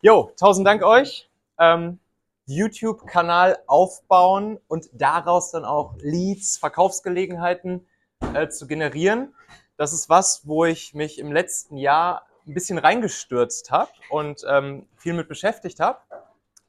Jo, 0.00 0.30
tausend 0.36 0.64
Dank 0.64 0.84
euch. 0.84 1.28
Ähm, 1.58 1.98
YouTube-Kanal 2.46 3.58
aufbauen 3.66 4.60
und 4.68 4.88
daraus 4.92 5.50
dann 5.50 5.64
auch 5.64 5.96
Leads, 5.98 6.56
Verkaufsgelegenheiten 6.56 7.84
äh, 8.32 8.48
zu 8.48 8.68
generieren. 8.68 9.34
Das 9.76 9.92
ist 9.92 10.08
was, 10.08 10.46
wo 10.46 10.64
ich 10.64 10.94
mich 10.94 11.18
im 11.18 11.32
letzten 11.32 11.76
Jahr 11.76 12.28
ein 12.46 12.54
bisschen 12.54 12.78
reingestürzt 12.78 13.72
habe 13.72 13.90
und 14.08 14.44
ähm, 14.48 14.86
viel 14.94 15.14
mit 15.14 15.26
beschäftigt 15.26 15.80
habe 15.80 15.98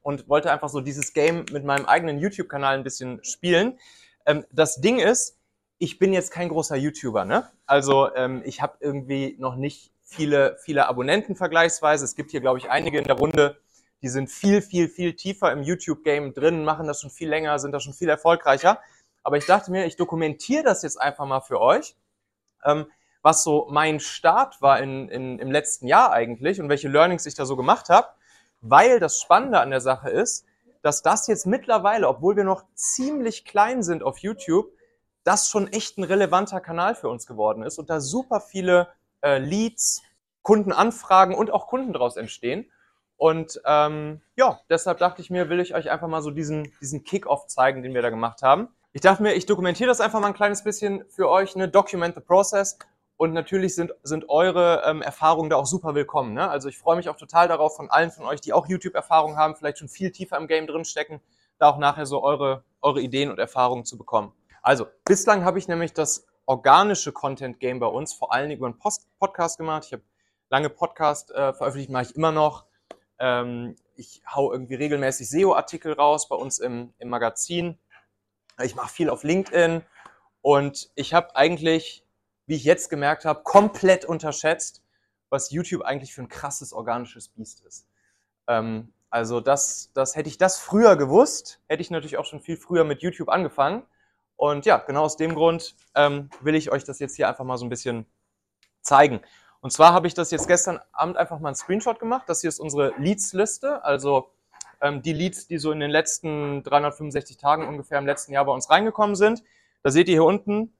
und 0.01 0.27
wollte 0.27 0.51
einfach 0.51 0.69
so 0.69 0.81
dieses 0.81 1.13
Game 1.13 1.45
mit 1.51 1.63
meinem 1.63 1.85
eigenen 1.85 2.17
YouTube-Kanal 2.17 2.79
ein 2.79 2.83
bisschen 2.83 3.23
spielen. 3.23 3.77
Ähm, 4.25 4.43
das 4.51 4.81
Ding 4.81 4.97
ist, 4.97 5.37
ich 5.77 5.99
bin 5.99 6.13
jetzt 6.13 6.31
kein 6.31 6.49
großer 6.49 6.77
YouTuber, 6.77 7.25
ne? 7.25 7.47
Also 7.67 8.11
ähm, 8.15 8.41
ich 8.43 8.63
habe 8.63 8.77
irgendwie 8.79 9.35
noch 9.37 9.55
nicht 9.55 9.93
viele, 10.09 10.57
viele 10.59 10.87
Abonnenten 10.87 11.35
vergleichsweise. 11.35 12.03
Es 12.03 12.15
gibt 12.15 12.31
hier, 12.31 12.41
glaube 12.41 12.57
ich, 12.57 12.69
einige 12.69 12.97
in 12.97 13.05
der 13.05 13.17
Runde, 13.17 13.59
die 14.01 14.09
sind 14.09 14.29
viel, 14.29 14.61
viel, 14.61 14.89
viel 14.89 15.15
tiefer 15.15 15.51
im 15.51 15.61
YouTube-Game 15.61 16.33
drin, 16.33 16.63
machen 16.63 16.87
das 16.87 17.01
schon 17.01 17.11
viel 17.11 17.29
länger, 17.29 17.59
sind 17.59 17.71
da 17.73 17.79
schon 17.79 17.93
viel 17.93 18.09
erfolgreicher. 18.09 18.79
Aber 19.23 19.37
ich 19.37 19.45
dachte 19.45 19.71
mir, 19.71 19.85
ich 19.85 19.97
dokumentiere 19.97 20.63
das 20.63 20.81
jetzt 20.81 20.99
einfach 20.99 21.25
mal 21.25 21.41
für 21.41 21.61
euch, 21.61 21.95
ähm, 22.65 22.87
was 23.21 23.43
so 23.43 23.67
mein 23.69 23.99
Start 23.99 24.61
war 24.61 24.79
in, 24.79 25.09
in, 25.09 25.39
im 25.39 25.51
letzten 25.51 25.87
Jahr 25.87 26.11
eigentlich 26.11 26.59
und 26.59 26.69
welche 26.69 26.87
Learnings 26.87 27.25
ich 27.25 27.35
da 27.35 27.45
so 27.45 27.55
gemacht 27.55 27.89
habe, 27.89 28.07
weil 28.61 28.99
das 28.99 29.19
Spannende 29.19 29.59
an 29.59 29.69
der 29.69 29.81
Sache 29.81 30.09
ist, 30.09 30.45
dass 30.81 31.01
das 31.01 31.27
jetzt 31.27 31.45
mittlerweile, 31.45 32.07
obwohl 32.07 32.37
wir 32.37 32.45
noch 32.45 32.63
ziemlich 32.73 33.43
klein 33.43 33.83
sind 33.83 34.01
auf 34.01 34.19
YouTube, 34.19 34.71
das 35.25 35.49
schon 35.49 35.67
echt 35.67 35.97
ein 35.97 36.05
relevanter 36.05 36.61
Kanal 36.61 36.95
für 36.95 37.09
uns 37.09 37.27
geworden 37.27 37.63
ist 37.63 37.77
und 37.77 37.89
da 37.89 37.99
super 37.99 38.39
viele 38.39 38.87
äh, 39.21 39.37
Leads, 39.37 40.01
Kundenanfragen 40.49 41.35
und 41.35 41.51
auch 41.51 41.67
Kunden 41.67 41.93
daraus 41.93 42.17
entstehen. 42.17 42.71
Und 43.17 43.61
ähm, 43.65 44.19
ja, 44.35 44.59
deshalb 44.67 44.97
dachte 44.97 45.21
ich 45.21 45.29
mir, 45.29 45.47
will 45.47 45.59
ich 45.59 45.75
euch 45.75 45.91
einfach 45.91 46.07
mal 46.07 46.23
so 46.23 46.31
diesen, 46.31 46.73
diesen 46.81 47.03
Kick-Off 47.03 47.45
zeigen, 47.45 47.83
den 47.83 47.93
wir 47.93 48.01
da 48.01 48.09
gemacht 48.09 48.41
haben. 48.41 48.67
Ich 48.91 49.01
dachte 49.01 49.21
mir, 49.21 49.35
ich 49.35 49.45
dokumentiere 49.45 49.87
das 49.87 50.01
einfach 50.01 50.19
mal 50.19 50.25
ein 50.25 50.33
kleines 50.33 50.63
bisschen 50.63 51.05
für 51.07 51.29
euch, 51.29 51.55
ne? 51.55 51.69
Document 51.69 52.15
the 52.15 52.21
Process. 52.21 52.79
Und 53.15 53.33
natürlich 53.33 53.75
sind, 53.75 53.93
sind 54.01 54.27
eure 54.27 54.81
ähm, 54.87 55.03
Erfahrungen 55.03 55.51
da 55.51 55.57
auch 55.57 55.67
super 55.67 55.93
willkommen. 55.93 56.33
Ne? 56.33 56.49
Also 56.49 56.67
ich 56.67 56.79
freue 56.79 56.95
mich 56.95 57.09
auch 57.09 57.17
total 57.17 57.47
darauf, 57.47 57.75
von 57.75 57.91
allen 57.91 58.09
von 58.09 58.25
euch, 58.25 58.41
die 58.41 58.51
auch 58.51 58.67
YouTube-Erfahrung 58.67 59.37
haben, 59.37 59.55
vielleicht 59.55 59.77
schon 59.77 59.87
viel 59.87 60.09
tiefer 60.11 60.35
im 60.37 60.47
Game 60.47 60.65
drinstecken, 60.65 61.21
da 61.59 61.69
auch 61.69 61.77
nachher 61.77 62.07
so 62.07 62.23
eure, 62.23 62.63
eure 62.81 63.01
Ideen 63.01 63.29
und 63.29 63.37
Erfahrungen 63.37 63.85
zu 63.85 63.99
bekommen. 63.99 64.33
Also, 64.63 64.87
bislang 65.05 65.45
habe 65.45 65.59
ich 65.59 65.67
nämlich 65.67 65.93
das 65.93 66.25
organische 66.47 67.11
Content-Game 67.11 67.79
bei 67.79 67.85
uns 67.85 68.13
vor 68.13 68.33
allen 68.33 68.49
Dingen 68.49 68.57
über 68.57 68.65
einen 68.65 68.79
Post 68.79 69.07
Podcast 69.19 69.59
gemacht. 69.59 69.83
Ich 69.85 69.93
habe 69.93 70.01
lange 70.49 70.69
Podcast 70.69 71.31
äh, 71.31 71.53
veröffentlicht, 71.53 71.89
mache 71.89 72.03
ich 72.03 72.15
immer 72.15 72.31
noch. 72.31 72.65
Ähm, 73.19 73.75
ich 73.95 74.21
hau 74.33 74.51
irgendwie 74.51 74.75
regelmäßig 74.75 75.29
SEO-Artikel 75.29 75.93
raus 75.93 76.27
bei 76.27 76.35
uns 76.35 76.59
im, 76.59 76.93
im 76.99 77.09
Magazin. 77.09 77.77
Ich 78.61 78.75
mache 78.75 78.89
viel 78.89 79.09
auf 79.09 79.23
LinkedIn 79.23 79.83
und 80.41 80.89
ich 80.95 81.13
habe 81.13 81.35
eigentlich, 81.35 82.05
wie 82.45 82.55
ich 82.55 82.63
jetzt 82.63 82.89
gemerkt 82.89 83.25
habe, 83.25 83.43
komplett 83.43 84.05
unterschätzt, 84.05 84.83
was 85.29 85.51
YouTube 85.51 85.83
eigentlich 85.83 86.13
für 86.13 86.21
ein 86.21 86.29
krasses 86.29 86.73
organisches 86.73 87.29
Biest 87.29 87.61
ist. 87.65 87.87
Ähm, 88.47 88.93
also 89.09 89.41
das, 89.41 89.91
das 89.93 90.15
hätte 90.15 90.29
ich 90.29 90.37
das 90.37 90.59
früher 90.59 90.95
gewusst, 90.95 91.61
hätte 91.67 91.81
ich 91.81 91.91
natürlich 91.91 92.17
auch 92.17 92.25
schon 92.25 92.41
viel 92.41 92.57
früher 92.57 92.83
mit 92.83 93.01
YouTube 93.01 93.29
angefangen. 93.29 93.83
Und 94.35 94.65
ja, 94.65 94.77
genau 94.77 95.03
aus 95.03 95.17
dem 95.17 95.35
Grund 95.35 95.75
ähm, 95.95 96.29
will 96.41 96.55
ich 96.55 96.71
euch 96.71 96.83
das 96.83 96.99
jetzt 96.99 97.15
hier 97.15 97.27
einfach 97.27 97.43
mal 97.43 97.57
so 97.57 97.65
ein 97.65 97.69
bisschen 97.69 98.05
zeigen. 98.81 99.21
Und 99.61 99.71
zwar 99.71 99.93
habe 99.93 100.07
ich 100.07 100.13
das 100.13 100.31
jetzt 100.31 100.47
gestern 100.47 100.79
Abend 100.91 101.17
einfach 101.17 101.39
mal 101.39 101.49
einen 101.49 101.55
Screenshot 101.55 101.99
gemacht. 101.99 102.23
Das 102.27 102.41
hier 102.41 102.47
ist 102.47 102.59
unsere 102.59 102.93
Leads-Liste, 102.97 103.83
also 103.83 104.29
ähm, 104.81 105.01
die 105.01 105.13
Leads, 105.13 105.47
die 105.47 105.57
so 105.57 105.71
in 105.71 105.79
den 105.79 105.91
letzten 105.91 106.63
365 106.63 107.37
Tagen 107.37 107.67
ungefähr 107.67 107.97
im 107.99 108.05
letzten 108.05 108.31
Jahr 108.31 108.45
bei 108.45 108.53
uns 108.53 108.69
reingekommen 108.69 109.15
sind. 109.15 109.43
Da 109.83 109.91
seht 109.91 110.07
ihr 110.07 110.15
hier 110.15 110.23
unten, 110.23 110.73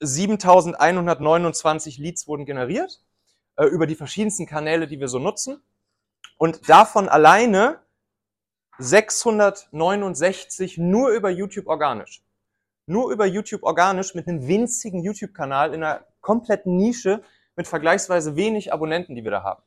7129 0.00 1.98
Leads 1.98 2.28
wurden 2.28 2.44
generiert 2.44 3.02
äh, 3.56 3.64
über 3.64 3.86
die 3.86 3.94
verschiedensten 3.94 4.46
Kanäle, 4.46 4.86
die 4.86 5.00
wir 5.00 5.08
so 5.08 5.18
nutzen. 5.18 5.62
Und 6.36 6.68
davon 6.68 7.08
alleine 7.08 7.80
669 8.78 10.76
nur 10.78 11.10
über 11.10 11.30
YouTube 11.30 11.68
organisch 11.68 12.24
nur 12.86 13.10
über 13.10 13.26
YouTube 13.26 13.62
organisch 13.62 14.14
mit 14.14 14.28
einem 14.28 14.46
winzigen 14.46 15.02
YouTube-Kanal 15.02 15.74
in 15.74 15.82
einer 15.82 16.04
kompletten 16.20 16.76
Nische 16.76 17.22
mit 17.56 17.66
vergleichsweise 17.66 18.36
wenig 18.36 18.72
Abonnenten, 18.72 19.14
die 19.14 19.24
wir 19.24 19.30
da 19.30 19.42
haben. 19.42 19.62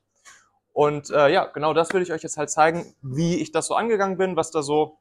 Und 0.73 1.09
äh, 1.09 1.29
ja, 1.29 1.45
genau 1.45 1.73
das 1.73 1.93
will 1.93 2.01
ich 2.01 2.11
euch 2.11 2.21
jetzt 2.21 2.37
halt 2.37 2.49
zeigen, 2.49 2.93
wie 3.01 3.41
ich 3.41 3.51
das 3.51 3.67
so 3.67 3.75
angegangen 3.75 4.17
bin, 4.17 4.35
was 4.35 4.51
da 4.51 4.61
so 4.61 4.97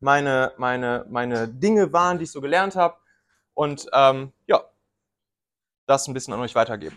meine, 0.00 0.52
meine, 0.56 1.04
meine 1.10 1.46
Dinge 1.48 1.92
waren, 1.92 2.18
die 2.18 2.24
ich 2.24 2.32
so 2.32 2.40
gelernt 2.40 2.76
habe. 2.76 2.96
Und 3.52 3.86
ähm, 3.92 4.32
ja, 4.46 4.64
das 5.86 6.08
ein 6.08 6.14
bisschen 6.14 6.32
an 6.32 6.40
euch 6.40 6.54
weitergeben. 6.54 6.96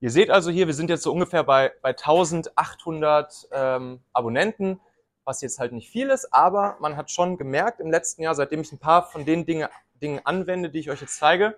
Ihr 0.00 0.10
seht 0.10 0.30
also 0.30 0.50
hier, 0.50 0.66
wir 0.66 0.74
sind 0.74 0.88
jetzt 0.88 1.02
so 1.02 1.12
ungefähr 1.12 1.42
bei, 1.42 1.72
bei 1.82 1.90
1800 1.90 3.48
ähm, 3.52 4.00
Abonnenten 4.12 4.80
was 5.26 5.40
jetzt 5.40 5.58
halt 5.58 5.72
nicht 5.72 5.90
viel 5.90 6.08
ist, 6.08 6.32
aber 6.32 6.76
man 6.80 6.96
hat 6.96 7.10
schon 7.10 7.36
gemerkt 7.36 7.80
im 7.80 7.90
letzten 7.90 8.22
Jahr, 8.22 8.34
seitdem 8.34 8.60
ich 8.60 8.72
ein 8.72 8.78
paar 8.78 9.10
von 9.10 9.26
den 9.26 9.44
Dinge, 9.44 9.68
Dingen 10.00 10.20
anwende, 10.24 10.70
die 10.70 10.78
ich 10.78 10.88
euch 10.88 11.00
jetzt 11.00 11.16
zeige, 11.16 11.56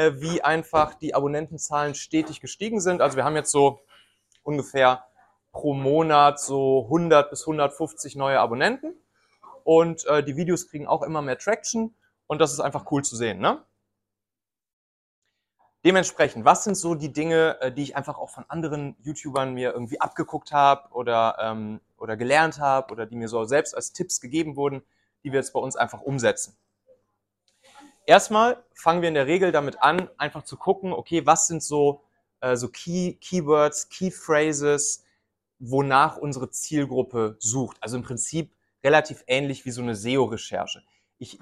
äh, 0.00 0.18
wie 0.22 0.40
einfach 0.40 0.94
die 0.94 1.14
Abonnentenzahlen 1.14 1.94
stetig 1.94 2.40
gestiegen 2.40 2.80
sind. 2.80 3.02
Also 3.02 3.18
wir 3.18 3.24
haben 3.24 3.36
jetzt 3.36 3.52
so 3.52 3.80
ungefähr 4.42 5.04
pro 5.52 5.74
Monat 5.74 6.40
so 6.40 6.84
100 6.84 7.28
bis 7.28 7.42
150 7.42 8.16
neue 8.16 8.40
Abonnenten 8.40 8.94
und 9.62 10.06
äh, 10.06 10.24
die 10.24 10.36
Videos 10.36 10.68
kriegen 10.68 10.86
auch 10.86 11.02
immer 11.02 11.20
mehr 11.20 11.36
Traction 11.36 11.94
und 12.26 12.40
das 12.40 12.52
ist 12.52 12.60
einfach 12.60 12.90
cool 12.90 13.04
zu 13.04 13.14
sehen. 13.14 13.40
Ne? 13.40 13.62
Dementsprechend, 15.84 16.46
was 16.46 16.64
sind 16.64 16.76
so 16.76 16.94
die 16.94 17.12
Dinge, 17.12 17.60
äh, 17.60 17.70
die 17.70 17.82
ich 17.82 17.94
einfach 17.94 18.16
auch 18.16 18.30
von 18.30 18.46
anderen 18.48 18.96
YouTubern 19.02 19.52
mir 19.52 19.74
irgendwie 19.74 20.00
abgeguckt 20.00 20.50
habe 20.50 20.88
oder, 20.92 21.36
ähm, 21.42 21.82
oder 21.98 22.16
gelernt 22.16 22.58
habe 22.58 22.90
oder 22.90 23.04
die 23.04 23.16
mir 23.16 23.28
so 23.28 23.44
selbst 23.44 23.74
als 23.74 23.92
Tipps 23.92 24.22
gegeben 24.22 24.56
wurden, 24.56 24.82
die 25.24 25.32
wir 25.32 25.40
jetzt 25.40 25.52
bei 25.52 25.60
uns 25.60 25.76
einfach 25.76 26.00
umsetzen? 26.00 26.56
Erstmal 28.10 28.64
fangen 28.74 29.02
wir 29.02 29.08
in 29.08 29.14
der 29.14 29.28
Regel 29.28 29.52
damit 29.52 29.84
an, 29.84 30.10
einfach 30.18 30.42
zu 30.42 30.56
gucken, 30.56 30.92
okay, 30.92 31.26
was 31.26 31.46
sind 31.46 31.62
so, 31.62 32.02
äh, 32.40 32.56
so 32.56 32.66
Key, 32.66 33.12
Keywords, 33.20 33.88
Key 33.88 34.10
Phrases, 34.10 35.04
wonach 35.60 36.16
unsere 36.16 36.50
Zielgruppe 36.50 37.36
sucht. 37.38 37.76
Also 37.80 37.96
im 37.96 38.02
Prinzip 38.02 38.50
relativ 38.82 39.22
ähnlich 39.28 39.64
wie 39.64 39.70
so 39.70 39.80
eine 39.80 39.94
SEO-Recherche. 39.94 40.82
Ich 41.18 41.38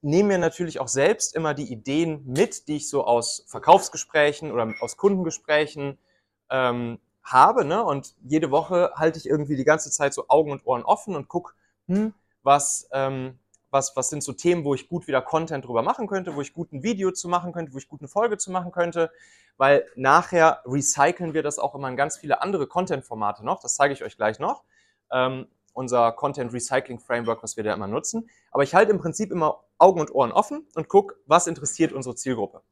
nehme 0.00 0.28
mir 0.28 0.38
natürlich 0.38 0.78
auch 0.78 0.86
selbst 0.86 1.34
immer 1.34 1.54
die 1.54 1.72
Ideen 1.72 2.22
mit, 2.24 2.68
die 2.68 2.76
ich 2.76 2.88
so 2.88 3.04
aus 3.04 3.44
Verkaufsgesprächen 3.48 4.52
oder 4.52 4.72
aus 4.78 4.96
Kundengesprächen 4.96 5.98
ähm, 6.50 7.00
habe. 7.24 7.64
Ne? 7.64 7.82
Und 7.82 8.14
jede 8.22 8.52
Woche 8.52 8.92
halte 8.94 9.18
ich 9.18 9.26
irgendwie 9.26 9.56
die 9.56 9.64
ganze 9.64 9.90
Zeit 9.90 10.14
so 10.14 10.28
Augen 10.28 10.52
und 10.52 10.64
Ohren 10.66 10.84
offen 10.84 11.16
und 11.16 11.26
gucke, 11.26 11.54
hm, 11.88 12.14
was, 12.44 12.88
ähm, 12.92 13.40
was, 13.72 13.96
was 13.96 14.10
sind 14.10 14.22
so 14.22 14.32
Themen, 14.32 14.64
wo 14.64 14.74
ich 14.74 14.88
gut 14.88 15.06
wieder 15.08 15.22
Content 15.22 15.64
drüber 15.64 15.82
machen 15.82 16.06
könnte, 16.06 16.36
wo 16.36 16.42
ich 16.42 16.52
gut 16.52 16.72
ein 16.72 16.82
Video 16.82 17.10
zu 17.10 17.28
machen 17.28 17.52
könnte, 17.52 17.72
wo 17.72 17.78
ich 17.78 17.88
gut 17.88 18.00
eine 18.00 18.08
Folge 18.08 18.36
zu 18.36 18.52
machen 18.52 18.70
könnte, 18.70 19.10
weil 19.56 19.86
nachher 19.96 20.62
recyceln 20.66 21.34
wir 21.34 21.42
das 21.42 21.58
auch 21.58 21.74
immer 21.74 21.88
in 21.88 21.96
ganz 21.96 22.18
viele 22.18 22.42
andere 22.42 22.66
Content-Formate 22.66 23.44
noch. 23.44 23.60
Das 23.60 23.74
zeige 23.74 23.94
ich 23.94 24.04
euch 24.04 24.16
gleich 24.16 24.38
noch. 24.38 24.62
Ähm, 25.10 25.46
unser 25.72 26.12
Content 26.12 26.52
Recycling 26.52 27.00
Framework, 27.00 27.42
was 27.42 27.56
wir 27.56 27.64
da 27.64 27.72
immer 27.72 27.86
nutzen. 27.86 28.28
Aber 28.50 28.62
ich 28.62 28.74
halte 28.74 28.92
im 28.92 28.98
Prinzip 28.98 29.30
immer 29.30 29.64
Augen 29.78 30.00
und 30.00 30.14
Ohren 30.14 30.32
offen 30.32 30.66
und 30.74 30.88
gucke, 30.88 31.16
was 31.26 31.46
interessiert 31.46 31.92
unsere 31.92 32.14
Zielgruppe. 32.14 32.62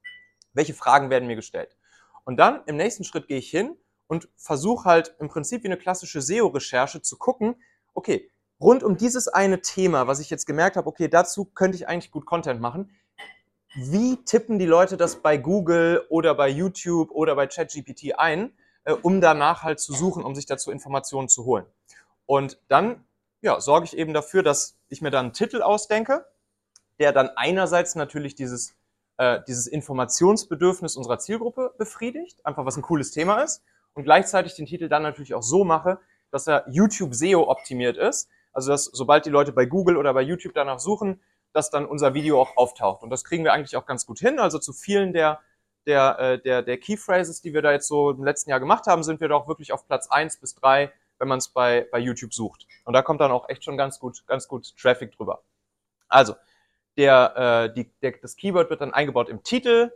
Welche 0.53 0.75
Fragen 0.75 1.09
werden 1.09 1.27
mir 1.27 1.37
gestellt? 1.37 1.77
Und 2.25 2.37
dann 2.37 2.63
im 2.67 2.77
nächsten 2.77 3.05
Schritt 3.05 3.27
gehe 3.27 3.39
ich 3.39 3.51
hin 3.51 3.77
und 4.07 4.29
versuche 4.37 4.85
halt 4.85 5.15
im 5.19 5.29
Prinzip 5.29 5.63
wie 5.63 5.69
eine 5.69 5.79
klassische 5.79 6.21
SEO-Recherche 6.21 7.01
zu 7.01 7.17
gucken, 7.17 7.57
okay, 7.95 8.31
rund 8.61 8.83
um 8.83 8.97
dieses 8.97 9.29
eine 9.29 9.61
Thema, 9.61 10.07
was 10.07 10.21
ich 10.21 10.31
jetzt 10.31 10.47
gemerkt 10.47 10.77
habe, 10.77 10.89
okay, 10.89 11.09
dazu 11.09 11.45
könnte 11.45 11.77
ich 11.77 11.89
eigentlich 11.89 12.11
gut 12.11 12.27
Content 12.27 12.61
machen. 12.61 12.95
Wie 13.75 14.17
tippen 14.25 14.59
die 14.59 14.67
Leute 14.67 14.97
das 14.97 15.17
bei 15.17 15.37
Google 15.37 16.05
oder 16.09 16.35
bei 16.35 16.49
YouTube 16.49 17.11
oder 17.13 17.37
bei 17.37 17.47
ChatGPT 17.47 18.19
ein, 18.19 18.53
äh, 18.85 18.93
um 18.93 19.21
danach 19.21 19.63
halt 19.63 19.81
zu 19.81 19.93
suchen, 19.93 20.25
um 20.25 20.35
sich 20.35 20.47
dazu 20.47 20.71
Informationen 20.71 21.29
zu 21.29 21.45
holen? 21.45 21.67
Und 22.27 22.59
dann 22.69 23.05
ja, 23.43 23.61
sorge 23.61 23.87
ich 23.87 23.97
eben 23.97 24.13
dafür, 24.13 24.43
dass 24.43 24.77
ich 24.89 25.01
mir 25.03 25.11
dann 25.11 25.27
einen 25.27 25.33
Titel 25.33 25.63
ausdenke, 25.63 26.27
der 26.99 27.13
dann 27.13 27.31
einerseits 27.37 27.95
natürlich 27.95 28.35
dieses, 28.35 28.75
äh, 29.17 29.41
dieses 29.49 29.67
Informationsbedürfnis 29.67 30.97
unserer 30.97 31.19
Zielgruppe 31.19 31.75
befriedigt, 31.79 32.45
einfach 32.45 32.67
was 32.67 32.77
ein 32.77 32.83
cooles 32.83 33.11
Thema 33.11 33.43
ist, 33.43 33.63
und 33.95 34.05
gleichzeitig 34.05 34.55
den 34.55 34.67
Titel 34.67 34.89
dann 34.89 35.03
natürlich 35.03 35.35
auch 35.35 35.43
so 35.43 35.65
mache, 35.65 35.99
dass 36.31 36.47
er 36.47 36.65
YouTube 36.69 37.15
SEO 37.15 37.49
optimiert 37.49 37.97
ist. 37.97 38.29
Also 38.53 38.71
dass 38.71 38.85
sobald 38.85 39.27
die 39.27 39.31
Leute 39.31 39.53
bei 39.53 39.67
Google 39.67 39.97
oder 39.97 40.13
bei 40.15 40.23
YouTube 40.23 40.55
danach 40.55 40.79
suchen, 40.79 41.21
dass 41.53 41.71
dann 41.71 41.87
unser 41.87 42.15
Video 42.15 42.41
auch 42.41 42.57
auftaucht. 42.57 43.03
Und 43.03 43.11
das 43.11 43.25
kriegen 43.25 43.45
wir 43.45 43.53
eigentlich 43.53 43.77
auch 43.77 43.87
ganz 43.87 44.07
gut 44.07 44.19
hin. 44.19 44.39
Also 44.39 44.59
zu 44.59 44.73
vielen 44.73 45.13
der, 45.13 45.41
der, 45.87 46.19
äh, 46.19 46.43
der, 46.43 46.63
der 46.63 46.79
Key 46.79 46.97
Phrases, 46.97 47.41
die 47.41 47.55
wir 47.55 47.63
da 47.63 47.73
jetzt 47.73 47.89
so 47.89 48.11
im 48.11 48.25
letzten 48.25 48.51
Jahr 48.51 48.61
gemacht 48.61 48.87
haben, 48.87 49.03
sind 49.03 49.21
wir 49.21 49.29
doch 49.29 49.49
wirklich 49.49 49.73
auf 49.73 49.87
Platz 49.87 50.09
eins 50.11 50.37
bis 50.37 50.55
drei 50.55 50.93
wenn 51.21 51.29
man 51.29 51.39
es 51.39 51.49
bei, 51.49 51.87
bei 51.93 51.99
YouTube 51.99 52.35
sucht. 52.35 52.67
Und 52.85 52.95
da 52.95 53.03
kommt 53.03 53.21
dann 53.21 53.31
auch 53.31 53.49
echt 53.49 53.63
schon 53.63 53.77
ganz 53.77 54.01
gut, 54.01 54.27
ganz 54.27 54.49
gut 54.49 54.75
Traffic 54.77 55.13
drüber. 55.13 55.45
Also, 56.09 56.35
der, 56.97 57.37
äh, 57.71 57.75
die, 57.75 57.93
der, 58.01 58.13
das 58.13 58.37
Keyword 58.37 58.71
wird 58.71 58.81
dann 58.81 58.95
eingebaut 58.95 59.29
im 59.29 59.45
Titel. 59.45 59.93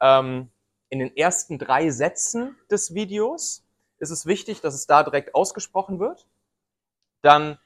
Ähm, 0.00 0.50
in 0.88 0.98
den 0.98 1.16
ersten 1.16 1.58
drei 1.58 1.90
Sätzen 1.90 2.56
des 2.70 2.94
Videos 2.94 3.64
ist 3.98 4.10
es 4.10 4.26
wichtig, 4.26 4.60
dass 4.62 4.74
es 4.74 4.86
da 4.86 5.04
direkt 5.04 5.34
ausgesprochen 5.34 6.00
wird. 6.00 6.26
Dann 7.20 7.58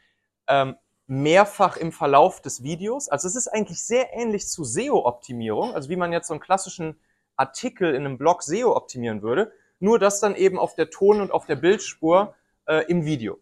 ähm, 0.48 0.76
mehrfach 1.06 1.76
im 1.76 1.92
Verlauf 1.92 2.40
des 2.40 2.62
Videos. 2.62 3.08
Also 3.08 3.28
es 3.28 3.36
ist 3.36 3.48
eigentlich 3.48 3.82
sehr 3.82 4.14
ähnlich 4.14 4.48
zu 4.48 4.64
SEO-Optimierung, 4.64 5.74
also 5.74 5.88
wie 5.88 5.96
man 5.96 6.12
jetzt 6.12 6.28
so 6.28 6.34
einen 6.34 6.40
klassischen 6.40 6.98
Artikel 7.36 7.94
in 7.94 8.04
einem 8.04 8.18
Blog 8.18 8.42
SEO 8.42 8.74
optimieren 8.74 9.22
würde, 9.22 9.52
nur 9.78 9.98
das 9.98 10.20
dann 10.20 10.34
eben 10.34 10.58
auf 10.58 10.74
der 10.74 10.90
Ton- 10.90 11.20
und 11.20 11.30
auf 11.30 11.46
der 11.46 11.56
Bildspur 11.56 12.34
äh, 12.66 12.84
im 12.88 13.04
Video. 13.04 13.38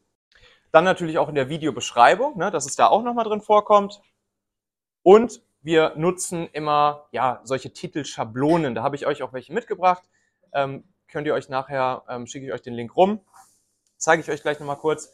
Dann 0.72 0.84
natürlich 0.84 1.18
auch 1.18 1.28
in 1.28 1.36
der 1.36 1.48
Videobeschreibung, 1.48 2.36
ne, 2.36 2.50
dass 2.50 2.66
es 2.66 2.76
da 2.76 2.88
auch 2.88 3.02
nochmal 3.02 3.24
drin 3.24 3.40
vorkommt. 3.40 4.02
Und 5.02 5.42
wir 5.62 5.94
nutzen 5.96 6.48
immer 6.52 7.06
ja 7.12 7.40
solche 7.44 7.72
Titelschablonen. 7.72 8.74
Da 8.74 8.82
habe 8.82 8.96
ich 8.96 9.06
euch 9.06 9.22
auch 9.22 9.32
welche 9.32 9.52
mitgebracht. 9.52 10.02
Ähm, 10.52 10.84
könnt 11.08 11.26
ihr 11.26 11.34
euch 11.34 11.48
nachher, 11.48 12.02
ähm, 12.08 12.26
schicke 12.26 12.46
ich 12.46 12.52
euch 12.52 12.62
den 12.62 12.74
Link 12.74 12.96
rum. 12.96 13.20
Zeige 13.96 14.20
ich 14.20 14.28
euch 14.28 14.42
gleich 14.42 14.58
nochmal 14.58 14.76
kurz. 14.76 15.12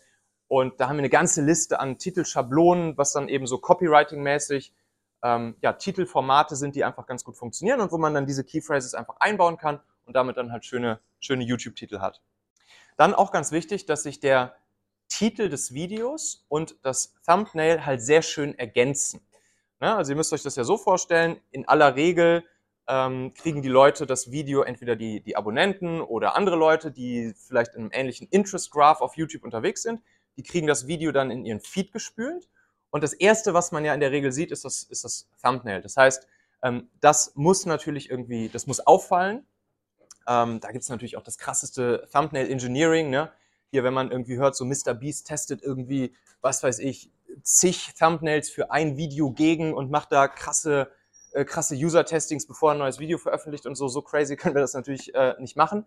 Und 0.51 0.81
da 0.81 0.89
haben 0.89 0.97
wir 0.97 1.03
eine 1.03 1.11
ganze 1.11 1.43
Liste 1.43 1.79
an 1.79 1.97
Titelschablonen, 1.97 2.99
was 2.99 3.13
dann 3.13 3.29
eben 3.29 3.47
so 3.47 3.59
Copywriting-mäßig 3.59 4.73
ähm, 5.23 5.55
ja, 5.63 5.75
Titelformate 5.75 6.57
sind, 6.57 6.75
die 6.75 6.83
einfach 6.83 7.07
ganz 7.07 7.23
gut 7.23 7.37
funktionieren 7.37 7.81
und 7.81 7.93
wo 7.93 7.99
man 7.99 8.15
dann 8.15 8.27
diese 8.27 8.43
Keyphrases 8.43 8.95
einfach 8.95 9.19
einbauen 9.21 9.59
kann 9.59 9.79
und 10.07 10.17
damit 10.17 10.37
dann 10.37 10.51
halt 10.51 10.65
schöne, 10.65 10.99
schöne 11.21 11.45
YouTube-Titel 11.45 12.01
hat. 12.01 12.21
Dann 12.97 13.15
auch 13.15 13.31
ganz 13.31 13.53
wichtig, 13.53 13.87
dass 13.87 14.03
sich 14.03 14.19
der 14.19 14.57
Titel 15.07 15.51
des 15.51 15.73
Videos 15.73 16.45
und 16.49 16.75
das 16.83 17.15
Thumbnail 17.25 17.87
halt 17.87 18.03
sehr 18.03 18.23
schön 18.23 18.59
ergänzen. 18.59 19.21
Ja, 19.81 19.99
also 19.99 20.11
ihr 20.11 20.17
müsst 20.17 20.33
euch 20.33 20.43
das 20.43 20.57
ja 20.57 20.65
so 20.65 20.77
vorstellen, 20.77 21.41
in 21.53 21.69
aller 21.69 21.95
Regel 21.95 22.43
ähm, 22.89 23.35
kriegen 23.35 23.63
die 23.63 23.69
Leute 23.69 24.05
das 24.05 24.33
Video, 24.33 24.63
entweder 24.63 24.97
die, 24.97 25.21
die 25.21 25.37
Abonnenten 25.37 26.01
oder 26.01 26.35
andere 26.35 26.57
Leute, 26.57 26.91
die 26.91 27.35
vielleicht 27.37 27.77
in 27.77 27.83
einem 27.83 27.91
ähnlichen 27.93 28.27
Interest 28.33 28.73
Graph 28.73 29.01
auf 29.01 29.17
YouTube 29.17 29.45
unterwegs 29.45 29.83
sind, 29.83 30.01
die 30.41 30.43
kriegen 30.43 30.67
das 30.67 30.87
Video 30.87 31.13
dann 31.13 31.31
in 31.31 31.45
ihren 31.45 31.61
Feed 31.61 31.93
gespült. 31.93 32.49
Und 32.89 33.05
das 33.05 33.13
Erste, 33.13 33.53
was 33.53 33.73
man 33.73 33.85
ja 33.85 33.93
in 33.93 34.01
der 34.01 34.11
Regel 34.11 34.33
sieht, 34.33 34.51
ist 34.51 34.65
das, 34.65 34.85
ist 34.85 35.05
das 35.05 35.29
Thumbnail. 35.45 35.83
Das 35.83 35.99
heißt, 35.99 36.27
ähm, 36.63 36.89
das 37.03 37.33
muss 37.35 37.67
natürlich 37.67 38.09
irgendwie, 38.09 38.49
das 38.49 38.67
muss 38.67 38.81
auffallen. 38.81 39.47
Ähm, 40.27 40.61
da 40.61 40.73
gibt 40.73 40.83
es 40.83 40.89
natürlich 40.89 41.19
auch 41.19 41.23
das 41.23 41.37
krasseste 41.37 42.09
Thumbnail 42.11 42.51
Engineering. 42.51 43.11
Ne? 43.11 43.31
Hier, 43.71 43.85
wenn 43.85 43.93
man 43.93 44.11
irgendwie 44.11 44.39
hört, 44.39 44.57
so 44.57 44.65
Mr. 44.65 44.95
Beast 44.95 45.27
testet 45.27 45.63
irgendwie, 45.63 46.15
was 46.41 46.63
weiß 46.63 46.79
ich, 46.79 47.11
zig 47.43 47.93
Thumbnails 47.99 48.49
für 48.49 48.71
ein 48.71 48.97
Video 48.97 49.31
gegen 49.33 49.75
und 49.75 49.91
macht 49.91 50.11
da 50.11 50.27
krasse, 50.27 50.91
äh, 51.33 51.45
krasse 51.45 51.75
User-Testings, 51.75 52.47
bevor 52.47 52.71
er 52.71 52.77
ein 52.77 52.79
neues 52.79 52.99
Video 52.99 53.19
veröffentlicht 53.19 53.67
und 53.67 53.75
so. 53.75 53.89
So 53.89 54.01
crazy 54.01 54.37
können 54.39 54.55
wir 54.55 54.63
das 54.63 54.73
natürlich 54.73 55.15
äh, 55.15 55.35
nicht 55.39 55.57
machen. 55.57 55.85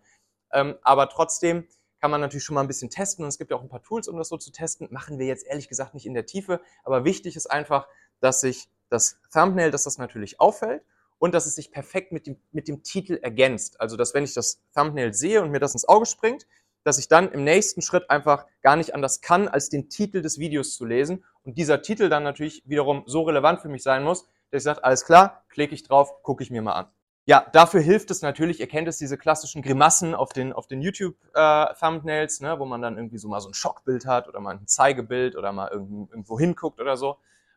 Ähm, 0.52 0.76
aber 0.82 1.08
trotzdem 1.08 1.66
kann 2.04 2.10
man 2.10 2.20
natürlich 2.20 2.44
schon 2.44 2.52
mal 2.52 2.60
ein 2.60 2.66
bisschen 2.66 2.90
testen 2.90 3.24
und 3.24 3.30
es 3.30 3.38
gibt 3.38 3.50
ja 3.50 3.56
auch 3.56 3.62
ein 3.62 3.70
paar 3.70 3.82
Tools, 3.82 4.08
um 4.08 4.18
das 4.18 4.28
so 4.28 4.36
zu 4.36 4.52
testen. 4.52 4.88
Machen 4.90 5.18
wir 5.18 5.24
jetzt 5.24 5.46
ehrlich 5.46 5.70
gesagt 5.70 5.94
nicht 5.94 6.04
in 6.04 6.12
der 6.12 6.26
Tiefe, 6.26 6.60
aber 6.82 7.06
wichtig 7.06 7.34
ist 7.34 7.46
einfach, 7.46 7.88
dass 8.20 8.42
sich 8.42 8.68
das 8.90 9.18
Thumbnail, 9.32 9.70
dass 9.70 9.84
das 9.84 9.96
natürlich 9.96 10.38
auffällt 10.38 10.82
und 11.16 11.32
dass 11.32 11.46
es 11.46 11.54
sich 11.54 11.72
perfekt 11.72 12.12
mit 12.12 12.26
dem, 12.26 12.36
mit 12.52 12.68
dem 12.68 12.82
Titel 12.82 13.18
ergänzt. 13.22 13.80
Also, 13.80 13.96
dass 13.96 14.12
wenn 14.12 14.22
ich 14.22 14.34
das 14.34 14.60
Thumbnail 14.74 15.14
sehe 15.14 15.40
und 15.40 15.50
mir 15.50 15.60
das 15.60 15.72
ins 15.72 15.88
Auge 15.88 16.04
springt, 16.04 16.46
dass 16.82 16.98
ich 16.98 17.08
dann 17.08 17.32
im 17.32 17.42
nächsten 17.42 17.80
Schritt 17.80 18.10
einfach 18.10 18.44
gar 18.60 18.76
nicht 18.76 18.94
anders 18.94 19.22
kann, 19.22 19.48
als 19.48 19.70
den 19.70 19.88
Titel 19.88 20.20
des 20.20 20.38
Videos 20.38 20.76
zu 20.76 20.84
lesen 20.84 21.24
und 21.42 21.56
dieser 21.56 21.80
Titel 21.80 22.10
dann 22.10 22.22
natürlich 22.22 22.62
wiederum 22.66 23.04
so 23.06 23.22
relevant 23.22 23.62
für 23.62 23.70
mich 23.70 23.82
sein 23.82 24.04
muss, 24.04 24.24
dass 24.50 24.60
ich 24.60 24.64
sage, 24.64 24.84
alles 24.84 25.06
klar, 25.06 25.42
klicke 25.48 25.74
ich 25.74 25.84
drauf, 25.84 26.22
gucke 26.22 26.42
ich 26.42 26.50
mir 26.50 26.60
mal 26.60 26.74
an. 26.74 26.86
Ja, 27.26 27.46
dafür 27.52 27.80
hilft 27.80 28.10
es 28.10 28.20
natürlich, 28.20 28.60
ihr 28.60 28.66
kennt 28.66 28.86
es, 28.86 28.98
diese 28.98 29.16
klassischen 29.16 29.62
Grimassen 29.62 30.14
auf 30.14 30.34
den, 30.34 30.52
auf 30.52 30.66
den 30.66 30.82
YouTube-Thumbnails, 30.82 32.40
äh, 32.40 32.44
ne, 32.44 32.58
wo 32.58 32.66
man 32.66 32.82
dann 32.82 32.98
irgendwie 32.98 33.16
so 33.16 33.28
mal 33.28 33.40
so 33.40 33.48
ein 33.48 33.54
Schockbild 33.54 34.04
hat 34.04 34.28
oder 34.28 34.40
mal 34.40 34.54
ein 34.54 34.66
Zeigebild 34.66 35.34
oder 35.34 35.50
mal 35.52 35.70
irgendwo 35.70 36.38
hinguckt 36.38 36.80
oder 36.80 36.98
so. 36.98 37.16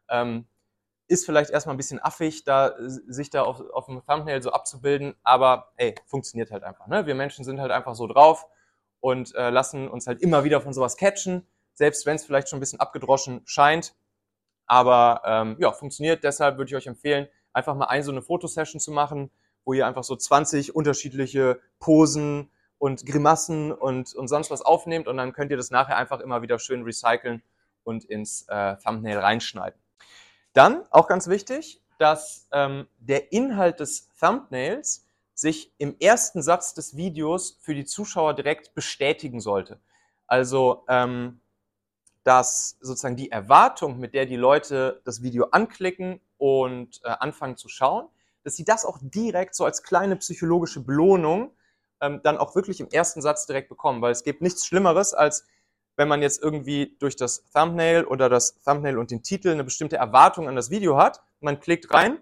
Ähm, 0.10 0.48
ist 1.10 1.26
vielleicht 1.26 1.52
erstmal 1.52 1.76
ein 1.76 1.78
bisschen 1.78 2.02
affig, 2.02 2.46
da 2.46 2.76
sich 2.80 3.30
da 3.30 3.44
auf, 3.44 3.62
auf 3.72 3.86
dem 3.88 4.02
Thumbnail 4.06 4.42
so 4.42 4.52
abzubilden, 4.52 5.16
aber 5.24 5.72
ey, 5.76 5.96
funktioniert 6.06 6.52
halt 6.52 6.64
einfach. 6.64 6.88
Ne? 6.88 7.06
Wir 7.06 7.16
Menschen 7.16 7.44
sind 7.44 7.60
halt 7.60 7.72
einfach 7.72 7.96
so 7.96 8.08
drauf 8.08 8.46
und 9.02 9.36
äh, 9.36 9.50
lassen 9.50 9.90
uns 9.90 10.08
halt 10.08 10.22
immer 10.22 10.44
wieder 10.46 10.62
von 10.62 10.74
sowas 10.74 10.96
catchen, 10.96 11.46
selbst 11.74 12.06
wenn 12.06 12.16
es 12.16 12.26
vielleicht 12.26 12.50
schon 12.50 12.58
ein 12.58 12.62
bisschen 12.62 12.80
abgedroschen 12.80 13.42
scheint. 13.46 13.96
Aber 14.66 15.22
ähm, 15.26 15.58
ja, 15.60 15.72
funktioniert. 15.72 16.24
Deshalb 16.24 16.58
würde 16.58 16.70
ich 16.70 16.76
euch 16.76 16.88
empfehlen, 16.88 17.28
einfach 17.54 17.76
mal 17.76 17.86
ein 17.86 18.04
so 18.04 18.12
eine 18.12 18.22
Fotosession 18.22 18.80
zu 18.80 18.92
machen, 18.92 19.32
wo 19.68 19.74
ihr 19.74 19.86
einfach 19.86 20.06
so 20.06 20.16
20 20.16 20.76
unterschiedliche 20.76 21.60
Posen 21.80 22.50
und 22.78 23.06
Grimassen 23.06 23.74
und, 23.74 24.16
und 24.16 24.30
sonst 24.30 24.50
was 24.50 24.62
aufnehmt 24.62 25.10
und 25.10 25.18
dann 25.18 25.34
könnt 25.34 25.52
ihr 25.52 25.58
das 25.58 25.72
nachher 25.72 25.98
einfach 25.98 26.22
immer 26.22 26.42
wieder 26.42 26.58
schön 26.58 26.84
recyceln 26.84 27.44
und 27.84 28.06
ins 28.06 28.46
äh, 28.48 28.78
Thumbnail 28.78 29.18
reinschneiden. 29.18 29.78
Dann, 30.54 30.86
auch 30.90 31.10
ganz 31.10 31.28
wichtig, 31.28 31.82
dass 32.00 32.48
ähm, 32.54 32.88
der 32.98 33.34
Inhalt 33.34 33.82
des 33.82 34.10
Thumbnails 34.18 35.06
sich 35.34 35.74
im 35.80 35.98
ersten 36.00 36.42
Satz 36.42 36.74
des 36.74 36.96
Videos 36.96 37.58
für 37.60 37.76
die 37.76 37.86
Zuschauer 37.86 38.36
direkt 38.36 38.74
bestätigen 38.74 39.42
sollte. 39.42 39.82
Also, 40.28 40.86
ähm, 40.88 41.42
dass 42.24 42.78
sozusagen 42.80 43.18
die 43.18 43.32
Erwartung, 43.32 44.00
mit 44.00 44.14
der 44.14 44.28
die 44.28 44.38
Leute 44.38 45.02
das 45.04 45.24
Video 45.24 45.48
anklicken 45.52 46.22
und 46.38 47.02
äh, 47.04 47.10
anfangen 47.10 47.58
zu 47.58 47.68
schauen, 47.68 48.08
dass 48.48 48.56
sie 48.56 48.64
das 48.64 48.86
auch 48.86 48.98
direkt 49.02 49.56
so 49.56 49.66
als 49.66 49.84
kleine 49.84 50.16
psychologische 50.16 50.80
Belohnung 50.80 51.52
ähm, 52.00 52.22
dann 52.24 52.38
auch 52.38 52.56
wirklich 52.56 52.80
im 52.80 52.88
ersten 52.88 53.22
Satz 53.22 53.46
direkt 53.46 53.68
bekommen. 53.68 54.02
Weil 54.02 54.14
es 54.14 54.24
gibt 54.24 54.42
nichts 54.42 54.66
Schlimmeres, 54.66 55.14
als 55.14 55.46
wenn 55.98 56.08
man 56.08 56.22
jetzt 56.22 56.42
irgendwie 56.42 56.96
durch 56.98 57.18
das 57.18 57.44
Thumbnail 57.52 58.06
oder 58.06 58.30
das 58.30 58.58
Thumbnail 58.64 59.00
und 59.00 59.12
den 59.12 59.22
Titel 59.22 59.50
eine 59.50 59.66
bestimmte 59.66 59.98
Erwartung 59.98 60.48
an 60.48 60.56
das 60.56 60.70
Video 60.70 60.96
hat. 60.96 61.22
Man 61.42 61.60
klickt 61.60 61.94
rein 61.94 62.20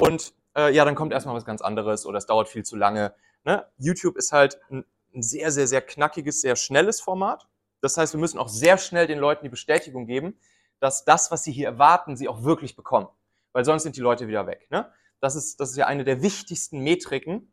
und 0.00 0.34
äh, 0.56 0.74
ja, 0.74 0.84
dann 0.84 0.96
kommt 0.96 1.12
erstmal 1.12 1.36
was 1.36 1.44
ganz 1.44 1.62
anderes 1.62 2.06
oder 2.06 2.18
es 2.18 2.26
dauert 2.26 2.48
viel 2.48 2.64
zu 2.64 2.74
lange. 2.74 3.14
Ne? 3.44 3.64
YouTube 3.76 4.16
ist 4.16 4.32
halt 4.32 4.58
ein, 4.72 4.84
ein 5.14 5.22
sehr, 5.22 5.52
sehr, 5.52 5.68
sehr 5.68 5.80
knackiges, 5.80 6.40
sehr 6.40 6.56
schnelles 6.56 7.00
Format. 7.00 7.46
Das 7.82 7.96
heißt, 7.96 8.14
wir 8.14 8.20
müssen 8.20 8.40
auch 8.40 8.48
sehr 8.48 8.78
schnell 8.78 9.06
den 9.06 9.20
Leuten 9.20 9.44
die 9.44 9.48
Bestätigung 9.48 10.06
geben, 10.06 10.40
dass 10.80 11.04
das, 11.04 11.30
was 11.30 11.44
sie 11.44 11.52
hier 11.52 11.68
erwarten, 11.68 12.16
sie 12.16 12.26
auch 12.26 12.42
wirklich 12.42 12.74
bekommen. 12.74 13.06
Weil 13.52 13.64
sonst 13.64 13.84
sind 13.84 13.96
die 13.96 14.00
Leute 14.00 14.26
wieder 14.26 14.48
weg. 14.48 14.66
Ne? 14.70 14.90
Das 15.20 15.34
ist, 15.34 15.60
das 15.60 15.70
ist 15.70 15.76
ja 15.76 15.86
eine 15.86 16.04
der 16.04 16.22
wichtigsten 16.22 16.80
Metriken 16.80 17.52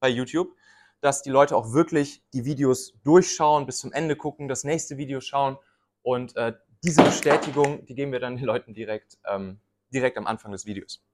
bei 0.00 0.08
YouTube, 0.08 0.54
dass 1.00 1.22
die 1.22 1.30
Leute 1.30 1.56
auch 1.56 1.72
wirklich 1.72 2.22
die 2.32 2.44
Videos 2.44 2.94
durchschauen, 3.04 3.66
bis 3.66 3.78
zum 3.78 3.92
Ende 3.92 4.16
gucken, 4.16 4.48
das 4.48 4.64
nächste 4.64 4.96
Video 4.96 5.20
schauen 5.20 5.58
und 6.02 6.36
äh, 6.36 6.54
diese 6.84 7.02
Bestätigung, 7.02 7.84
die 7.86 7.94
geben 7.94 8.12
wir 8.12 8.20
dann 8.20 8.36
den 8.36 8.44
Leuten 8.44 8.74
direkt, 8.74 9.18
ähm, 9.28 9.60
direkt 9.92 10.18
am 10.18 10.26
Anfang 10.26 10.52
des 10.52 10.66
Videos. 10.66 11.04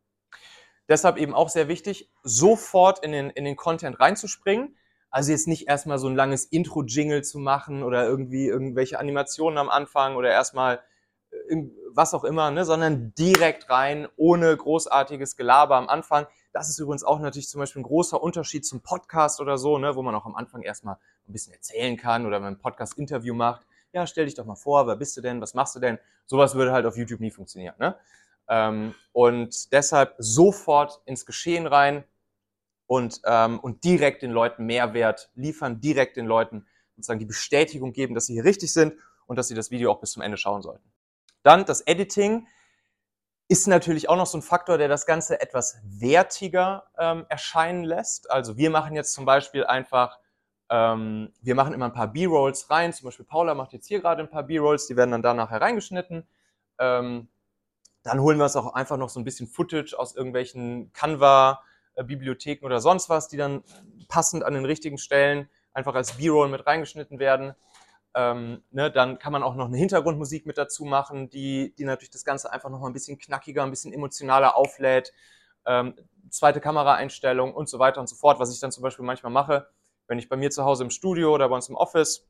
Deshalb 0.89 1.17
eben 1.17 1.35
auch 1.35 1.49
sehr 1.49 1.69
wichtig, 1.69 2.11
sofort 2.23 3.05
in 3.05 3.13
den, 3.13 3.31
in 3.31 3.45
den 3.45 3.57
Content 3.57 3.99
reinzuspringen. 4.01 4.77
Also 5.11 5.31
jetzt 5.31 5.47
nicht 5.47 5.69
erstmal 5.69 5.99
so 5.99 6.09
ein 6.09 6.17
langes 6.17 6.45
Intro-Jingle 6.45 7.23
zu 7.23 7.39
machen 7.39 7.83
oder 7.83 8.07
irgendwie 8.07 8.47
irgendwelche 8.47 8.99
Animationen 8.99 9.59
am 9.59 9.69
Anfang 9.69 10.17
oder 10.17 10.31
erstmal 10.31 10.83
was 11.95 12.15
auch 12.15 12.25
immer, 12.25 12.51
ne, 12.51 12.65
sondern 12.65 13.15
direkt 13.15 13.71
rein, 13.71 14.09
ohne 14.17 14.57
großartiges 14.57 15.37
Gelaber 15.37 15.77
am 15.77 15.89
Anfang. 15.89 16.27
Das 16.53 16.69
ist 16.69 16.79
übrigens 16.79 17.05
auch 17.05 17.19
natürlich 17.21 17.49
zum 17.49 17.61
Beispiel 17.61 17.81
ein 17.81 17.85
großer 17.85 18.23
Unterschied 18.23 18.67
zum 18.67 18.81
Podcast 18.81 19.41
oder 19.41 19.59
so, 19.59 19.79
ne, 19.79 19.95
wo 19.97 20.03
man 20.03 20.15
auch 20.15 20.27
am 20.27 20.35
Anfang 20.35 20.63
erstmal 20.63 20.97
ein 21.29 21.33
bisschen 21.33 21.53
erzählen 21.53 21.97
kann 21.97 22.27
oder 22.27 22.37
wenn 22.37 22.45
man 22.45 22.55
ein 22.55 22.59
Podcast-Interview 22.59 23.35
macht. 23.35 23.67
Ja, 23.93 24.07
stell 24.07 24.25
dich 24.25 24.35
doch 24.35 24.47
mal 24.47 24.55
vor, 24.55 24.87
wer 24.87 24.97
bist 24.97 25.17
du 25.17 25.21
denn, 25.21 25.41
was 25.41 25.55
machst 25.55 25.75
du 25.75 25.81
denn? 25.81 25.99
Sowas 26.27 26.55
würde 26.55 26.73
halt 26.73 26.87
auf 26.87 26.97
YouTube 26.97 27.21
nie 27.21 27.31
funktionieren. 27.31 27.75
Ne? 27.79 27.97
Ähm, 28.49 28.95
und 29.13 29.73
deshalb 29.73 30.15
sofort 30.19 31.01
ins 31.05 31.27
Geschehen 31.27 31.67
rein 31.67 32.05
und, 32.87 33.21
ähm, 33.25 33.61
und 33.61 33.85
direkt 33.85 34.23
den 34.23 34.31
Leuten 34.31 34.65
Mehrwert 34.65 35.31
liefern, 35.35 35.81
direkt 35.81 36.17
den 36.17 36.27
Leuten 36.27 36.67
sozusagen 36.97 37.21
die 37.21 37.27
Bestätigung 37.27 37.93
geben, 37.93 38.15
dass 38.15 38.27
sie 38.27 38.35
hier 38.35 38.45
richtig 38.45 38.73
sind 38.73 38.95
und 39.27 39.37
dass 39.37 39.49
sie 39.49 39.55
das 39.55 39.71
Video 39.71 39.91
auch 39.91 40.01
bis 40.01 40.13
zum 40.13 40.23
Ende 40.23 40.37
schauen 40.37 40.63
sollten. 40.63 40.93
Dann 41.43 41.65
das 41.65 41.81
Editing 41.83 42.47
ist 43.49 43.67
natürlich 43.67 44.09
auch 44.09 44.17
noch 44.17 44.27
so 44.27 44.39
ein 44.39 44.43
Faktor, 44.43 44.79
der 44.79 44.89
das 44.89 45.05
Ganze 45.05 45.41
etwas 45.41 45.79
wertiger 45.85 46.85
ähm, 46.99 47.27
erscheinen 47.29 47.85
lässt. 47.85 48.31
Also 48.31 48.57
wir 48.57 48.71
machen 48.71 48.95
jetzt 48.95 49.13
zum 49.13 49.27
Beispiel 49.27 49.65
einfach, 49.65 50.19
ähm, 50.71 51.33
wir 51.43 51.55
machen 51.55 51.75
immer 51.75 51.87
ein 51.87 51.93
paar 51.93 52.09
B-Rolls 52.09 52.71
rein. 52.71 52.93
Zum 52.93 53.07
Beispiel 53.07 53.27
Paula 53.27 53.55
macht 53.55 53.73
jetzt 53.75 53.87
hier 53.89 54.01
gerade 54.01 54.23
ein 54.23 54.31
paar 54.31 54.45
B-Rolls, 54.45 54.87
die 54.87 54.97
werden 54.97 55.11
dann 55.11 55.23
danach 55.23 55.51
hereingeschnitten. 55.51 56.27
Ähm, 56.79 57.29
dann 58.05 58.21
holen 58.21 58.39
wir 58.39 58.45
uns 58.45 58.57
auch 58.57 58.75
einfach 58.75 58.97
noch 58.97 59.11
so 59.11 59.21
ein 59.21 59.25
bisschen 59.25 59.47
Footage 59.47 59.95
aus 59.99 60.17
irgendwelchen 60.17 60.93
Canva-Bibliotheken 60.93 62.65
oder 62.65 62.81
sonst 62.81 63.09
was, 63.09 63.29
die 63.29 63.37
dann 63.37 63.63
passend 64.09 64.45
an 64.45 64.55
den 64.55 64.65
richtigen 64.65 64.99
Stellen 64.99 65.49
einfach 65.75 65.95
als 65.95 66.13
B-Roll 66.13 66.49
mit 66.49 66.67
reingeschnitten 66.67 67.19
werden. 67.19 67.55
Ähm, 68.15 68.63
ne, 68.71 68.91
dann 68.91 69.19
kann 69.19 69.33
man 69.33 69.43
auch 69.43 69.55
noch 69.55 69.67
eine 69.67 69.79
Hintergrundmusik 69.79 70.45
mit 70.45 70.59
dazu 70.59 70.85
machen, 70.85 71.31
die, 71.31 71.75
die 71.77 71.85
natürlich 71.85 72.11
das 72.11 72.25
Ganze 72.25 72.53
einfach 72.53 72.69
noch 72.69 72.81
mal 72.81 72.89
ein 72.89 72.93
bisschen 72.93 73.19
knackiger, 73.19 73.63
ein 73.63 73.71
bisschen 73.71 73.93
emotionaler 73.93 74.57
auflädt. 74.57 75.13
Ähm, 75.65 75.95
zweite 76.29 76.61
Kameraeinstellung 76.61 77.55
und 77.55 77.69
so 77.69 77.79
weiter 77.79 78.01
und 78.01 78.09
so 78.09 78.17
fort. 78.17 78.39
Was 78.39 78.53
ich 78.53 78.61
dann 78.61 78.73
zum 78.73 78.83
Beispiel 78.83 79.05
manchmal 79.05 79.33
mache, 79.33 79.69
wenn 80.09 80.19
ich 80.19 80.29
bei 80.29 80.37
mir 80.37 80.51
zu 80.51 80.65
Hause 80.65 80.85
im 80.85 80.91
Studio 80.91 81.33
oder 81.35 81.49
bei 81.49 81.55
uns 81.55 81.69
im 81.69 81.77
Office 81.77 82.29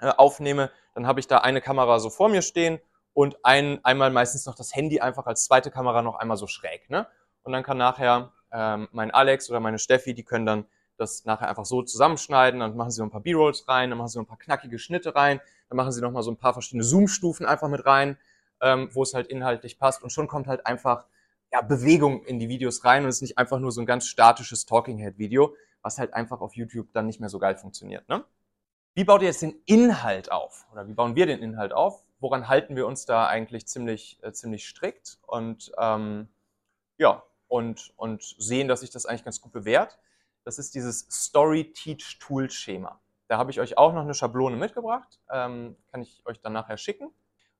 äh, 0.00 0.08
aufnehme, 0.08 0.70
dann 0.94 1.06
habe 1.06 1.20
ich 1.20 1.26
da 1.26 1.38
eine 1.38 1.60
Kamera 1.60 1.98
so 1.98 2.10
vor 2.10 2.28
mir 2.28 2.42
stehen 2.42 2.80
und 3.12 3.44
ein, 3.44 3.84
einmal 3.84 4.10
meistens 4.10 4.46
noch 4.46 4.54
das 4.54 4.74
Handy 4.74 5.00
einfach 5.00 5.26
als 5.26 5.44
zweite 5.44 5.70
Kamera 5.70 6.02
noch 6.02 6.16
einmal 6.16 6.36
so 6.36 6.46
schräg. 6.46 6.88
Ne? 6.90 7.06
Und 7.42 7.52
dann 7.52 7.62
kann 7.62 7.78
nachher 7.78 8.32
ähm, 8.52 8.88
mein 8.92 9.10
Alex 9.10 9.50
oder 9.50 9.60
meine 9.60 9.78
Steffi, 9.78 10.14
die 10.14 10.24
können 10.24 10.46
dann 10.46 10.66
das 11.00 11.24
nachher 11.24 11.48
einfach 11.48 11.64
so 11.64 11.82
zusammenschneiden, 11.82 12.60
dann 12.60 12.76
machen 12.76 12.90
sie 12.90 13.00
noch 13.00 13.08
ein 13.08 13.12
paar 13.12 13.22
B-Rolls 13.22 13.66
rein, 13.68 13.90
dann 13.90 13.98
machen 13.98 14.08
sie 14.08 14.18
noch 14.18 14.24
ein 14.24 14.28
paar 14.28 14.38
knackige 14.38 14.78
Schnitte 14.78 15.14
rein, 15.14 15.40
dann 15.68 15.76
machen 15.76 15.92
sie 15.92 16.00
noch 16.00 16.10
mal 16.10 16.22
so 16.22 16.30
ein 16.30 16.36
paar 16.36 16.52
verschiedene 16.52 16.84
Zoom-Stufen 16.84 17.46
einfach 17.46 17.68
mit 17.68 17.86
rein, 17.86 18.18
ähm, 18.60 18.90
wo 18.92 19.02
es 19.02 19.14
halt 19.14 19.26
inhaltlich 19.28 19.78
passt 19.78 20.02
und 20.02 20.10
schon 20.10 20.28
kommt 20.28 20.46
halt 20.46 20.66
einfach 20.66 21.06
ja, 21.52 21.62
Bewegung 21.62 22.24
in 22.24 22.38
die 22.38 22.48
Videos 22.48 22.84
rein 22.84 23.04
und 23.04 23.08
es 23.08 23.16
ist 23.16 23.22
nicht 23.22 23.38
einfach 23.38 23.58
nur 23.58 23.72
so 23.72 23.80
ein 23.80 23.86
ganz 23.86 24.06
statisches 24.06 24.66
Talking-Head-Video, 24.66 25.54
was 25.82 25.98
halt 25.98 26.14
einfach 26.14 26.40
auf 26.40 26.54
YouTube 26.54 26.92
dann 26.92 27.06
nicht 27.06 27.20
mehr 27.20 27.28
so 27.28 27.38
geil 27.38 27.56
funktioniert. 27.56 28.08
Ne? 28.08 28.24
Wie 28.94 29.04
baut 29.04 29.22
ihr 29.22 29.28
jetzt 29.28 29.42
den 29.42 29.60
Inhalt 29.66 30.30
auf? 30.30 30.66
Oder 30.72 30.86
wie 30.86 30.94
bauen 30.94 31.16
wir 31.16 31.26
den 31.26 31.40
Inhalt 31.40 31.72
auf? 31.72 32.04
Woran 32.18 32.48
halten 32.48 32.76
wir 32.76 32.86
uns 32.86 33.06
da 33.06 33.26
eigentlich 33.26 33.66
ziemlich, 33.66 34.18
äh, 34.22 34.32
ziemlich 34.32 34.66
strikt? 34.66 35.18
Und 35.26 35.72
ähm, 35.78 36.28
ja, 36.98 37.22
und, 37.48 37.92
und 37.96 38.22
sehen, 38.38 38.68
dass 38.68 38.80
sich 38.80 38.90
das 38.90 39.06
eigentlich 39.06 39.24
ganz 39.24 39.40
gut 39.40 39.52
bewährt. 39.52 39.98
Das 40.50 40.58
ist 40.58 40.74
dieses 40.74 41.06
Story 41.08 41.72
Teach 41.72 42.18
Tool 42.18 42.50
Schema. 42.50 43.00
Da 43.28 43.38
habe 43.38 43.52
ich 43.52 43.60
euch 43.60 43.78
auch 43.78 43.92
noch 43.92 44.00
eine 44.00 44.14
Schablone 44.14 44.56
mitgebracht, 44.56 45.20
ähm, 45.30 45.76
kann 45.92 46.02
ich 46.02 46.26
euch 46.26 46.40
dann 46.40 46.52
nachher 46.52 46.76
schicken. 46.76 47.14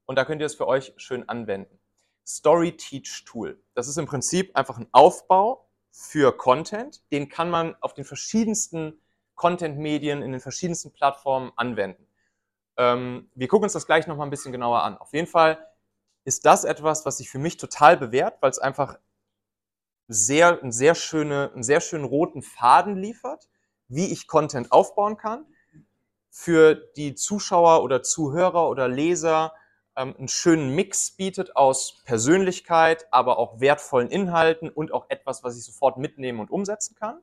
Und 0.06 0.16
da 0.16 0.25
könnt 0.25 0.40
ihr 0.40 0.47
es 0.47 0.56
für 0.56 0.66
euch 0.66 0.92
schön 0.97 1.28
anwenden. 1.28 1.78
Story 2.26 2.76
Teach 2.76 3.25
Tool. 3.25 3.62
Das 3.75 3.87
ist 3.87 3.97
im 3.97 4.06
Prinzip 4.06 4.56
einfach 4.56 4.76
ein 4.76 4.88
Aufbau 4.90 5.70
für 5.92 6.37
Content. 6.37 7.09
Den 7.12 7.28
kann 7.28 7.49
man 7.49 7.76
auf 7.80 7.94
den 7.94 8.04
verschiedensten 8.04 9.00
Content-Medien, 9.37 10.20
in 10.20 10.32
den 10.32 10.40
verschiedensten 10.40 10.92
Plattformen 10.92 11.52
anwenden. 11.54 12.09
Ähm, 12.76 13.30
wir 13.37 13.47
gucken 13.47 13.66
uns 13.66 13.75
das 13.75 13.87
gleich 13.87 14.09
nochmal 14.09 14.26
ein 14.26 14.30
bisschen 14.30 14.50
genauer 14.50 14.82
an. 14.82 14.99
Auf 14.99 15.12
jeden 15.12 15.28
Fall 15.28 15.64
ist 16.25 16.44
das 16.44 16.64
etwas, 16.64 17.06
was 17.06 17.18
sich 17.18 17.30
für 17.30 17.38
mich 17.38 17.56
total 17.56 17.97
bewährt, 17.97 18.42
weil 18.42 18.50
es 18.50 18.59
einfach 18.59 18.99
sehr, 20.12 20.61
einen, 20.61 20.73
sehr 20.73 20.97
schöne, 20.97 21.52
einen 21.55 21.62
sehr 21.62 21.81
schönen 21.81 22.05
roten 22.05 22.43
Faden 22.43 22.97
liefert, 22.97 23.49
wie 23.87 24.12
ich 24.12 24.26
Content 24.26 24.73
aufbauen 24.73 25.17
kann, 25.17 25.47
für 26.29 26.75
die 26.97 27.14
Zuschauer 27.14 27.85
oder 27.85 28.02
Zuhörer 28.02 28.69
oder 28.69 28.88
Leser 28.88 29.52
ähm, 29.97 30.14
einen 30.19 30.29
schönen 30.29 30.75
Mix 30.75 31.12
bietet 31.12 31.55
aus 31.55 32.02
Persönlichkeit, 32.05 33.07
aber 33.12 33.38
auch 33.38 33.61
wertvollen 33.61 34.09
Inhalten 34.09 34.69
und 34.69 34.93
auch 34.93 35.07
etwas, 35.11 35.45
was 35.45 35.57
ich 35.57 35.64
sofort 35.64 35.97
mitnehmen 35.97 36.40
und 36.40 36.50
umsetzen 36.50 36.97
kann. 36.97 37.21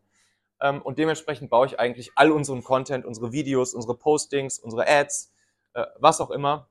Ähm, 0.62 0.82
und 0.82 0.98
dementsprechend 0.98 1.50
baue 1.50 1.68
ich 1.68 1.80
eigentlich 1.80 2.12
all 2.16 2.32
unseren 2.32 2.64
Content, 2.64 3.06
unsere 3.06 3.34
Videos, 3.34 3.74
unsere 3.74 3.96
Postings, 3.96 4.60
unsere 4.60 4.88
Ads, 4.88 5.34
äh, 5.74 5.86
was 6.00 6.22
auch 6.22 6.32
immer, 6.32 6.70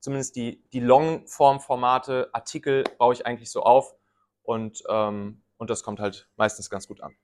zumindest 0.00 0.36
die, 0.36 0.62
die 0.74 0.80
Longform-Formate, 0.80 2.28
Artikel 2.32 2.84
baue 2.98 3.14
ich 3.14 3.24
eigentlich 3.24 3.50
so 3.50 3.62
auf 3.62 3.94
und 4.42 4.82
ähm, 4.88 5.42
und 5.58 5.70
das 5.70 5.82
kommt 5.82 6.00
halt 6.00 6.28
meistens 6.36 6.70
ganz 6.70 6.88
gut 6.88 7.00
an. 7.00 7.16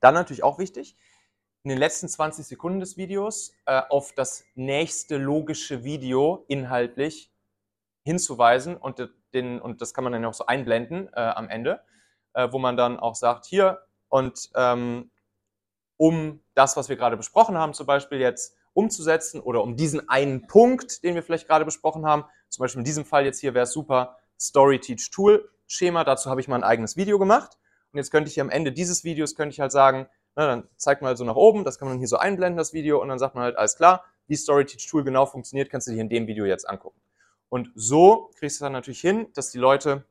Dann 0.00 0.14
natürlich 0.14 0.42
auch 0.42 0.58
wichtig, 0.58 0.96
in 1.64 1.70
den 1.70 1.78
letzten 1.78 2.08
20 2.08 2.46
Sekunden 2.46 2.80
des 2.80 2.96
Videos 2.96 3.52
äh, 3.66 3.82
auf 3.88 4.12
das 4.12 4.44
nächste 4.54 5.16
logische 5.16 5.84
Video 5.84 6.44
inhaltlich 6.48 7.32
hinzuweisen 8.04 8.76
und, 8.76 9.06
den, 9.34 9.60
und 9.60 9.82
das 9.82 9.92
kann 9.92 10.04
man 10.04 10.12
dann 10.12 10.24
auch 10.24 10.34
so 10.34 10.46
einblenden 10.46 11.08
äh, 11.12 11.20
am 11.20 11.48
Ende, 11.48 11.82
äh, 12.32 12.48
wo 12.50 12.58
man 12.58 12.76
dann 12.76 12.98
auch 12.98 13.14
sagt, 13.14 13.44
hier 13.44 13.82
und 14.08 14.50
ähm, 14.54 15.10
um 15.96 16.42
das, 16.54 16.76
was 16.76 16.88
wir 16.88 16.96
gerade 16.96 17.16
besprochen 17.16 17.58
haben, 17.58 17.74
zum 17.74 17.86
Beispiel 17.86 18.18
jetzt 18.18 18.56
umzusetzen 18.72 19.40
oder 19.40 19.62
um 19.62 19.76
diesen 19.76 20.08
einen 20.08 20.46
Punkt, 20.46 21.02
den 21.02 21.16
wir 21.16 21.22
vielleicht 21.22 21.48
gerade 21.48 21.64
besprochen 21.64 22.06
haben, 22.06 22.24
zum 22.48 22.62
Beispiel 22.62 22.78
in 22.80 22.84
diesem 22.84 23.04
Fall 23.04 23.24
jetzt 23.24 23.40
hier 23.40 23.52
wäre 23.52 23.64
es 23.64 23.72
super, 23.72 24.16
Story 24.40 24.78
Teach 24.78 25.10
Tool 25.10 25.50
Schema, 25.66 26.04
dazu 26.04 26.30
habe 26.30 26.40
ich 26.40 26.48
mal 26.48 26.56
ein 26.56 26.64
eigenes 26.64 26.96
Video 26.96 27.18
gemacht 27.18 27.58
und 27.92 27.98
jetzt 27.98 28.10
könnte 28.10 28.28
ich 28.28 28.34
hier 28.34 28.42
am 28.42 28.50
Ende 28.50 28.72
dieses 28.72 29.04
Videos, 29.04 29.34
könnte 29.34 29.54
ich 29.54 29.60
halt 29.60 29.72
sagen, 29.72 30.08
na, 30.36 30.46
dann 30.46 30.68
zeigt 30.76 31.02
man 31.02 31.08
halt 31.08 31.18
so 31.18 31.24
nach 31.24 31.36
oben, 31.36 31.64
das 31.64 31.78
kann 31.78 31.88
man 31.88 31.98
hier 31.98 32.08
so 32.08 32.16
einblenden, 32.16 32.56
das 32.56 32.72
Video, 32.72 33.00
und 33.00 33.08
dann 33.08 33.18
sagt 33.18 33.34
man 33.34 33.44
halt, 33.44 33.56
alles 33.56 33.76
klar, 33.76 34.04
wie 34.26 34.36
StoryTeach 34.36 34.86
Tool 34.88 35.04
genau 35.04 35.26
funktioniert, 35.26 35.70
kannst 35.70 35.88
du 35.88 35.92
dir 35.92 36.00
in 36.00 36.08
dem 36.08 36.26
Video 36.26 36.44
jetzt 36.44 36.68
angucken. 36.68 37.00
Und 37.48 37.70
so 37.74 38.30
kriegst 38.38 38.60
du 38.60 38.64
dann 38.64 38.72
natürlich 38.72 39.00
hin, 39.00 39.28
dass 39.34 39.50
die 39.50 39.58
Leute 39.58 40.04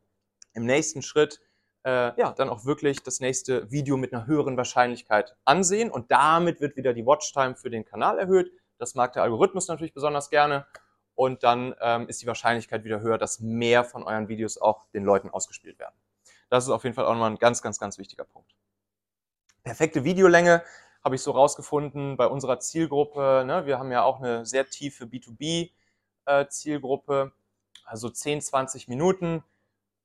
im 0.53 0.65
nächsten 0.65 1.01
Schritt 1.01 1.39
äh, 1.85 2.19
ja, 2.19 2.33
dann 2.33 2.49
auch 2.49 2.65
wirklich 2.65 3.03
das 3.03 3.19
nächste 3.19 3.71
Video 3.71 3.95
mit 3.95 4.11
einer 4.11 4.25
höheren 4.25 4.57
Wahrscheinlichkeit 4.57 5.35
ansehen 5.45 5.89
und 5.91 6.11
damit 6.11 6.59
wird 6.59 6.75
wieder 6.75 6.93
die 6.93 7.05
Watchtime 7.05 7.55
für 7.55 7.69
den 7.69 7.85
Kanal 7.85 8.19
erhöht. 8.19 8.51
Das 8.77 8.95
mag 8.95 9.13
der 9.13 9.23
Algorithmus 9.23 9.67
natürlich 9.67 9.93
besonders 9.93 10.29
gerne 10.29 10.65
und 11.15 11.43
dann 11.43 11.75
ähm, 11.79 12.09
ist 12.09 12.21
die 12.21 12.27
Wahrscheinlichkeit 12.27 12.83
wieder 12.83 12.99
höher, 12.99 13.17
dass 13.17 13.39
mehr 13.39 13.83
von 13.85 14.03
euren 14.03 14.27
Videos 14.27 14.57
auch 14.57 14.85
den 14.93 15.03
Leuten 15.03 15.29
ausgespielt 15.29 15.79
werden. 15.79 15.95
Das 16.49 16.65
ist 16.65 16.69
auf 16.69 16.83
jeden 16.83 16.95
Fall 16.95 17.05
auch 17.05 17.13
nochmal 17.13 17.31
ein 17.31 17.37
ganz, 17.37 17.61
ganz, 17.61 17.79
ganz 17.79 17.97
wichtiger 17.97 18.23
Punkt. 18.23 18.53
Perfekte 19.63 20.03
Videolänge 20.03 20.63
habe 21.03 21.15
ich 21.15 21.21
so 21.21 21.31
rausgefunden 21.31 22.17
bei 22.17 22.27
unserer 22.27 22.59
Zielgruppe. 22.59 23.43
Ne? 23.45 23.65
Wir 23.65 23.79
haben 23.79 23.91
ja 23.91 24.03
auch 24.03 24.19
eine 24.19 24.45
sehr 24.45 24.69
tiefe 24.69 25.05
B2B-Zielgruppe, 25.05 27.31
äh, 27.33 27.79
also 27.85 28.09
10, 28.09 28.41
20 28.41 28.87
Minuten. 28.87 29.43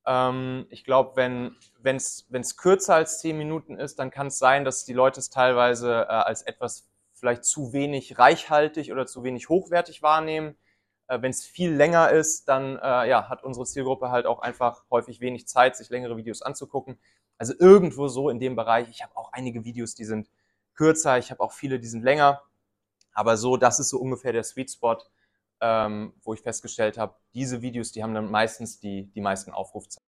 Ähm, 0.07 0.67
ich 0.71 0.85
glaube, 0.85 1.17
wenn 1.17 1.57
es 1.97 2.57
kürzer 2.57 2.95
als 2.95 3.21
10 3.21 3.39
Minuten 3.39 3.77
ist, 3.77 3.99
dann 3.99 4.11
kann 4.11 4.29
es 4.29 4.39
sein, 4.39 4.65
dass 4.65 4.85
die 4.85 4.93
Leute 4.93 5.21
es 5.21 5.31
teilweise 5.31 6.03
äh, 6.03 6.13
als 6.13 6.43
etwas 6.43 6.89
vielleicht 7.13 7.45
zu 7.45 7.73
wenig 7.73 8.19
reichhaltig 8.19 8.91
oder 8.91 9.07
zu 9.07 9.23
wenig 9.23 9.49
hochwertig 9.49 10.03
wahrnehmen. 10.03 10.57
Äh, 11.13 11.23
Wenn 11.23 11.31
es 11.31 11.45
viel 11.45 11.73
länger 11.73 12.11
ist, 12.11 12.49
dann 12.49 12.77
äh, 12.79 13.09
ja, 13.09 13.29
hat 13.29 13.45
unsere 13.45 13.67
Zielgruppe 13.67 14.11
halt 14.11 14.27
auch 14.27 14.41
einfach 14.41 14.85
häufig 14.91 15.21
wenig 15.21 15.47
Zeit, 15.47 15.77
sich 15.77 15.91
längere 15.91 16.17
Videos 16.17 16.43
anzugucken. 16.43 16.99
Also 17.39 17.55
irgendwo 17.59 18.09
so 18.09 18.31
in 18.31 18.41
dem 18.41 18.57
Bereich. 18.57 18.89
Ich 18.89 19.03
habe 19.03 19.17
auch 19.17 19.33
einige 19.33 19.65
Videos, 19.65 19.95
die 19.95 20.05
sind 20.05 20.31
kürzer, 20.75 21.19
ich 21.19 21.31
habe 21.31 21.41
auch 21.41 21.53
viele, 21.53 21.79
die 21.79 21.87
sind 21.87 22.03
länger. 22.03 22.43
Aber 23.13 23.37
so, 23.37 23.57
das 23.57 23.79
ist 23.79 23.91
so 23.91 23.99
ungefähr 23.99 24.33
der 24.33 24.45
Sweet 24.45 24.71
Spot, 24.71 24.97
ähm, 25.61 26.15
wo 26.23 26.35
ich 26.35 26.41
festgestellt 26.41 26.97
habe, 26.99 27.15
diese 27.35 27.61
Videos, 27.63 27.93
die 27.93 28.03
haben 28.03 28.15
dann 28.15 28.31
meistens 28.31 28.81
die, 28.81 29.11
die 29.13 29.21
meisten 29.21 29.53
Aufrufzahlen. 29.53 30.09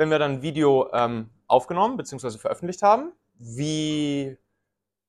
wenn 0.00 0.10
wir 0.10 0.18
dann 0.18 0.32
ein 0.36 0.42
Video 0.42 0.88
ähm, 0.94 1.28
aufgenommen 1.46 1.98
bzw. 1.98 2.38
veröffentlicht 2.38 2.80
haben, 2.80 3.12
wie 3.34 4.38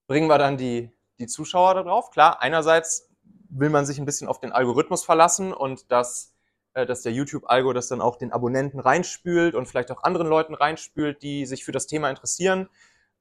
bringen 0.06 0.28
wir 0.28 0.38
dann 0.38 0.58
die, 0.58 0.92
die 1.18 1.28
Zuschauer 1.28 1.76
darauf? 1.76 2.12
Klar, 2.12 2.42
einerseits 2.42 3.10
will 3.50 3.70
man 3.70 3.86
sich 3.86 4.00
ein 4.00 4.06
bisschen 4.06 4.28
auf 4.28 4.42
den 4.42 4.52
Algorithmus 4.52 5.06
verlassen 5.06 5.54
und 5.54 5.90
dass, 5.94 6.34
äh, 6.74 6.86
dass 6.86 7.04
der 7.04 7.14
YouTube-Algo 7.14 7.72
das 7.72 7.88
dann 7.88 8.02
auch 8.02 8.18
den 8.18 8.34
Abonnenten 8.34 8.82
reinspült 8.82 9.56
und 9.56 9.66
vielleicht 9.66 9.92
auch 9.92 10.04
anderen 10.04 10.28
Leuten 10.28 10.56
reinspült, 10.56 11.22
die 11.24 11.46
sich 11.46 11.64
für 11.64 11.72
das 11.72 11.88
Thema 11.88 12.10
interessieren. 12.10 12.70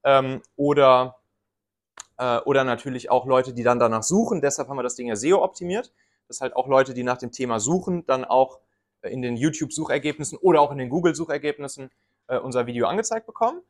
Ähm, 0.03 0.41
oder 0.57 1.15
Äh, 2.17 2.39
oder 2.45 2.63
natürlich 2.63 3.09
auch 3.09 3.25
Leute, 3.25 3.53
die 3.53 3.63
dann 3.63 3.79
danach 3.79 4.03
suchen. 4.03 4.41
Deshalb 4.41 4.67
haben 4.69 4.77
wir 4.77 4.83
das 4.83 4.95
Ding 4.95 5.07
ja 5.07 5.15
SEO 5.15 5.43
optimiert. 5.43 5.93
Dass 6.27 6.41
halt 6.41 6.55
auch 6.55 6.67
Leute, 6.67 6.93
die 6.93 7.03
nach 7.03 7.17
dem 7.17 7.31
Thema 7.31 7.59
suchen, 7.59 8.05
dann 8.05 8.25
auch 8.25 8.59
in 9.03 9.21
den 9.21 9.37
YouTube-Suchergebnissen 9.37 10.37
oder 10.37 10.61
auch 10.61 10.71
in 10.71 10.77
den 10.77 10.89
Google-Suchergebnissen 10.89 11.89
äh, 12.27 12.37
unser 12.37 12.65
Video 12.67 12.87
angezeigt 12.87 13.25
bekommen. 13.25 13.61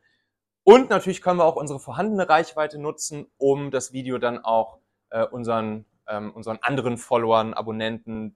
Und 0.63 0.89
natürlich 0.89 1.21
können 1.21 1.39
wir 1.39 1.45
auch 1.45 1.55
unsere 1.55 1.79
vorhandene 1.79 2.29
Reichweite 2.29 2.77
nutzen, 2.77 3.27
um 3.38 3.71
das 3.71 3.93
Video 3.93 4.17
dann 4.17 4.39
auch 4.43 4.77
äh, 5.09 5.25
unseren, 5.25 5.85
ähm, 6.07 6.31
unseren 6.33 6.59
anderen 6.61 6.97
Followern, 6.97 7.53
Abonnenten, 7.53 8.35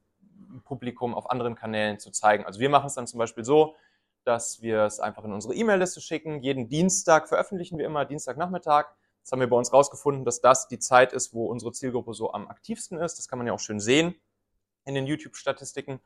Publikum 0.64 1.14
auf 1.14 1.30
anderen 1.30 1.56
Kanälen 1.56 2.00
zu 2.00 2.12
zeigen. 2.12 2.46
Also 2.46 2.60
wir 2.60 2.70
machen 2.70 2.88
es 2.88 2.96
dann 2.96 3.08
zum 3.08 3.20
Beispiel 3.20 3.44
so, 3.44 3.76
dass 4.24 4.62
wir 4.62 4.82
es 4.84 5.00
einfach 5.00 5.24
in 5.24 5.34
unsere 5.34 5.54
E-Mail-Liste 5.54 6.02
schicken. 6.02 6.42
Jeden 6.42 6.68
Dienstag 6.68 7.30
veröffentlichen 7.30 7.78
wir 7.78 7.86
immer, 7.86 8.06
Dienstagnachmittag. 8.06 8.88
Das 9.22 9.32
haben 9.32 9.40
wir 9.40 9.50
bei 9.50 9.58
uns 9.58 9.72
rausgefunden, 9.72 10.26
dass 10.26 10.42
das 10.42 10.68
die 10.68 10.80
Zeit 10.80 11.14
ist, 11.14 11.34
wo 11.34 11.48
unsere 11.48 11.72
Zielgruppe 11.72 12.14
so 12.14 12.34
am 12.34 12.48
aktivsten 12.48 12.98
ist. 12.98 13.18
Das 13.18 13.28
kann 13.28 13.38
man 13.38 13.48
ja 13.48 13.54
auch 13.54 13.60
schön 13.60 13.80
sehen 13.80 14.16
in 14.86 14.96
den 14.96 15.06
YouTube-Statistiken. 15.06 16.00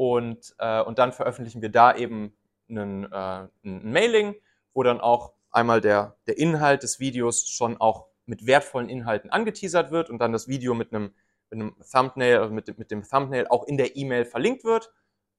Und, 0.00 0.54
äh, 0.56 0.80
und 0.80 0.98
dann 0.98 1.12
veröffentlichen 1.12 1.60
wir 1.60 1.68
da 1.68 1.94
eben 1.94 2.34
einen, 2.70 3.04
äh, 3.12 3.48
ein 3.62 3.92
Mailing, 3.92 4.34
wo 4.72 4.82
dann 4.82 4.98
auch 4.98 5.34
einmal 5.50 5.82
der, 5.82 6.16
der 6.26 6.38
Inhalt 6.38 6.84
des 6.84 7.00
Videos 7.00 7.46
schon 7.50 7.78
auch 7.78 8.06
mit 8.24 8.46
wertvollen 8.46 8.88
Inhalten 8.88 9.28
angeteasert 9.28 9.90
wird 9.90 10.08
und 10.08 10.18
dann 10.18 10.32
das 10.32 10.48
Video 10.48 10.72
mit 10.72 10.94
einem, 10.94 11.12
mit 11.50 11.60
einem 11.60 11.76
Thumbnail, 11.92 12.38
also 12.38 12.50
mit, 12.50 12.78
mit 12.78 12.90
dem 12.90 13.02
Thumbnail 13.02 13.48
auch 13.48 13.64
in 13.64 13.76
der 13.76 13.94
E-Mail 13.94 14.24
verlinkt 14.24 14.64
wird. 14.64 14.90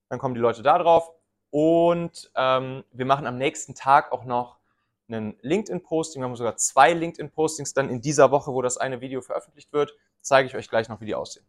Dann 0.10 0.20
kommen 0.20 0.36
die 0.36 0.41
Leute 0.41 0.62
da 0.62 0.77
drauf 0.77 1.10
und 1.50 2.32
ähm, 2.36 2.84
wir 2.91 3.08
machen 3.08 3.25
am 3.25 3.39
nächsten 3.39 3.74
Tag 3.74 4.12
auch 4.12 4.25
noch 4.25 4.60
einen 5.08 5.39
LinkedIn-Posting. 5.41 6.22
Wir 6.22 6.27
haben 6.27 6.36
sogar 6.36 6.58
zwei 6.58 6.94
LinkedIn-Postings 6.94 7.74
dann 7.74 7.89
in 7.89 8.00
dieser 8.00 8.30
Woche, 8.30 8.53
wo 8.53 8.62
das 8.62 8.77
eine 8.77 9.01
Video 9.01 9.22
veröffentlicht 9.22 9.74
wird. 9.74 9.96
Zeige 10.20 10.48
ich 10.48 10.56
euch 10.56 10.70
gleich 10.70 10.88
noch, 10.88 11.01
wie 11.01 11.06
die 11.06 11.15
aussehen. 11.15 11.48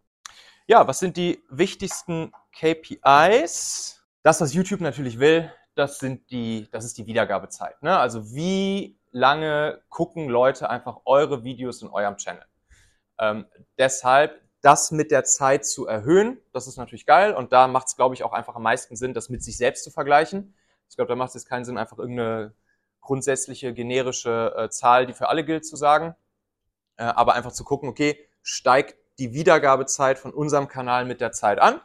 Ja, 0.67 0.89
was 0.89 0.99
sind 0.99 1.19
die 1.19 1.43
wichtigsten 1.51 2.33
KPIs? 2.53 4.03
Das, 4.23 4.41
was 4.41 4.55
YouTube 4.55 4.81
natürlich 4.81 5.19
will, 5.19 5.53
das 5.75 5.99
sind 5.99 6.31
die, 6.31 6.69
das 6.71 6.85
ist 6.85 6.99
die 6.99 7.07
Wiedergabezeit. 7.07 7.83
Ne? 7.83 7.99
Also 7.99 8.35
wie 8.35 8.99
lange 9.11 9.83
gucken 9.89 10.29
Leute 10.29 10.71
einfach 10.71 11.01
eure 11.05 11.45
Videos 11.45 11.83
in 11.83 11.89
eurem 11.89 12.17
Channel? 12.17 12.45
Ähm, 13.19 13.47
deshalb 13.79 14.41
das 14.61 14.93
mit 14.93 15.11
der 15.11 15.25
Zeit 15.25 15.67
zu 15.67 15.87
erhöhen, 15.87 16.39
das 16.53 16.69
ist 16.69 16.77
natürlich 16.77 17.05
geil 17.05 17.35
und 17.35 17.53
da 17.53 17.67
macht 17.67 17.89
es, 17.89 17.97
glaube 17.97 18.15
ich, 18.15 18.23
auch 18.23 18.33
einfach 18.33 18.55
am 18.55 18.63
meisten 18.63 18.95
Sinn, 18.97 19.13
das 19.13 19.29
mit 19.29 19.43
sich 19.43 19.57
selbst 19.57 19.83
zu 19.83 19.91
vergleichen. 19.91 20.55
Ich 20.89 20.97
glaube, 20.97 21.09
da 21.09 21.17
macht 21.17 21.35
es 21.35 21.47
keinen 21.47 21.65
Sinn, 21.65 21.79
einfach 21.79 21.99
irgendeine 21.99 22.55
grundsätzliche 23.01 23.75
generische 23.75 24.55
äh, 24.57 24.71
Zahl, 24.71 25.07
die 25.07 25.15
für 25.15 25.29
alle 25.29 25.45
gilt, 25.45 25.67
zu 25.67 25.75
sagen, 25.75 26.15
äh, 26.97 27.03
aber 27.03 27.35
einfach 27.35 27.53
zu 27.53 27.65
gucken, 27.65 27.89
okay, 27.89 28.17
steigt 28.43 28.97
die 29.19 29.35
Wiedergabezeit 29.35 30.19
von 30.19 30.33
unserem 30.33 30.69
Kanal 30.69 31.05
mit 31.05 31.21
der 31.21 31.33
Zeit 31.33 31.59
an? 31.59 31.81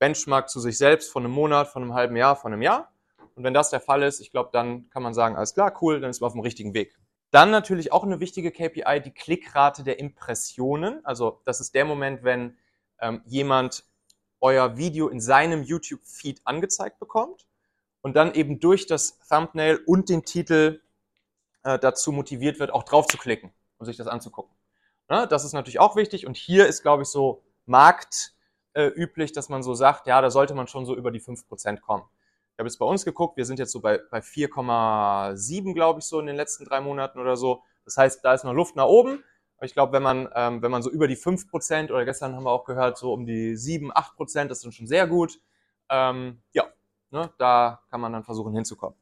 Benchmark 0.00 0.48
zu 0.48 0.58
sich 0.58 0.76
selbst 0.76 1.12
von 1.12 1.24
einem 1.24 1.32
Monat, 1.32 1.68
von 1.68 1.82
einem 1.82 1.94
halben 1.94 2.16
Jahr, 2.16 2.34
von 2.34 2.52
einem 2.52 2.62
Jahr. 2.62 2.92
Und 3.36 3.44
wenn 3.44 3.54
das 3.54 3.70
der 3.70 3.80
Fall 3.80 4.02
ist, 4.02 4.18
ich 4.20 4.32
glaube, 4.32 4.50
dann 4.52 4.90
kann 4.90 5.04
man 5.04 5.14
sagen, 5.14 5.36
alles 5.36 5.54
klar, 5.54 5.76
cool, 5.80 6.00
dann 6.00 6.10
ist 6.10 6.20
man 6.20 6.26
auf 6.26 6.32
dem 6.32 6.42
richtigen 6.42 6.74
Weg. 6.74 6.98
Dann 7.30 7.50
natürlich 7.50 7.92
auch 7.92 8.02
eine 8.02 8.18
wichtige 8.18 8.50
KPI, 8.50 9.00
die 9.04 9.12
Klickrate 9.12 9.84
der 9.84 10.00
Impressionen. 10.00 11.04
Also 11.04 11.40
das 11.44 11.60
ist 11.60 11.74
der 11.74 11.84
Moment, 11.84 12.24
wenn 12.24 12.56
ähm, 12.98 13.22
jemand 13.26 13.84
euer 14.40 14.76
Video 14.76 15.08
in 15.08 15.20
seinem 15.20 15.62
YouTube-Feed 15.62 16.40
angezeigt 16.44 16.98
bekommt 16.98 17.46
und 18.00 18.16
dann 18.16 18.34
eben 18.34 18.58
durch 18.58 18.86
das 18.86 19.18
Thumbnail 19.28 19.80
und 19.86 20.08
den 20.08 20.24
Titel 20.24 20.80
äh, 21.62 21.78
dazu 21.78 22.10
motiviert 22.10 22.58
wird, 22.58 22.72
auch 22.72 22.82
drauf 22.82 23.06
zu 23.06 23.18
klicken 23.18 23.52
und 23.78 23.86
sich 23.86 23.96
das 23.96 24.06
anzugucken. 24.06 24.54
Ja, 25.10 25.26
das 25.26 25.44
ist 25.44 25.52
natürlich 25.52 25.78
auch 25.78 25.94
wichtig 25.94 26.26
und 26.26 26.36
hier 26.36 26.66
ist, 26.66 26.82
glaube 26.82 27.02
ich, 27.02 27.08
so 27.08 27.42
marktüblich, 27.66 28.39
äh, 28.74 28.90
dass 29.34 29.48
man 29.48 29.62
so 29.62 29.74
sagt, 29.74 30.06
ja, 30.06 30.20
da 30.20 30.30
sollte 30.30 30.54
man 30.54 30.66
schon 30.66 30.86
so 30.86 30.94
über 30.94 31.10
die 31.10 31.20
5% 31.20 31.80
kommen 31.80 32.04
habe 32.60 32.68
jetzt 32.68 32.78
bei 32.78 32.86
uns 32.86 33.04
geguckt, 33.04 33.36
wir 33.36 33.44
sind 33.44 33.58
jetzt 33.58 33.72
so 33.72 33.80
bei, 33.80 33.98
bei 34.10 34.20
4,7, 34.20 35.74
glaube 35.74 36.00
ich, 36.00 36.04
so 36.04 36.20
in 36.20 36.26
den 36.26 36.36
letzten 36.36 36.64
drei 36.64 36.80
Monaten 36.80 37.18
oder 37.18 37.36
so. 37.36 37.62
Das 37.84 37.96
heißt, 37.96 38.24
da 38.24 38.34
ist 38.34 38.44
noch 38.44 38.52
Luft 38.52 38.76
nach 38.76 38.84
oben. 38.84 39.24
Aber 39.56 39.66
ich 39.66 39.74
glaube, 39.74 39.92
wenn 39.92 40.02
man, 40.02 40.28
ähm, 40.34 40.62
wenn 40.62 40.70
man 40.70 40.82
so 40.82 40.90
über 40.90 41.08
die 41.08 41.16
5% 41.16 41.90
oder 41.90 42.04
gestern 42.04 42.36
haben 42.36 42.44
wir 42.44 42.50
auch 42.50 42.64
gehört, 42.64 42.96
so 42.96 43.12
um 43.12 43.26
die 43.26 43.56
7, 43.56 43.92
8%, 43.92 44.48
das 44.48 44.60
dann 44.60 44.72
schon 44.72 44.86
sehr 44.86 45.06
gut. 45.06 45.40
Ähm, 45.88 46.42
ja, 46.52 46.64
ne, 47.10 47.30
da 47.38 47.82
kann 47.90 48.00
man 48.00 48.12
dann 48.12 48.24
versuchen 48.24 48.54
hinzukommen. 48.54 48.96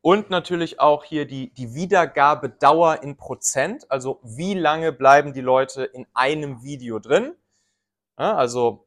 Und 0.00 0.28
natürlich 0.28 0.80
auch 0.80 1.04
hier 1.04 1.26
die, 1.26 1.52
die 1.54 1.74
Wiedergabedauer 1.74 3.02
in 3.02 3.16
Prozent, 3.16 3.90
also 3.90 4.20
wie 4.22 4.54
lange 4.54 4.92
bleiben 4.92 5.32
die 5.32 5.40
Leute 5.40 5.84
in 5.84 6.06
einem 6.12 6.62
Video 6.62 6.98
drin. 6.98 7.34
Ja, 8.18 8.36
also 8.36 8.86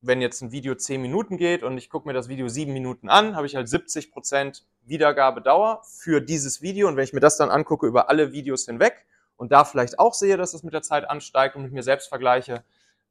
wenn 0.00 0.20
jetzt 0.20 0.40
ein 0.40 0.52
Video 0.52 0.74
10 0.74 1.02
Minuten 1.02 1.36
geht 1.36 1.62
und 1.62 1.76
ich 1.78 1.90
gucke 1.90 2.08
mir 2.08 2.14
das 2.14 2.28
Video 2.28 2.48
7 2.48 2.72
Minuten 2.72 3.08
an, 3.08 3.36
habe 3.36 3.46
ich 3.46 3.56
halt 3.56 3.68
70 3.68 4.12
Prozent 4.12 4.66
Wiedergabedauer 4.82 5.82
für 5.84 6.20
dieses 6.20 6.62
Video. 6.62 6.88
Und 6.88 6.96
wenn 6.96 7.04
ich 7.04 7.12
mir 7.12 7.20
das 7.20 7.36
dann 7.36 7.50
angucke 7.50 7.86
über 7.86 8.08
alle 8.08 8.32
Videos 8.32 8.64
hinweg 8.66 9.04
und 9.36 9.52
da 9.52 9.64
vielleicht 9.64 9.98
auch 9.98 10.14
sehe, 10.14 10.36
dass 10.36 10.54
es 10.54 10.62
mit 10.62 10.74
der 10.74 10.82
Zeit 10.82 11.08
ansteigt 11.08 11.56
und 11.56 11.62
mit 11.62 11.72
mir 11.72 11.82
selbst 11.82 12.08
vergleiche, 12.08 12.64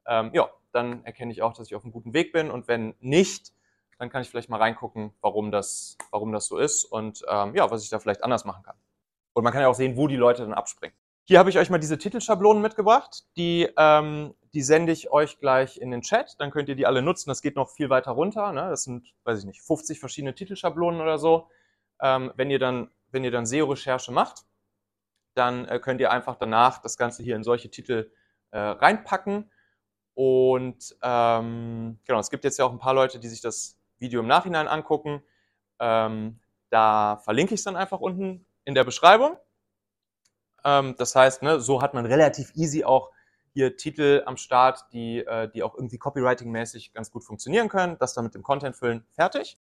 ähm, 0.06 0.30
ja, 0.32 0.48
dann 0.72 1.04
erkenne 1.04 1.32
ich 1.32 1.42
auch, 1.42 1.52
dass 1.52 1.68
ich 1.68 1.74
auf 1.74 1.84
einem 1.84 1.92
guten 1.92 2.12
Weg 2.12 2.32
bin. 2.32 2.50
Und 2.50 2.66
wenn 2.66 2.94
nicht, 3.00 3.52
dann 3.98 4.10
kann 4.10 4.22
ich 4.22 4.30
vielleicht 4.30 4.48
mal 4.48 4.58
reingucken, 4.58 5.12
warum 5.20 5.50
das, 5.50 5.96
warum 6.10 6.32
das 6.32 6.46
so 6.46 6.58
ist 6.58 6.84
und 6.84 7.22
ähm, 7.28 7.54
ja, 7.54 7.70
was 7.70 7.82
ich 7.82 7.88
da 7.90 7.98
vielleicht 7.98 8.24
anders 8.24 8.44
machen 8.44 8.62
kann. 8.62 8.76
Und 9.32 9.44
man 9.44 9.52
kann 9.52 9.62
ja 9.62 9.68
auch 9.68 9.74
sehen, 9.74 9.96
wo 9.96 10.08
die 10.08 10.16
Leute 10.16 10.42
dann 10.42 10.54
abspringen. 10.54 10.96
Hier 11.28 11.40
habe 11.40 11.50
ich 11.50 11.58
euch 11.58 11.70
mal 11.70 11.78
diese 11.78 11.98
Titelschablonen 11.98 12.62
mitgebracht. 12.62 13.24
Die, 13.36 13.68
ähm, 13.76 14.36
die 14.54 14.62
sende 14.62 14.92
ich 14.92 15.10
euch 15.10 15.40
gleich 15.40 15.76
in 15.76 15.90
den 15.90 16.02
Chat. 16.02 16.36
Dann 16.38 16.52
könnt 16.52 16.68
ihr 16.68 16.76
die 16.76 16.86
alle 16.86 17.02
nutzen. 17.02 17.28
Das 17.28 17.42
geht 17.42 17.56
noch 17.56 17.68
viel 17.68 17.90
weiter 17.90 18.12
runter. 18.12 18.52
Ne? 18.52 18.68
Das 18.70 18.84
sind, 18.84 19.12
weiß 19.24 19.40
ich 19.40 19.44
nicht, 19.44 19.60
50 19.60 19.98
verschiedene 19.98 20.36
Titelschablonen 20.36 21.00
oder 21.00 21.18
so. 21.18 21.48
Ähm, 22.00 22.32
wenn 22.36 22.48
ihr 22.48 22.60
dann, 22.60 22.92
wenn 23.10 23.24
ihr 23.24 23.32
dann 23.32 23.44
SEO-Recherche 23.44 24.12
macht, 24.12 24.44
dann 25.34 25.64
äh, 25.64 25.80
könnt 25.80 26.00
ihr 26.00 26.12
einfach 26.12 26.36
danach 26.36 26.80
das 26.80 26.96
Ganze 26.96 27.24
hier 27.24 27.34
in 27.34 27.42
solche 27.42 27.70
Titel 27.72 28.12
äh, 28.52 28.58
reinpacken. 28.60 29.50
Und 30.14 30.96
ähm, 31.02 31.98
genau, 32.04 32.20
es 32.20 32.30
gibt 32.30 32.44
jetzt 32.44 32.58
ja 32.60 32.66
auch 32.66 32.72
ein 32.72 32.78
paar 32.78 32.94
Leute, 32.94 33.18
die 33.18 33.28
sich 33.28 33.40
das 33.40 33.76
Video 33.98 34.20
im 34.20 34.28
Nachhinein 34.28 34.68
angucken. 34.68 35.24
Ähm, 35.80 36.38
da 36.70 37.16
verlinke 37.16 37.54
ich 37.54 37.60
es 37.60 37.64
dann 37.64 37.74
einfach 37.74 37.98
unten 37.98 38.46
in 38.64 38.76
der 38.76 38.84
Beschreibung. 38.84 39.36
Ähm, 40.66 40.96
das 40.98 41.14
heißt, 41.14 41.42
ne, 41.42 41.60
so 41.60 41.80
hat 41.80 41.94
man 41.94 42.04
relativ 42.04 42.50
easy 42.54 42.84
auch 42.84 43.12
hier 43.54 43.76
Titel 43.76 44.22
am 44.26 44.36
Start, 44.36 44.84
die, 44.92 45.20
äh, 45.20 45.48
die 45.48 45.62
auch 45.62 45.74
irgendwie 45.76 45.96
copywriting-mäßig 45.96 46.92
ganz 46.92 47.10
gut 47.10 47.24
funktionieren 47.24 47.68
können. 47.68 47.96
Das 47.98 48.12
dann 48.12 48.24
mit 48.24 48.34
dem 48.34 48.42
Content 48.42 48.76
füllen, 48.76 49.06
fertig. 49.12 49.58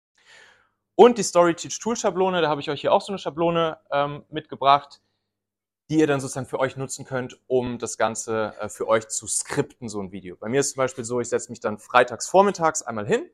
Und 0.97 1.17
die 1.17 1.23
Story 1.23 1.55
Teach 1.55 1.79
Tool 1.79 1.97
Schablone, 1.97 2.43
da 2.43 2.49
habe 2.49 2.61
ich 2.61 2.69
euch 2.69 2.81
hier 2.81 2.93
auch 2.93 3.01
so 3.01 3.13
eine 3.13 3.19
Schablone 3.19 3.79
ähm, 3.93 4.25
mitgebracht, 4.29 5.01
die 5.89 6.01
ihr 6.01 6.09
dann 6.09 6.21
sozusagen 6.21 6.47
für 6.47 6.59
euch 6.59 6.77
nutzen 6.77 7.05
könnt, 7.05 7.41
um 7.47 7.79
das 7.79 7.97
Ganze 7.97 8.55
äh, 8.61 8.69
für 8.69 8.89
euch 8.89 9.07
zu 9.07 9.29
skripten, 9.29 9.89
so 9.89 10.03
ein 10.03 10.11
Video. 10.11 10.37
Bei 10.37 10.49
mir 10.49 10.61
ist 10.61 10.73
zum 10.73 10.79
Beispiel 10.79 11.05
so, 11.05 11.21
ich 11.21 11.29
setze 11.29 11.51
mich 11.51 11.61
dann 11.61 11.79
freitags 11.79 12.29
vormittags 12.29 12.83
einmal 12.83 13.07
hin, 13.07 13.31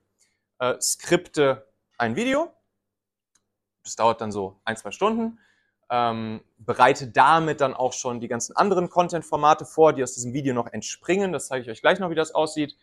äh, 0.58 0.78
skripte 0.80 1.66
ein 1.96 2.14
Video. 2.14 2.52
Das 3.82 3.96
dauert 3.96 4.20
dann 4.20 4.30
so 4.30 4.60
ein, 4.64 4.76
zwei 4.76 4.90
Stunden 4.90 5.38
ähm, 5.90 6.42
bereite 6.58 7.08
damit 7.08 7.60
dann 7.60 7.74
auch 7.74 7.92
schon 7.92 8.20
die 8.20 8.28
ganzen 8.28 8.56
anderen 8.56 8.88
Content-Formate 8.88 9.64
vor, 9.64 9.92
die 9.92 10.02
aus 10.02 10.14
diesem 10.14 10.32
Video 10.32 10.54
noch 10.54 10.72
entspringen. 10.72 11.32
Das 11.32 11.48
zeige 11.48 11.62
ich 11.62 11.70
euch 11.70 11.80
gleich 11.80 11.98
noch, 11.98 12.10
wie 12.10 12.14
das 12.14 12.34
aussieht. 12.34 12.76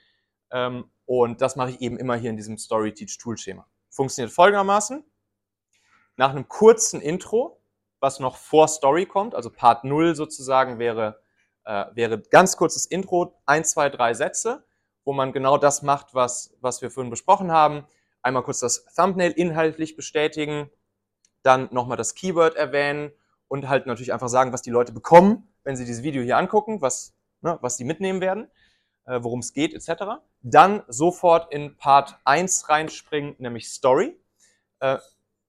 Ähm, 0.52 0.92
und 1.06 1.42
das 1.42 1.56
mache 1.56 1.72
ich 1.72 1.82
eben 1.82 1.98
immer 1.98 2.16
hier 2.16 2.30
in 2.30 2.38
diesem 2.38 2.58
Story-Teach-Tool-Schema. 2.58 3.66
Funktioniert 3.90 4.34
folgendermaßen. 4.34 5.04
Nach 6.18 6.30
einem 6.30 6.48
kurzen 6.48 7.02
Intro, 7.02 7.62
was 8.00 8.20
noch 8.20 8.36
vor 8.38 8.68
Story 8.68 9.06
kommt, 9.06 9.36
also 9.36 9.50
Part 9.50 9.84
0 9.84 10.16
sozusagen 10.16 10.80
wäre, 10.80 11.22
äh, 11.66 11.86
wäre 11.94 12.20
ganz 12.20 12.58
kurzes 12.58 12.86
Intro, 12.86 13.42
ein, 13.46 13.64
zwei, 13.64 13.90
drei 13.90 14.14
Sätze, 14.14 14.66
wo 15.04 15.14
man 15.14 15.32
genau 15.32 15.58
das 15.58 15.82
macht, 15.82 16.14
was, 16.14 16.56
was 16.62 16.82
wir 16.82 16.92
vorhin 16.92 17.10
besprochen 17.10 17.52
haben. 17.52 17.86
Einmal 18.22 18.44
kurz 18.44 18.60
das 18.60 18.86
Thumbnail 18.96 19.32
inhaltlich 19.32 19.96
bestätigen, 19.96 20.70
dann 21.44 21.70
nochmal 21.72 21.98
das 21.98 22.16
Keyword 22.16 22.56
erwähnen 22.56 23.12
und 23.48 23.68
halt 23.68 23.86
natürlich 23.86 24.14
einfach 24.14 24.30
sagen, 24.30 24.54
was 24.54 24.62
die 24.62 24.70
Leute 24.70 24.92
bekommen, 24.92 25.48
wenn 25.64 25.76
sie 25.76 25.86
dieses 25.86 26.04
Video 26.04 26.24
hier 26.24 26.38
angucken, 26.38 26.82
was, 26.82 27.14
ne, 27.42 27.58
was 27.62 27.78
sie 27.78 27.84
mitnehmen 27.84 28.22
werden, 28.22 28.50
äh, 29.06 29.20
worum 29.22 29.40
es 29.40 29.54
geht, 29.54 29.74
etc. 29.74 30.22
Dann 30.42 30.84
sofort 30.88 31.52
in 31.54 31.78
Part 31.78 32.18
1 32.24 32.70
reinspringen, 32.70 33.36
nämlich 33.40 33.70
Story. 33.70 34.18
Äh, 34.80 34.98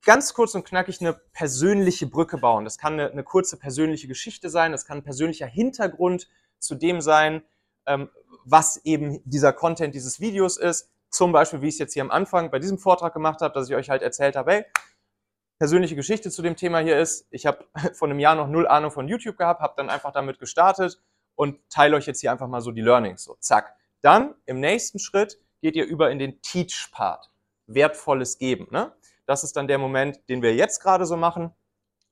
ganz 0.04 0.34
kurz 0.34 0.54
und 0.54 0.64
knackig 0.64 1.00
eine 1.00 1.12
persönliche 1.12 2.06
Brücke 2.06 2.38
bauen. 2.38 2.64
Das 2.64 2.78
kann 2.78 2.94
eine, 2.94 3.10
eine, 3.10 3.22
kurze 3.22 3.56
persönliche 3.56 4.08
Geschichte 4.08 4.50
sein, 4.50 4.72
das 4.72 4.84
kann 4.84 4.98
ein 4.98 5.04
persönlicher 5.04 5.46
Hintergrund 5.46 6.28
zu 6.58 6.74
dem 6.74 7.00
sein, 7.00 7.42
ähm, 7.86 8.10
was 8.44 8.84
eben 8.84 9.20
dieser 9.24 9.52
Content 9.52 9.94
dieses 9.94 10.20
Videos 10.20 10.56
ist. 10.56 10.90
Zum 11.08 11.32
Beispiel, 11.32 11.60
wie 11.60 11.68
ich 11.68 11.74
es 11.74 11.78
jetzt 11.78 11.92
hier 11.92 12.02
am 12.02 12.10
Anfang 12.10 12.50
bei 12.50 12.58
diesem 12.58 12.78
Vortrag 12.78 13.12
gemacht 13.12 13.42
habe, 13.42 13.54
dass 13.54 13.68
ich 13.68 13.76
euch 13.76 13.90
halt 13.90 14.02
erzählt 14.02 14.34
habe, 14.34 14.52
hey, 14.52 14.64
persönliche 15.62 15.94
Geschichte 15.94 16.28
zu 16.28 16.42
dem 16.42 16.56
Thema 16.56 16.80
hier 16.80 16.98
ist, 16.98 17.28
ich 17.30 17.46
habe 17.46 17.64
vor 17.94 18.08
einem 18.08 18.18
Jahr 18.18 18.34
noch 18.34 18.48
null 18.48 18.66
Ahnung 18.66 18.90
von 18.90 19.06
YouTube 19.06 19.38
gehabt, 19.38 19.60
habe 19.60 19.74
dann 19.76 19.90
einfach 19.90 20.10
damit 20.10 20.40
gestartet 20.40 21.00
und 21.36 21.60
teile 21.70 21.94
euch 21.94 22.04
jetzt 22.04 22.20
hier 22.20 22.32
einfach 22.32 22.48
mal 22.48 22.60
so 22.60 22.72
die 22.72 22.80
Learnings. 22.80 23.22
So, 23.22 23.36
zack. 23.38 23.76
Dann 24.00 24.34
im 24.44 24.58
nächsten 24.58 24.98
Schritt 24.98 25.38
geht 25.60 25.76
ihr 25.76 25.84
über 25.84 26.10
in 26.10 26.18
den 26.18 26.42
Teach-Part. 26.42 27.30
Wertvolles 27.68 28.38
geben. 28.38 28.66
Ne? 28.72 28.92
Das 29.24 29.44
ist 29.44 29.54
dann 29.56 29.68
der 29.68 29.78
Moment, 29.78 30.28
den 30.28 30.42
wir 30.42 30.52
jetzt 30.52 30.80
gerade 30.80 31.06
so 31.06 31.16
machen. 31.16 31.52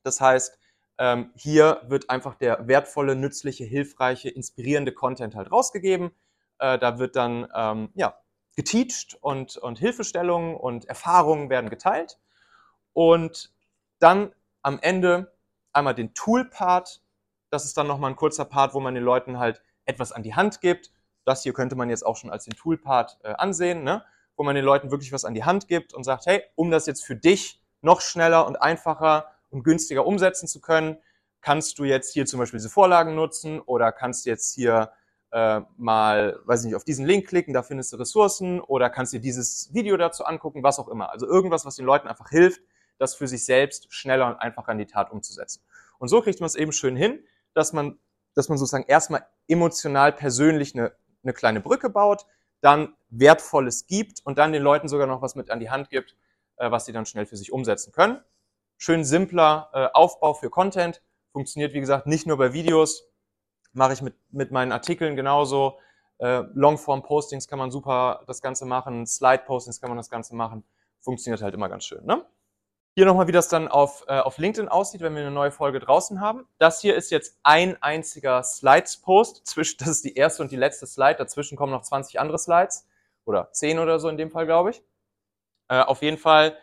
Das 0.05 0.21
heißt, 0.21 0.57
ähm, 0.99 1.33
hier 1.35 1.81
wird 1.89 2.09
einfach 2.09 2.37
der 2.37 2.69
wertvolle, 2.69 3.17
nützliche, 3.17 3.65
hilfreiche, 3.65 4.29
inspirierende 4.29 4.93
Content 4.93 5.35
halt 5.35 5.51
rausgegeben. 5.51 6.13
Äh, 6.61 6.79
da 6.79 7.01
wird 7.01 7.17
dann 7.17 7.49
ähm, 7.53 7.91
ja, 7.97 8.17
geteacht 8.55 9.19
und, 9.21 9.57
und 9.57 9.81
Hilfestellungen 9.81 10.55
und 10.55 10.85
Erfahrungen 10.85 11.51
werden 11.51 11.69
geteilt. 11.69 12.21
Und 12.93 13.53
dann 13.99 14.33
am 14.63 14.79
Ende 14.81 15.33
einmal 15.73 15.95
den 15.95 16.15
Tool-Part. 16.15 17.03
Das 17.51 17.65
ist 17.65 17.77
dann 17.77 17.87
nochmal 17.87 18.11
ein 18.11 18.17
kurzer 18.17 18.45
Part, 18.45 18.75
wo 18.75 18.81
man 18.81 18.95
den 18.95 19.05
Leuten 19.05 19.39
halt 19.39 19.63
etwas 19.85 20.13
an 20.13 20.23
die 20.23 20.35
Hand 20.35 20.61
gibt. 20.61 20.93
Das 21.25 21.43
hier 21.43 21.53
könnte 21.53 21.77
man 21.77 21.91
jetzt 21.91 22.05
auch 22.05 22.17
schon 22.17 22.31
als 22.31 22.45
den 22.45 22.55
Tool-Part 22.55 23.19
äh, 23.23 23.33
ansehen, 23.35 23.85
ne? 23.85 24.05
wo 24.37 24.43
man 24.43 24.55
den 24.55 24.65
Leuten 24.65 24.91
wirklich 24.91 25.13
was 25.13 25.25
an 25.25 25.35
die 25.35 25.45
Hand 25.45 25.69
gibt 25.69 25.93
und 25.93 26.05
sagt, 26.05 26.27
hey, 26.27 26.43
um 26.55 26.71
das 26.71 26.87
jetzt 26.87 27.05
für 27.05 27.17
dich 27.17 27.63
noch 27.83 28.01
schneller 28.01 28.47
und 28.47 28.57
einfacher 28.57 29.31
und 29.51 29.65
günstiger 29.65 30.07
umsetzen 30.07 30.49
zu 30.49 30.61
können, 30.61 30.99
kannst 31.41 31.79
du 31.79 31.85
jetzt 31.85 32.13
hier 32.13 32.27
zum 32.27 32.39
Beispiel 32.39 32.59
diese 32.59 32.71
Vorlagen 32.71 33.15
nutzen 33.15 33.61
oder 33.61 33.93
kannst 33.93 34.27
jetzt 34.27 34.55
hier 34.55 34.93
äh, 35.33 35.61
mal, 35.77 36.39
weiß 36.45 36.65
nicht, 36.65 36.75
auf 36.75 36.85
diesen 36.85 37.07
Link 37.07 37.29
klicken, 37.29 37.55
da 37.55 37.63
findest 37.63 37.93
du 37.93 37.97
Ressourcen 37.97 38.61
oder 38.61 38.91
kannst 38.91 39.13
dir 39.13 39.21
dieses 39.21 39.73
Video 39.73 39.97
dazu 39.97 40.25
angucken, 40.25 40.63
was 40.63 40.79
auch 40.79 40.89
immer. 40.89 41.11
Also 41.11 41.27
irgendwas, 41.27 41.65
was 41.65 41.77
den 41.77 41.87
Leuten 41.87 42.09
einfach 42.09 42.31
hilft, 42.31 42.61
das 43.01 43.15
für 43.15 43.27
sich 43.27 43.45
selbst 43.45 43.93
schneller 43.93 44.27
und 44.27 44.37
einfacher 44.37 44.73
in 44.73 44.79
die 44.79 44.87
Tat 44.87 45.11
umzusetzen. 45.11 45.63
Und 45.99 46.09
so 46.09 46.21
kriegt 46.21 46.41
man 46.41 46.47
es 46.47 46.55
eben 46.55 46.73
schön 46.73 46.97
hin, 46.97 47.25
dass 47.55 47.73
man, 47.73 47.99
dass 48.35 48.49
man 48.49 48.59
sozusagen 48.59 48.85
erstmal 48.87 49.27
emotional 49.49 50.13
persönlich 50.13 50.75
eine, 50.75 50.93
eine 51.23 51.33
kleine 51.33 51.61
Brücke 51.61 51.91
baut, 51.91 52.27
dann 52.61 52.95
Wertvolles 53.09 53.87
gibt 53.87 54.21
und 54.25 54.39
dann 54.39 54.53
den 54.53 54.63
Leuten 54.63 54.89
sogar 54.89 55.07
noch 55.07 55.23
was 55.23 55.35
mit 55.35 55.51
an 55.51 55.61
die 55.61 55.71
Hand 55.71 55.89
gibt, 55.89 56.17
äh, 56.57 56.71
was 56.71 56.85
sie 56.85 56.93
dann 56.93 57.07
schnell 57.07 57.27
für 57.27 57.37
sich 57.37 57.53
umsetzen 57.53 57.93
können. 57.93 58.23
Schön 58.77 59.05
simpler 59.05 59.71
äh, 59.73 59.89
Aufbau 59.93 60.35
für 60.35 60.51
Content. 60.51 61.03
Funktioniert, 61.33 61.73
wie 61.73 61.81
gesagt, 61.81 62.07
nicht 62.07 62.27
nur 62.27 62.37
bei 62.37 62.53
Videos. 62.53 63.09
Mache 63.73 63.95
ich 63.95 64.03
mit, 64.03 64.15
mit 64.31 64.51
meinen 64.51 64.73
Artikeln 64.73 65.17
genauso. 65.17 65.79
Äh, 66.19 66.43
Longform-Postings 66.55 67.49
kann 67.49 67.59
man 67.59 67.71
super 67.71 68.25
das 68.27 68.43
Ganze 68.43 68.67
machen. 68.67 69.07
Slide-Postings 69.07 69.81
kann 69.81 69.91
man 69.91 69.97
das 69.97 70.11
Ganze 70.11 70.35
machen. 70.35 70.65
Funktioniert 71.01 71.41
halt 71.43 71.55
immer 71.55 71.69
ganz 71.69 71.85
schön. 71.85 72.05
Ne? 72.05 72.25
Hier 72.97 73.07
nochmal, 73.07 73.29
wie 73.29 73.33
das 73.33 73.49
dann 73.49 73.69
auf, 73.69 74.05
äh, 74.09 74.19
auf 74.19 74.39
LinkedIn 74.39 74.69
aussieht, 74.69 75.01
wenn 75.01 75.15
wir 75.15 75.23
eine 75.23 75.31
neue 75.31 75.53
Folge 75.53 75.79
draußen 75.79 76.21
haben. 76.21 76.49
Das 76.59 76.81
hier 76.81 76.97
ist 76.97 77.11
jetzt 77.11 77.39
ein 77.45 77.81
einziger 77.81 78.43
Slides-Post. 78.43 79.57
Das 79.79 79.89
ist 79.89 80.05
die 80.05 80.15
erste 80.15 80.43
und 80.43 80.51
die 80.51 80.57
letzte 80.57 80.87
Slide. 80.87 81.15
Dazwischen 81.17 81.57
kommen 81.57 81.73
noch 81.73 81.83
20 81.83 82.19
andere 82.19 82.39
Slides. 82.39 82.89
Oder 83.25 83.53
10 83.53 83.79
oder 83.79 84.01
so 84.01 84.09
in 84.09 84.17
dem 84.17 84.31
Fall, 84.31 84.45
glaube 84.45 84.71
ich. 84.71 84.83
Äh, 85.69 85.83
auf 85.83 86.03
jeden 86.03 86.19
Fall, 86.19 86.57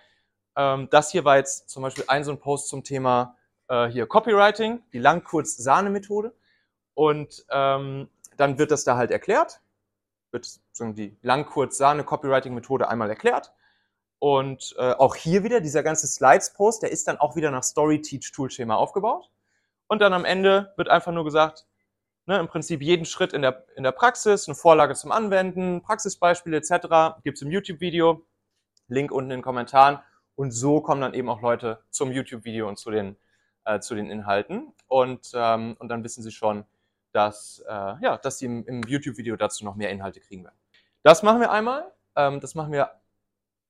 ähm, 0.57 0.89
das 0.91 1.11
hier 1.11 1.23
war 1.23 1.37
jetzt 1.37 1.69
zum 1.69 1.83
Beispiel 1.83 2.03
ein 2.07 2.25
so 2.25 2.31
ein 2.31 2.39
Post 2.39 2.67
zum 2.67 2.83
Thema 2.83 3.37
äh, 3.69 3.87
hier 3.87 4.05
Copywriting, 4.05 4.83
die 4.91 4.99
Lang-Kurz-Sahne-Methode. 4.99 6.33
Und 6.93 7.45
ähm, 7.51 8.09
dann 8.35 8.57
wird 8.57 8.71
das 8.71 8.83
da 8.83 8.97
halt 8.97 9.11
erklärt. 9.11 9.61
Wird 10.31 10.59
die 10.79 11.17
Lang-Kurz-Sahne-Copywriting-Methode 11.21 12.89
einmal 12.89 13.09
erklärt. 13.09 13.53
Und 14.19 14.75
äh, 14.77 14.93
auch 14.93 15.15
hier 15.15 15.43
wieder, 15.43 15.61
dieser 15.61 15.83
ganze 15.83 16.07
Slides-Post, 16.07 16.83
der 16.83 16.91
ist 16.91 17.07
dann 17.07 17.17
auch 17.17 17.35
wieder 17.35 17.51
nach 17.51 17.63
Story-Teach-Tool-Schema 17.63 18.75
aufgebaut. 18.75 19.29
Und 19.87 20.01
dann 20.01 20.13
am 20.13 20.25
Ende 20.25 20.73
wird 20.75 20.89
einfach 20.89 21.11
nur 21.11 21.23
gesagt, 21.23 21.65
ne, 22.25 22.39
im 22.39 22.47
Prinzip 22.47 22.81
jeden 22.81 23.05
Schritt 23.05 23.33
in 23.33 23.41
der, 23.41 23.65
in 23.75 23.83
der 23.83 23.91
Praxis, 23.91 24.47
eine 24.47 24.55
Vorlage 24.55 24.95
zum 24.95 25.11
Anwenden, 25.11 25.81
Praxisbeispiele 25.81 26.57
etc. 26.57 27.21
gibt 27.23 27.37
es 27.37 27.41
im 27.41 27.51
YouTube-Video, 27.51 28.25
Link 28.87 29.11
unten 29.11 29.31
in 29.31 29.37
den 29.37 29.43
Kommentaren. 29.43 29.99
Und 30.35 30.51
so 30.51 30.81
kommen 30.81 31.01
dann 31.01 31.13
eben 31.13 31.29
auch 31.29 31.41
Leute 31.41 31.83
zum 31.89 32.11
YouTube-Video 32.11 32.67
und 32.67 32.77
zu 32.77 32.91
den, 32.91 33.17
äh, 33.65 33.79
zu 33.79 33.95
den 33.95 34.09
Inhalten. 34.09 34.73
Und, 34.87 35.31
ähm, 35.33 35.75
und 35.79 35.89
dann 35.89 36.03
wissen 36.03 36.23
sie 36.23 36.31
schon, 36.31 36.65
dass, 37.11 37.63
äh, 37.67 37.71
ja, 37.71 38.17
dass 38.17 38.37
sie 38.39 38.45
im, 38.45 38.65
im 38.65 38.83
YouTube-Video 38.83 39.35
dazu 39.35 39.65
noch 39.65 39.75
mehr 39.75 39.89
Inhalte 39.89 40.19
kriegen 40.19 40.43
werden. 40.43 40.57
Das 41.03 41.23
machen 41.23 41.39
wir 41.39 41.51
einmal. 41.51 41.91
Ähm, 42.15 42.39
das 42.39 42.53
machen 42.53 42.71
wir 42.71 42.91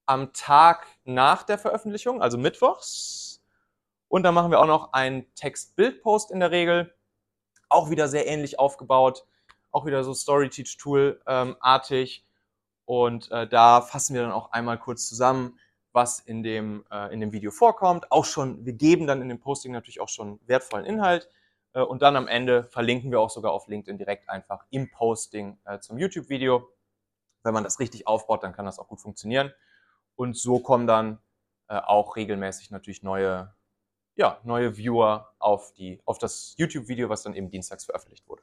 am 0.08 0.34
Tag 0.34 0.88
nach 1.04 1.43
der 1.43 1.60
Veröffentlichung, 1.60 2.22
also 2.22 2.38
mittwochs. 2.38 3.43
Und 4.08 4.24
dann 4.24 4.34
machen 4.34 4.52
wir 4.52 4.60
auch 4.60 4.67
noch 4.67 4.93
einen 4.93 5.26
Text-Bild-Post 5.36 6.32
in 6.32 6.39
der 6.39 6.52
Regel. 6.52 6.96
Auch 7.70 7.89
wieder 7.89 8.08
sehr 8.08 8.28
ähnlich 8.28 8.58
aufgebaut. 8.58 9.26
Auch 9.72 9.86
wieder 9.86 10.04
so 10.04 10.13
Story-Teach-Tool-artig. 10.13 12.26
Und 12.86 13.30
äh, 13.32 13.48
da 13.48 13.82
fassen 13.82 14.15
wir 14.15 14.22
dann 14.22 14.32
auch 14.32 14.54
einmal 14.54 14.80
kurz 14.80 15.10
zusammen, 15.10 15.60
was 15.91 16.22
in 16.22 16.41
dem, 16.41 16.86
äh, 16.89 17.13
in 17.13 17.20
dem 17.20 17.34
Video 17.34 17.52
vorkommt. 17.52 18.10
Auch 18.12 18.24
schon, 18.24 18.65
wir 18.65 18.74
geben 18.74 19.08
dann 19.08 19.22
in 19.22 19.28
dem 19.28 19.41
Posting 19.41 19.74
natürlich 19.74 20.00
auch 20.00 20.10
schon 20.10 20.39
wertvollen 20.46 20.86
Inhalt. 20.86 21.30
Äh, 21.74 21.82
und 21.82 22.02
dann 22.02 22.15
am 22.15 22.30
Ende 22.30 22.63
verlinken 22.63 23.12
wir 23.12 23.20
auch 23.20 23.30
sogar 23.30 23.52
auf 23.52 23.67
LinkedIn 23.67 23.98
direkt 23.98 24.30
einfach 24.30 24.63
im 24.70 24.89
Posting 24.89 25.60
äh, 25.65 25.80
zum 25.80 25.98
YouTube-Video. 25.98 26.70
Wenn 27.43 27.54
man 27.54 27.65
das 27.65 27.80
richtig 27.80 28.08
aufbaut, 28.08 28.43
dann 28.43 28.54
kann 28.54 28.65
das 28.65 28.80
auch 28.80 28.88
gut 28.88 29.02
funktionieren. 29.02 29.52
Und 30.17 30.36
so 30.36 30.60
kommen 30.60 30.88
dann 30.88 31.19
äh, 31.69 31.77
auch 31.77 32.15
regelmäßig 32.15 32.71
natürlich 32.71 33.03
neue, 33.03 33.53
ja, 34.15 34.39
neue 34.43 34.75
Viewer 34.75 35.34
auf, 35.39 35.73
die, 35.73 36.01
auf 36.06 36.17
das 36.17 36.56
YouTube-Video, 36.58 37.08
was 37.08 37.23
dann 37.23 37.36
eben 37.36 37.49
dienstags 37.49 37.86
veröffentlicht 37.86 38.27
wurde. 38.27 38.41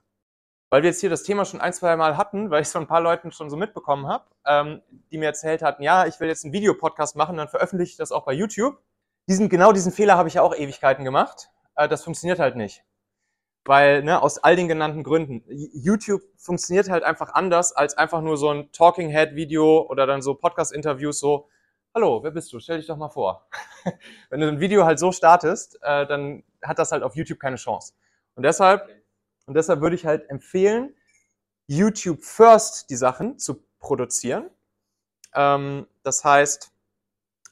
Weil 0.70 0.82
wir 0.82 0.90
jetzt 0.90 1.00
hier 1.00 1.10
das 1.10 1.24
Thema 1.24 1.44
schon 1.44 1.60
ein, 1.60 1.72
zwei 1.72 1.94
Mal 1.96 2.16
hatten, 2.16 2.50
weil 2.50 2.62
ich 2.62 2.68
es 2.68 2.72
von 2.72 2.82
ein 2.82 2.88
paar 2.88 3.00
Leuten 3.00 3.32
schon 3.32 3.50
so 3.50 3.56
mitbekommen 3.56 4.06
habe, 4.06 4.24
ähm, 4.46 4.82
die 5.10 5.18
mir 5.18 5.26
erzählt 5.26 5.62
hatten, 5.62 5.82
ja, 5.82 6.06
ich 6.06 6.18
will 6.20 6.28
jetzt 6.28 6.44
einen 6.44 6.52
Videopodcast 6.52 7.16
machen, 7.16 7.36
dann 7.36 7.48
veröffentliche 7.48 7.92
ich 7.92 7.96
das 7.96 8.12
auch 8.12 8.24
bei 8.24 8.32
YouTube. 8.32 8.80
Diesen, 9.28 9.48
genau 9.48 9.72
diesen 9.72 9.92
Fehler 9.92 10.16
habe 10.16 10.28
ich 10.28 10.34
ja 10.34 10.42
auch 10.42 10.54
Ewigkeiten 10.54 11.04
gemacht. 11.04 11.50
Äh, 11.76 11.88
das 11.88 12.04
funktioniert 12.04 12.38
halt 12.38 12.56
nicht. 12.56 12.84
Weil, 13.64 14.02
ne, 14.02 14.22
aus 14.22 14.38
all 14.38 14.56
den 14.56 14.68
genannten 14.68 15.02
Gründen. 15.02 15.42
YouTube 15.48 16.22
funktioniert 16.36 16.90
halt 16.90 17.02
einfach 17.02 17.32
anders 17.32 17.72
als 17.72 17.96
einfach 17.96 18.20
nur 18.20 18.36
so 18.36 18.50
ein 18.50 18.70
Talking 18.72 19.08
Head 19.08 19.34
Video 19.34 19.86
oder 19.88 20.06
dann 20.06 20.22
so 20.22 20.34
Podcast-Interviews 20.34 21.18
so, 21.18 21.48
hallo, 21.94 22.22
wer 22.24 22.32
bist 22.32 22.52
du? 22.52 22.58
Stell 22.58 22.78
dich 22.78 22.88
doch 22.88 22.96
mal 22.96 23.08
vor. 23.08 23.48
Wenn 24.30 24.40
du 24.40 24.48
ein 24.48 24.60
Video 24.60 24.84
halt 24.84 24.98
so 24.98 25.12
startest, 25.12 25.78
äh, 25.82 26.06
dann 26.06 26.42
hat 26.62 26.78
das 26.78 26.90
halt 26.90 27.04
auf 27.04 27.14
YouTube 27.14 27.38
keine 27.38 27.56
Chance. 27.56 27.94
Und 28.34 28.42
deshalb, 28.42 28.88
und 29.46 29.54
deshalb 29.54 29.80
würde 29.80 29.94
ich 29.94 30.04
halt 30.04 30.28
empfehlen, 30.28 30.94
YouTube 31.66 32.22
first 32.22 32.90
die 32.90 32.96
Sachen 32.96 33.38
zu 33.38 33.64
produzieren. 33.78 34.50
Ähm, 35.34 35.86
das 36.02 36.24
heißt, 36.24 36.72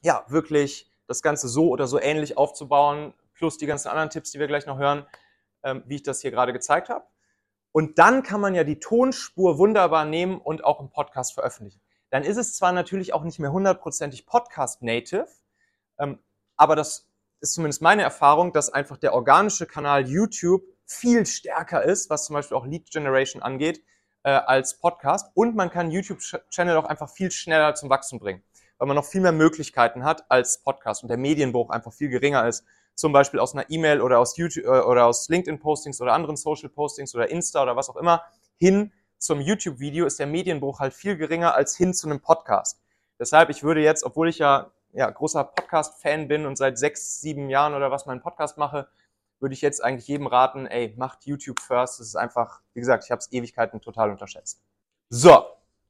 ja, 0.03 0.25
wirklich 0.29 0.91
das 1.07 1.23
Ganze 1.23 1.49
so 1.49 1.69
oder 1.69 1.87
so 1.87 2.01
ähnlich 2.01 2.37
aufzubauen, 2.37 3.15
plus 3.35 3.59
die 3.59 3.67
ganzen 3.67 3.89
anderen 3.89 4.11
Tipps, 4.11 4.33
die 4.33 4.41
wir 4.41 4.49
gleich 4.49 4.67
noch 4.67 4.79
hören, 4.79 5.07
ähm, 5.63 5.85
wie 5.87 5.97
ich 5.97 6.03
das 6.03 6.21
hier 6.21 6.33
gerade 6.33 6.53
gezeigt 6.53 6.89
habe. 6.89 7.07
Und 7.71 7.99
dann 7.99 8.23
kann 8.23 8.41
man 8.41 8.55
ja 8.55 8.65
die 8.65 8.81
Tonspur 8.81 9.57
wunderbar 9.57 10.05
nehmen 10.05 10.41
und 10.41 10.65
auch 10.65 10.81
im 10.81 10.91
Podcast 10.91 11.33
veröffentlichen 11.35 11.82
dann 12.13 12.25
ist 12.25 12.37
es 12.37 12.55
zwar 12.55 12.73
natürlich 12.73 13.15
auch 13.15 13.25
nicht 13.25 13.39
mehr 13.39 13.53
hundertprozentig 13.53 14.27
Podcast-native, 14.27 15.27
ähm, 15.99 16.19
aber 16.57 16.77
das 16.77 17.09
ist 17.41 17.55
zumindest 17.55 17.81
meine 17.81 18.03
Erfahrung, 18.03 18.53
dass 18.53 18.69
einfach 18.71 18.99
der 18.99 19.15
organische 19.15 19.65
Kanal 19.65 20.07
YouTube 20.07 20.63
viel 20.85 21.25
stärker 21.25 21.83
ist, 21.83 22.11
was 22.11 22.27
zum 22.27 22.35
Beispiel 22.35 22.59
auch 22.59 22.67
Lead 22.67 22.91
Generation 22.91 23.43
angeht, 23.43 23.83
äh, 24.25 24.31
als 24.31 24.79
Podcast. 24.79 25.31
Und 25.33 25.57
man 25.57 25.71
kann 25.71 25.91
YouTube-Channel 25.91 26.77
auch 26.77 26.85
einfach 26.85 27.09
viel 27.09 27.31
schneller 27.31 27.75
zum 27.75 27.89
Wachsen 27.89 28.19
bringen, 28.19 28.43
weil 28.77 28.89
man 28.89 28.97
noch 28.97 29.07
viel 29.07 29.23
mehr 29.23 29.33
Möglichkeiten 29.33 30.05
hat 30.05 30.31
als 30.31 30.63
Podcast 30.63 31.03
und 31.03 31.09
der 31.09 31.17
Medienbruch 31.17 31.71
einfach 31.71 31.95
viel 31.95 32.11
geringer 32.11 32.47
ist. 32.47 32.67
Zum 32.95 33.15
Beispiel 33.15 33.41
aus 33.41 33.55
einer 33.55 33.71
E-Mail 33.71 34.03
oder 34.03 34.19
aus 34.19 34.37
YouTube 34.37 34.67
äh, 34.67 34.81
oder 34.81 35.07
aus 35.07 35.31
LinkedIn-Postings 35.31 35.99
oder 36.03 36.13
anderen 36.13 36.37
Social-Postings 36.37 37.15
oder 37.15 37.31
Insta 37.31 37.63
oder 37.63 37.75
was 37.75 37.89
auch 37.89 37.97
immer 37.97 38.23
hin 38.59 38.93
zum 39.23 39.41
YouTube-Video 39.41 40.05
ist 40.05 40.19
der 40.19 40.27
Medienbruch 40.27 40.81
halt 40.81 40.95
viel 40.95 41.17
geringer 41.17 41.55
als 41.55 41.77
hin 41.77 41.95
zu 41.95 42.09
einem 42.09 42.21
Podcast. 42.21 42.81
Deshalb, 43.21 43.51
ich 43.51 43.63
würde 43.63 43.81
jetzt, 43.81 44.03
obwohl 44.03 44.29
ich 44.29 44.39
ja, 44.39 44.73
ja 44.93 45.09
großer 45.09 45.45
Podcast-Fan 45.45 46.27
bin 46.27 46.45
und 46.45 46.57
seit 46.57 46.77
sechs, 46.77 47.21
sieben 47.21 47.49
Jahren 47.49 47.75
oder 47.75 47.93
was 47.93 48.07
meinen 48.07 48.21
Podcast 48.21 48.59
mache, 48.59 48.89
würde 49.39 49.55
ich 49.55 49.61
jetzt 49.61 49.83
eigentlich 49.83 50.09
jedem 50.09 50.27
raten, 50.27 50.67
ey, 50.67 50.95
macht 50.97 51.25
YouTube 51.25 51.61
first. 51.61 52.01
Das 52.01 52.09
ist 52.09 52.17
einfach, 52.17 52.63
wie 52.75 52.81
gesagt, 52.81 53.05
ich 53.05 53.13
habe 53.13 53.21
es 53.21 53.31
Ewigkeiten 53.31 53.81
total 53.81 54.11
unterschätzt. 54.11 54.61
So, 55.09 55.45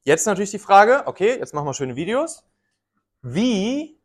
jetzt 0.04 0.26
natürlich 0.26 0.50
die 0.50 0.58
Frage, 0.58 1.04
okay, 1.06 1.38
jetzt 1.38 1.54
machen 1.54 1.66
wir 1.66 1.72
schöne 1.72 1.96
Videos. 1.96 2.44
Wie 3.22 3.98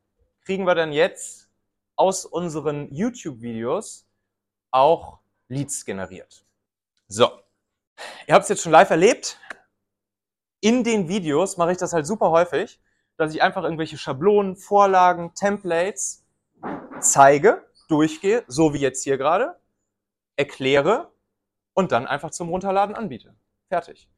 kriegen 0.45 0.65
wir 0.65 0.75
denn 0.75 0.93
jetzt 0.93 1.49
aus 1.97 2.25
unseren 2.25 2.93
YouTube-Videos 2.93 4.07
auch 4.71 5.19
Leads 5.49 5.83
generiert? 5.83 6.45
So, 7.09 7.29
Ihr 8.27 8.33
habt 8.33 8.43
es 8.43 8.49
jetzt 8.49 8.63
schon 8.63 8.71
live 8.71 8.89
erlebt. 8.89 9.39
In 10.59 10.83
den 10.83 11.07
Videos 11.07 11.57
mache 11.57 11.71
ich 11.71 11.77
das 11.77 11.93
halt 11.93 12.05
super 12.05 12.31
häufig, 12.31 12.79
dass 13.17 13.33
ich 13.33 13.41
einfach 13.41 13.63
irgendwelche 13.63 13.97
Schablonen, 13.97 14.55
Vorlagen, 14.55 15.33
Templates 15.33 16.25
zeige, 16.99 17.65
durchgehe, 17.87 18.43
so 18.47 18.73
wie 18.73 18.79
jetzt 18.79 19.03
hier 19.03 19.17
gerade, 19.17 19.59
erkläre 20.35 21.11
und 21.73 21.91
dann 21.91 22.07
einfach 22.07 22.31
zum 22.31 22.49
Runterladen 22.49 22.95
anbiete. 22.95 23.35
Fertig. 23.69 24.09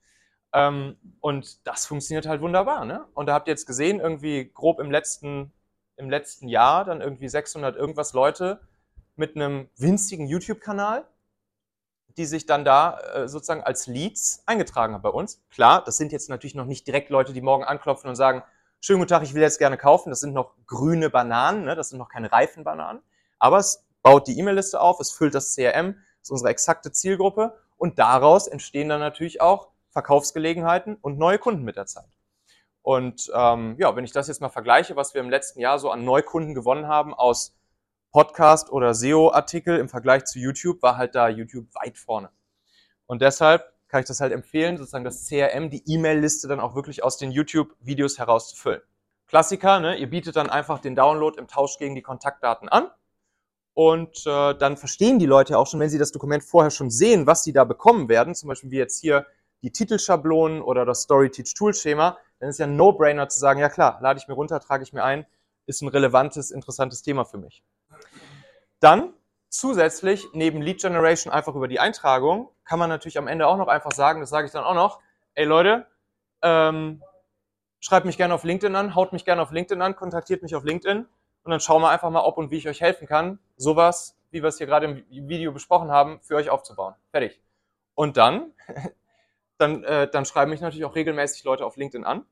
Ähm, 0.54 0.98
und 1.20 1.66
das 1.68 1.86
funktioniert 1.86 2.26
halt 2.26 2.42
wunderbar. 2.42 2.86
Ne? 2.86 3.06
Und 3.14 3.28
da 3.28 3.34
habt 3.34 3.48
ihr 3.48 3.52
jetzt 3.52 3.66
gesehen, 3.66 4.00
irgendwie 4.00 4.52
grob 4.52 4.80
im 4.80 4.92
letzten, 4.92 5.52
im 5.96 6.10
letzten 6.10 6.48
Jahr 6.48 6.86
dann 6.86 7.02
irgendwie 7.02 7.30
600 7.30 7.76
irgendwas 7.76 8.14
Leute 8.14 8.62
mit 9.16 9.36
einem 9.36 9.70
winzigen 9.76 10.28
YouTube-Kanal, 10.28 11.06
die 12.20 12.26
sich 12.26 12.46
dann 12.46 12.66
da 12.66 13.00
äh, 13.00 13.28
sozusagen 13.30 13.64
als 13.64 13.88
Leads 13.88 14.44
eingetragen 14.46 14.94
haben 14.94 15.02
bei 15.02 15.10
uns. 15.10 15.42
Klar, 15.50 15.84
das 15.84 15.96
sind 15.96 16.12
jetzt 16.12 16.30
natürlich 16.30 16.54
noch 16.54 16.66
nicht 16.66 16.86
direkt 16.86 17.10
Leute, 17.10 17.32
die 17.32 17.42
morgen 17.42 17.64
anklopfen 17.64 18.10
und 18.10 18.18
sagen, 18.18 18.44
schönen 18.82 19.00
guten 19.00 19.10
Tag, 19.10 19.24
ich 19.24 19.34
will 19.34 19.42
jetzt 19.42 19.58
gerne 19.58 19.78
kaufen. 19.78 20.10
Das 20.10 20.20
sind 20.20 20.34
noch 20.34 20.52
grüne 20.68 21.10
Bananen, 21.10 21.64
ne? 21.64 21.76
das 21.76 21.90
sind 21.90 21.98
noch 21.98 22.10
keine 22.10 22.32
reifen 22.32 22.66
Bananen. 22.66 23.02
Aber 23.40 23.58
es 23.58 23.86
baut 24.04 24.28
die 24.28 24.38
E-Mail-Liste 24.38 24.82
auf, 24.82 25.00
es 25.00 25.12
füllt 25.12 25.34
das 25.34 25.56
CRM, 25.56 25.96
ist 26.22 26.30
unsere 26.30 26.50
exakte 26.50 26.92
Zielgruppe 26.92 27.58
und 27.78 28.00
daraus 28.00 28.48
entstehen 28.48 28.90
dann 28.90 29.00
natürlich 29.00 29.40
auch 29.40 29.70
Verkaufsgelegenheiten 29.92 30.98
und 31.02 31.18
neue 31.18 31.40
Kunden 31.40 31.64
mit 31.64 31.78
der 31.78 31.86
Zeit. 31.86 32.10
Und 32.82 33.32
ähm, 33.34 33.76
ja, 33.80 33.96
wenn 33.96 34.04
ich 34.04 34.12
das 34.12 34.28
jetzt 34.28 34.42
mal 34.42 34.50
vergleiche, 34.50 34.98
was 34.98 35.14
wir 35.14 35.22
im 35.22 35.30
letzten 35.30 35.62
Jahr 35.62 35.80
so 35.80 35.90
an 35.90 36.04
Neukunden 36.04 36.54
gewonnen 36.54 36.88
haben 36.88 37.14
aus 37.14 37.56
Podcast 38.12 38.72
oder 38.72 38.94
SEO-Artikel 38.94 39.78
im 39.78 39.90
Vergleich 39.90 40.26
zu 40.26 40.40
YouTube, 40.40 40.82
war 40.82 40.98
halt 40.98 41.16
da 41.16 41.30
YouTube 41.30 41.68
weit 41.76 41.98
vorne. 41.98 42.30
Und 43.06 43.22
deshalb 43.22 43.74
kann 43.88 44.02
ich 44.02 44.08
das 44.08 44.22
halt 44.22 44.32
empfehlen, 44.32 44.78
sozusagen 44.78 45.04
das 45.04 45.28
CRM, 45.28 45.70
die 45.70 45.84
E-Mail-Liste 45.86 46.48
dann 46.48 46.60
auch 46.60 46.76
wirklich 46.76 47.04
aus 47.04 47.18
den 47.18 47.32
YouTube-Videos 47.32 48.20
herauszufüllen. 48.20 48.82
Klassiker, 49.28 49.80
ne? 49.80 49.96
ihr 49.98 50.10
bietet 50.10 50.36
dann 50.36 50.50
einfach 50.50 50.80
den 50.80 50.96
Download 50.96 51.38
im 51.38 51.48
Tausch 51.48 51.78
gegen 51.78 51.96
die 51.96 52.02
Kontaktdaten 52.02 52.70
an 52.70 52.90
und 53.74 54.26
äh, 54.26 54.56
dann 54.56 54.76
verstehen 54.76 55.20
die 55.20 55.26
Leute 55.26 55.58
auch 55.58 55.68
schon, 55.68 55.80
wenn 55.80 55.90
sie 55.90 55.98
das 55.98 56.12
Dokument 56.12 56.44
vorher 56.44 56.72
schon 56.72 56.90
sehen, 56.90 57.28
was 57.28 57.44
sie 57.44 57.54
da 57.54 57.64
bekommen 57.64 58.10
werden, 58.10 58.36
zum 58.36 58.50
Beispiel 58.50 58.72
wie 58.72 58.78
jetzt 58.78 59.00
hier 59.00 59.26
die 59.62 59.72
Titelschablonen 59.72 60.62
oder 60.62 60.86
das 60.86 61.04
Story-Teach-Tool-Schema, 61.04 62.18
dann 62.40 62.50
ist 62.50 62.60
ja 62.60 62.66
ein 62.66 62.76
No-Brainer 62.76 63.30
zu 63.30 63.40
sagen, 63.40 63.60
ja 63.60 63.70
klar, 63.70 64.00
lade 64.02 64.20
ich 64.20 64.28
mir 64.28 64.34
runter, 64.34 64.60
trage 64.60 64.84
ich 64.84 64.94
mir 64.94 65.04
ein, 65.04 65.26
ist 65.66 65.82
ein 65.82 65.88
relevantes, 65.88 66.52
interessantes 66.52 67.04
Thema 67.04 67.26
für 67.26 67.38
mich. 67.38 67.64
Dann 68.80 69.14
zusätzlich 69.50 70.28
neben 70.34 70.62
Lead 70.62 70.82
Generation 70.82 71.34
einfach 71.34 71.56
über 71.56 71.68
die 71.68 71.80
Eintragung 71.80 72.50
kann 72.66 72.80
man 72.80 72.90
natürlich 72.90 73.18
am 73.18 73.28
Ende 73.28 73.48
auch 73.48 73.58
noch 73.58 73.68
einfach 73.68 73.92
sagen, 73.92 74.22
das 74.22 74.30
sage 74.30 74.46
ich 74.46 74.54
dann 74.54 74.64
auch 74.64 74.76
noch, 74.76 75.00
ey 75.34 75.46
Leute, 75.46 75.88
ähm, 76.42 77.04
schreibt 77.80 78.06
mich 78.06 78.18
gerne 78.18 78.34
auf 78.34 78.44
LinkedIn 78.44 78.76
an, 78.76 78.96
haut 78.96 79.12
mich 79.12 79.26
gerne 79.26 79.42
auf 79.42 79.52
LinkedIn 79.52 79.82
an, 79.82 79.96
kontaktiert 79.96 80.44
mich 80.44 80.56
auf 80.56 80.64
LinkedIn 80.64 81.08
und 81.44 81.52
dann 81.52 81.60
schauen 81.60 81.82
wir 81.82 81.90
einfach 81.90 82.10
mal, 82.10 82.22
ob 82.22 82.38
und 82.38 82.52
wie 82.52 82.58
ich 82.58 82.68
euch 82.68 82.82
helfen 82.82 83.08
kann, 83.08 83.40
sowas, 83.58 84.18
wie 84.32 84.44
wir 84.44 84.50
es 84.50 84.58
hier 84.58 84.68
gerade 84.68 84.86
im 84.86 85.28
Video 85.28 85.52
besprochen 85.52 85.90
haben, 85.90 86.20
für 86.22 86.36
euch 86.36 86.50
aufzubauen. 86.50 86.94
Fertig. 87.12 87.42
Und 87.96 88.18
dann 88.18 88.54
dann, 89.60 89.84
äh, 89.84 90.10
dann 90.10 90.26
schreiben 90.26 90.52
mich 90.52 90.62
natürlich 90.62 90.86
auch 90.86 90.96
regelmäßig 90.96 91.44
Leute 91.44 91.66
auf 91.66 91.76
LinkedIn 91.76 92.06
an 92.06 92.26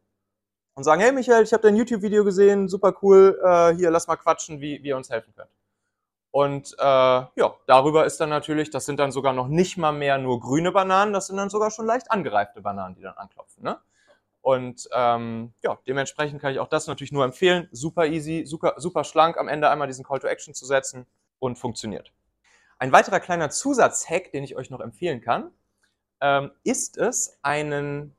und 0.76 0.84
sagen, 0.84 1.02
hey 1.02 1.12
Michael, 1.12 1.44
ich 1.44 1.54
habe 1.54 1.62
dein 1.62 1.76
YouTube-Video 1.76 2.24
gesehen, 2.24 2.68
super 2.68 2.94
cool, 3.02 3.40
äh, 3.44 3.76
hier, 3.76 3.92
lass 3.92 4.08
mal 4.08 4.16
quatschen, 4.16 4.62
wie, 4.62 4.82
wie 4.82 4.90
ihr 4.90 4.98
uns 4.98 5.10
helfen 5.10 5.34
könnt. 5.36 5.50
Und 6.38 6.76
äh, 6.78 6.84
ja, 6.84 7.56
darüber 7.66 8.06
ist 8.06 8.20
dann 8.20 8.30
natürlich, 8.30 8.70
das 8.70 8.86
sind 8.86 9.00
dann 9.00 9.12
sogar 9.12 9.34
noch 9.34 9.48
nicht 9.48 9.76
mal 9.76 9.92
mehr 9.92 10.20
nur 10.20 10.40
grüne 10.40 10.72
Bananen, 10.72 11.12
das 11.12 11.26
sind 11.26 11.38
dann 11.38 11.50
sogar 11.50 11.72
schon 11.72 11.88
leicht 11.88 12.12
angereifte 12.12 12.62
Bananen, 12.62 12.94
die 12.94 13.02
dann 13.02 13.18
anklopfen. 13.18 13.64
Ne? 13.64 13.80
Und 14.42 14.88
ähm, 14.94 15.56
ja, 15.64 15.80
dementsprechend 15.88 16.40
kann 16.40 16.52
ich 16.52 16.60
auch 16.60 16.68
das 16.68 16.86
natürlich 16.86 17.12
nur 17.12 17.26
empfehlen. 17.26 17.68
Super 17.72 18.06
easy, 18.06 18.44
super, 18.46 18.76
super 18.78 19.04
schlank, 19.04 19.36
am 19.36 19.48
Ende 19.48 19.72
einmal 19.72 19.88
diesen 19.88 20.06
Call 20.06 20.20
to 20.20 20.28
Action 20.28 20.54
zu 20.54 20.68
setzen 20.68 21.08
und 21.40 21.58
funktioniert. 21.58 22.14
Ein 22.78 22.92
weiterer 22.92 23.20
kleiner 23.20 23.50
Zusatzhack, 23.50 24.32
den 24.32 24.44
ich 24.44 24.56
euch 24.56 24.70
noch 24.70 24.80
empfehlen 24.80 25.22
kann, 25.22 25.50
ähm, 26.22 26.52
ist 26.64 27.00
es, 27.00 27.40
einen 27.42 28.16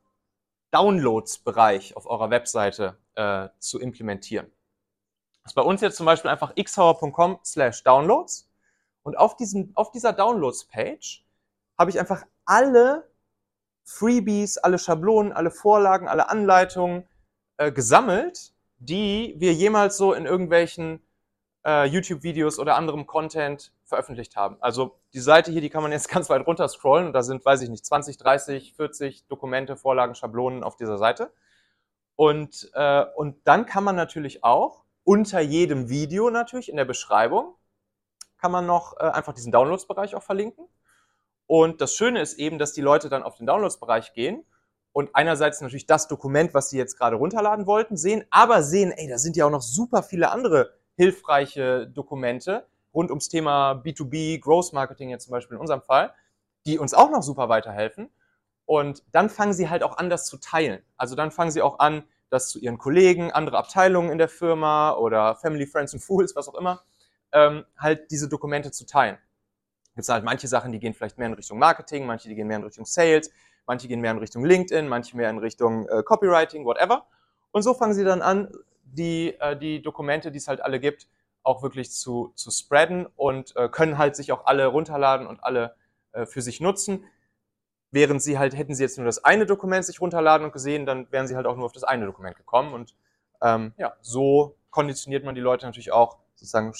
Downloads-Bereich 0.72 1.96
auf 1.96 2.06
eurer 2.06 2.30
Webseite 2.30 2.98
äh, 3.14 3.46
zu 3.60 3.78
implementieren. 3.78 4.50
Ist 5.48 5.54
bei 5.54 5.62
uns 5.62 5.80
jetzt 5.80 5.96
zum 5.96 6.04
Beispiel 6.04 6.30
einfach 6.30 6.54
xhauer.com 6.56 7.38
slash 7.42 7.82
downloads 7.82 8.50
und 9.02 9.16
auf, 9.16 9.34
diesem, 9.34 9.72
auf 9.76 9.90
dieser 9.90 10.12
Downloads-Page 10.12 11.24
habe 11.78 11.90
ich 11.90 11.98
einfach 11.98 12.24
alle 12.44 13.10
Freebies, 13.82 14.58
alle 14.58 14.78
Schablonen, 14.78 15.32
alle 15.32 15.50
Vorlagen, 15.50 16.06
alle 16.06 16.28
Anleitungen 16.28 17.08
äh, 17.56 17.72
gesammelt, 17.72 18.52
die 18.78 19.36
wir 19.38 19.54
jemals 19.54 19.96
so 19.96 20.12
in 20.12 20.26
irgendwelchen 20.26 21.02
äh, 21.64 21.86
YouTube-Videos 21.86 22.58
oder 22.58 22.76
anderem 22.76 23.06
Content 23.06 23.72
veröffentlicht 23.84 24.36
haben. 24.36 24.58
Also 24.60 24.98
die 25.14 25.20
Seite 25.20 25.50
hier, 25.50 25.62
die 25.62 25.70
kann 25.70 25.82
man 25.82 25.92
jetzt 25.92 26.08
ganz 26.10 26.28
weit 26.28 26.46
runter 26.46 26.68
scrollen 26.68 27.06
und 27.06 27.14
da 27.14 27.22
sind, 27.22 27.42
weiß 27.42 27.62
ich 27.62 27.70
nicht, 27.70 27.86
20, 27.86 28.18
30, 28.18 28.74
40 28.74 29.26
Dokumente, 29.28 29.78
Vorlagen, 29.78 30.14
Schablonen 30.14 30.62
auf 30.62 30.76
dieser 30.76 30.98
Seite. 30.98 31.32
Und, 32.16 32.70
äh, 32.74 33.06
und 33.16 33.38
dann 33.44 33.64
kann 33.64 33.84
man 33.84 33.96
natürlich 33.96 34.44
auch 34.44 34.84
unter 35.08 35.40
jedem 35.40 35.88
Video 35.88 36.28
natürlich 36.28 36.68
in 36.68 36.76
der 36.76 36.84
Beschreibung 36.84 37.54
kann 38.36 38.52
man 38.52 38.66
noch 38.66 38.94
äh, 38.98 39.04
einfach 39.04 39.32
diesen 39.32 39.50
Downloads-Bereich 39.50 40.14
auch 40.14 40.22
verlinken. 40.22 40.66
Und 41.46 41.80
das 41.80 41.94
Schöne 41.94 42.20
ist 42.20 42.38
eben, 42.38 42.58
dass 42.58 42.74
die 42.74 42.82
Leute 42.82 43.08
dann 43.08 43.22
auf 43.22 43.36
den 43.36 43.46
Downloads-Bereich 43.46 44.12
gehen 44.12 44.44
und 44.92 45.08
einerseits 45.14 45.62
natürlich 45.62 45.86
das 45.86 46.08
Dokument, 46.08 46.52
was 46.52 46.68
sie 46.68 46.76
jetzt 46.76 46.98
gerade 46.98 47.16
runterladen 47.16 47.66
wollten, 47.66 47.96
sehen, 47.96 48.22
aber 48.28 48.62
sehen, 48.62 48.92
ey, 48.92 49.08
da 49.08 49.16
sind 49.16 49.34
ja 49.34 49.46
auch 49.46 49.50
noch 49.50 49.62
super 49.62 50.02
viele 50.02 50.30
andere 50.30 50.74
hilfreiche 50.94 51.86
Dokumente 51.86 52.66
rund 52.92 53.08
ums 53.08 53.30
Thema 53.30 53.80
B2B, 53.82 54.42
Growth 54.42 54.74
Marketing 54.74 55.08
jetzt 55.08 55.24
zum 55.24 55.32
Beispiel 55.32 55.54
in 55.54 55.62
unserem 55.62 55.80
Fall, 55.80 56.12
die 56.66 56.78
uns 56.78 56.92
auch 56.92 57.10
noch 57.10 57.22
super 57.22 57.48
weiterhelfen. 57.48 58.10
Und 58.66 59.02
dann 59.12 59.30
fangen 59.30 59.54
sie 59.54 59.70
halt 59.70 59.82
auch 59.82 59.96
an, 59.96 60.10
das 60.10 60.26
zu 60.26 60.36
teilen. 60.36 60.82
Also 60.98 61.14
dann 61.14 61.30
fangen 61.30 61.50
sie 61.50 61.62
auch 61.62 61.78
an, 61.78 62.04
das 62.30 62.50
zu 62.50 62.58
ihren 62.58 62.78
Kollegen, 62.78 63.32
andere 63.32 63.58
Abteilungen 63.58 64.10
in 64.10 64.18
der 64.18 64.28
Firma 64.28 64.92
oder 64.92 65.36
Family, 65.36 65.66
Friends 65.66 65.94
and 65.94 66.02
Fools, 66.02 66.36
was 66.36 66.48
auch 66.48 66.54
immer, 66.54 66.82
ähm, 67.32 67.64
halt 67.76 68.10
diese 68.10 68.28
Dokumente 68.28 68.70
zu 68.70 68.86
teilen. 68.86 69.18
Gibt 69.94 70.04
es 70.04 70.08
halt 70.08 70.24
manche 70.24 70.46
Sachen, 70.46 70.72
die 70.72 70.78
gehen 70.78 70.94
vielleicht 70.94 71.18
mehr 71.18 71.26
in 71.26 71.34
Richtung 71.34 71.58
Marketing, 71.58 72.06
manche, 72.06 72.28
die 72.28 72.34
gehen 72.34 72.46
mehr 72.46 72.58
in 72.58 72.64
Richtung 72.64 72.84
Sales, 72.84 73.30
manche 73.66 73.88
gehen 73.88 74.00
mehr 74.00 74.12
in 74.12 74.18
Richtung 74.18 74.44
LinkedIn, 74.44 74.88
manche 74.88 75.16
mehr 75.16 75.30
in 75.30 75.38
Richtung 75.38 75.88
äh, 75.88 76.02
Copywriting, 76.02 76.64
whatever. 76.64 77.06
Und 77.50 77.62
so 77.62 77.74
fangen 77.74 77.94
sie 77.94 78.04
dann 78.04 78.22
an, 78.22 78.52
die, 78.84 79.34
äh, 79.40 79.56
die 79.56 79.82
Dokumente, 79.82 80.30
die 80.30 80.38
es 80.38 80.48
halt 80.48 80.60
alle 80.60 80.80
gibt, 80.80 81.08
auch 81.42 81.62
wirklich 81.62 81.90
zu, 81.90 82.32
zu 82.34 82.50
spreaden 82.50 83.06
und 83.16 83.56
äh, 83.56 83.68
können 83.68 83.98
halt 83.98 84.16
sich 84.16 84.32
auch 84.32 84.46
alle 84.46 84.66
runterladen 84.66 85.26
und 85.26 85.42
alle 85.42 85.74
äh, 86.12 86.26
für 86.26 86.42
sich 86.42 86.60
nutzen. 86.60 87.04
Während 87.90 88.22
sie 88.22 88.38
halt, 88.38 88.56
hätten 88.56 88.74
sie 88.74 88.82
jetzt 88.82 88.98
nur 88.98 89.06
das 89.06 89.24
eine 89.24 89.46
Dokument 89.46 89.84
sich 89.84 90.00
runterladen 90.00 90.44
und 90.44 90.52
gesehen, 90.52 90.84
dann 90.84 91.10
wären 91.10 91.26
sie 91.26 91.36
halt 91.36 91.46
auch 91.46 91.56
nur 91.56 91.64
auf 91.64 91.72
das 91.72 91.84
eine 91.84 92.04
Dokument 92.06 92.36
gekommen. 92.36 92.74
Und 92.74 92.94
ähm, 93.40 93.72
ja, 93.78 93.94
so 94.00 94.56
konditioniert 94.70 95.24
man 95.24 95.34
die 95.34 95.40
Leute 95.40 95.66
natürlich 95.66 95.92
auch 95.92 96.18
sozusagen 96.34 96.72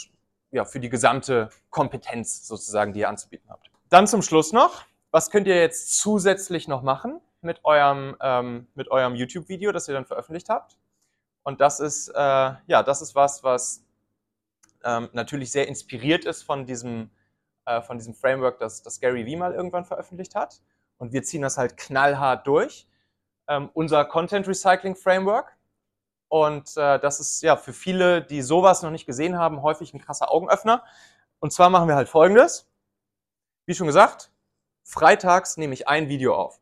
ja, 0.50 0.64
für 0.64 0.80
die 0.80 0.88
gesamte 0.88 1.50
Kompetenz 1.70 2.46
sozusagen, 2.46 2.92
die 2.92 3.00
ihr 3.00 3.08
anzubieten 3.08 3.48
habt. 3.50 3.70
Dann 3.88 4.06
zum 4.06 4.22
Schluss 4.22 4.52
noch, 4.52 4.84
was 5.10 5.30
könnt 5.30 5.46
ihr 5.46 5.56
jetzt 5.56 5.98
zusätzlich 5.98 6.68
noch 6.68 6.82
machen 6.82 7.20
mit 7.40 7.64
eurem, 7.64 8.16
ähm, 8.20 8.66
eurem 8.90 9.14
YouTube-Video, 9.14 9.72
das 9.72 9.88
ihr 9.88 9.94
dann 9.94 10.04
veröffentlicht 10.04 10.48
habt? 10.48 10.78
Und 11.42 11.60
das 11.60 11.80
ist, 11.80 12.08
äh, 12.08 12.14
ja, 12.18 12.82
das 12.82 13.00
ist 13.00 13.14
was, 13.14 13.42
was 13.42 13.82
ähm, 14.84 15.08
natürlich 15.12 15.50
sehr 15.50 15.66
inspiriert 15.66 16.24
ist 16.24 16.42
von 16.42 16.66
diesem, 16.66 17.10
äh, 17.64 17.80
von 17.80 17.96
diesem 17.98 18.14
Framework, 18.14 18.58
das, 18.58 18.82
das 18.82 19.00
Gary 19.00 19.24
Vee 19.24 19.36
mal 19.36 19.54
irgendwann 19.54 19.84
veröffentlicht 19.84 20.34
hat. 20.34 20.60
Und 20.98 21.12
wir 21.12 21.22
ziehen 21.22 21.42
das 21.42 21.56
halt 21.56 21.76
knallhart 21.76 22.46
durch. 22.46 22.86
Ähm, 23.48 23.70
unser 23.72 24.04
Content 24.04 24.46
Recycling 24.46 24.96
Framework. 24.96 25.56
Und 26.28 26.76
äh, 26.76 26.98
das 26.98 27.20
ist 27.20 27.42
ja 27.42 27.56
für 27.56 27.72
viele, 27.72 28.22
die 28.22 28.42
sowas 28.42 28.82
noch 28.82 28.90
nicht 28.90 29.06
gesehen 29.06 29.38
haben, 29.38 29.62
häufig 29.62 29.94
ein 29.94 30.00
krasser 30.00 30.30
Augenöffner. 30.30 30.84
Und 31.40 31.52
zwar 31.52 31.70
machen 31.70 31.88
wir 31.88 31.94
halt 31.94 32.08
folgendes. 32.08 32.68
Wie 33.64 33.74
schon 33.74 33.86
gesagt, 33.86 34.30
freitags 34.82 35.56
nehme 35.56 35.74
ich 35.74 35.88
ein 35.88 36.08
Video 36.08 36.34
auf. 36.34 36.60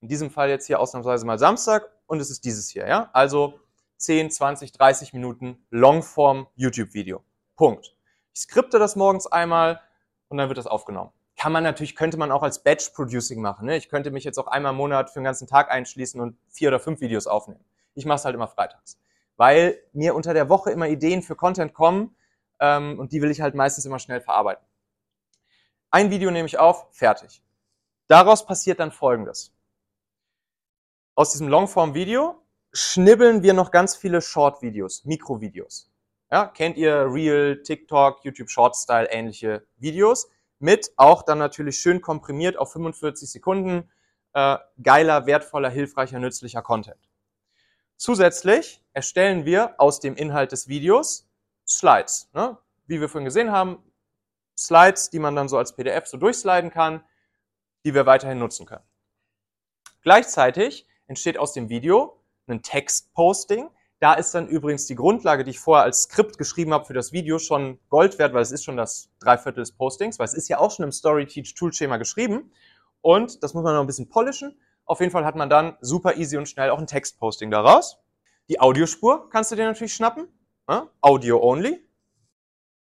In 0.00 0.08
diesem 0.08 0.30
Fall 0.30 0.48
jetzt 0.48 0.66
hier 0.66 0.80
ausnahmsweise 0.80 1.26
mal 1.26 1.38
Samstag 1.38 1.90
und 2.06 2.20
es 2.20 2.30
ist 2.30 2.44
dieses 2.44 2.68
hier, 2.68 2.86
ja. 2.86 3.10
Also 3.12 3.60
10, 3.96 4.30
20, 4.30 4.72
30 4.72 5.12
Minuten 5.12 5.66
Longform 5.70 6.46
YouTube-Video. 6.54 7.24
Punkt. 7.56 7.96
Ich 8.34 8.42
skripte 8.42 8.78
das 8.78 8.96
morgens 8.96 9.26
einmal 9.26 9.80
und 10.28 10.38
dann 10.38 10.48
wird 10.48 10.58
das 10.58 10.66
aufgenommen. 10.66 11.12
Kann 11.44 11.52
man 11.52 11.62
natürlich, 11.62 11.94
könnte 11.94 12.16
man 12.16 12.32
auch 12.32 12.42
als 12.42 12.62
Batch-Producing 12.62 13.38
machen. 13.42 13.66
Ne? 13.66 13.76
Ich 13.76 13.90
könnte 13.90 14.10
mich 14.10 14.24
jetzt 14.24 14.38
auch 14.38 14.46
einmal 14.46 14.72
im 14.72 14.78
Monat 14.78 15.10
für 15.10 15.20
den 15.20 15.24
ganzen 15.24 15.46
Tag 15.46 15.70
einschließen 15.70 16.18
und 16.18 16.38
vier 16.48 16.68
oder 16.68 16.80
fünf 16.80 17.02
Videos 17.02 17.26
aufnehmen. 17.26 17.62
Ich 17.92 18.06
mache 18.06 18.16
es 18.16 18.24
halt 18.24 18.34
immer 18.34 18.48
freitags. 18.48 18.98
Weil 19.36 19.78
mir 19.92 20.14
unter 20.14 20.32
der 20.32 20.48
Woche 20.48 20.70
immer 20.70 20.88
Ideen 20.88 21.20
für 21.20 21.36
Content 21.36 21.74
kommen 21.74 22.16
ähm, 22.60 22.98
und 22.98 23.12
die 23.12 23.20
will 23.20 23.30
ich 23.30 23.42
halt 23.42 23.54
meistens 23.54 23.84
immer 23.84 23.98
schnell 23.98 24.22
verarbeiten. 24.22 24.64
Ein 25.90 26.10
Video 26.10 26.30
nehme 26.30 26.46
ich 26.46 26.58
auf, 26.58 26.86
fertig. 26.92 27.42
Daraus 28.06 28.46
passiert 28.46 28.80
dann 28.80 28.90
Folgendes. 28.90 29.54
Aus 31.14 31.32
diesem 31.32 31.48
Longform-Video 31.48 32.40
schnibbeln 32.72 33.42
wir 33.42 33.52
noch 33.52 33.70
ganz 33.70 33.96
viele 33.96 34.22
Short-Videos, 34.22 35.04
Mikrovideos. 35.04 35.92
Ja, 36.30 36.46
kennt 36.46 36.78
ihr 36.78 37.06
Real, 37.12 37.60
TikTok, 37.62 38.24
YouTube 38.24 38.48
Short 38.48 38.74
Style 38.76 39.10
ähnliche 39.10 39.66
Videos 39.76 40.30
mit 40.58 40.92
auch 40.96 41.22
dann 41.22 41.38
natürlich 41.38 41.78
schön 41.78 42.00
komprimiert 42.00 42.56
auf 42.56 42.72
45 42.72 43.30
Sekunden 43.30 43.90
äh, 44.34 44.58
geiler, 44.82 45.26
wertvoller, 45.26 45.70
hilfreicher, 45.70 46.18
nützlicher 46.18 46.62
Content. 46.62 46.98
Zusätzlich 47.96 48.82
erstellen 48.92 49.44
wir 49.44 49.74
aus 49.78 50.00
dem 50.00 50.16
Inhalt 50.16 50.52
des 50.52 50.68
Videos 50.68 51.28
Slides. 51.66 52.28
Ne? 52.34 52.58
Wie 52.86 53.00
wir 53.00 53.08
vorhin 53.08 53.24
gesehen 53.24 53.52
haben, 53.52 53.78
Slides, 54.58 55.10
die 55.10 55.18
man 55.18 55.34
dann 55.34 55.48
so 55.48 55.58
als 55.58 55.74
PDF 55.74 56.06
so 56.06 56.16
durchsliden 56.16 56.70
kann, 56.70 57.04
die 57.84 57.94
wir 57.94 58.06
weiterhin 58.06 58.38
nutzen 58.38 58.66
können. 58.66 58.84
Gleichzeitig 60.02 60.86
entsteht 61.06 61.38
aus 61.38 61.52
dem 61.52 61.68
Video 61.68 62.20
ein 62.46 62.62
Textposting. 62.62 63.70
Da 64.04 64.12
ist 64.12 64.34
dann 64.34 64.48
übrigens 64.48 64.84
die 64.84 64.96
Grundlage, 64.96 65.44
die 65.44 65.52
ich 65.52 65.60
vorher 65.60 65.84
als 65.84 66.02
Skript 66.02 66.36
geschrieben 66.36 66.74
habe 66.74 66.84
für 66.84 66.92
das 66.92 67.12
Video, 67.12 67.38
schon 67.38 67.78
Gold 67.88 68.18
wert, 68.18 68.34
weil 68.34 68.42
es 68.42 68.52
ist 68.52 68.62
schon 68.62 68.76
das 68.76 69.08
Dreiviertel 69.18 69.60
des 69.60 69.72
Postings, 69.72 70.18
weil 70.18 70.26
es 70.26 70.34
ist 70.34 70.46
ja 70.48 70.58
auch 70.58 70.70
schon 70.70 70.84
im 70.84 70.92
Story-Teach-Tool-Schema 70.92 71.96
geschrieben. 71.96 72.52
Und 73.00 73.42
das 73.42 73.54
muss 73.54 73.64
man 73.64 73.72
noch 73.72 73.80
ein 73.80 73.86
bisschen 73.86 74.10
polischen. 74.10 74.60
Auf 74.84 75.00
jeden 75.00 75.10
Fall 75.10 75.24
hat 75.24 75.36
man 75.36 75.48
dann 75.48 75.78
super 75.80 76.18
easy 76.18 76.36
und 76.36 76.46
schnell 76.46 76.68
auch 76.68 76.78
ein 76.78 76.86
Textposting 76.86 77.50
daraus. 77.50 77.96
Die 78.50 78.60
Audiospur 78.60 79.30
kannst 79.30 79.52
du 79.52 79.56
dir 79.56 79.64
natürlich 79.64 79.94
schnappen. 79.94 80.28
Ja? 80.68 80.90
Audio 81.00 81.42
only. 81.42 81.82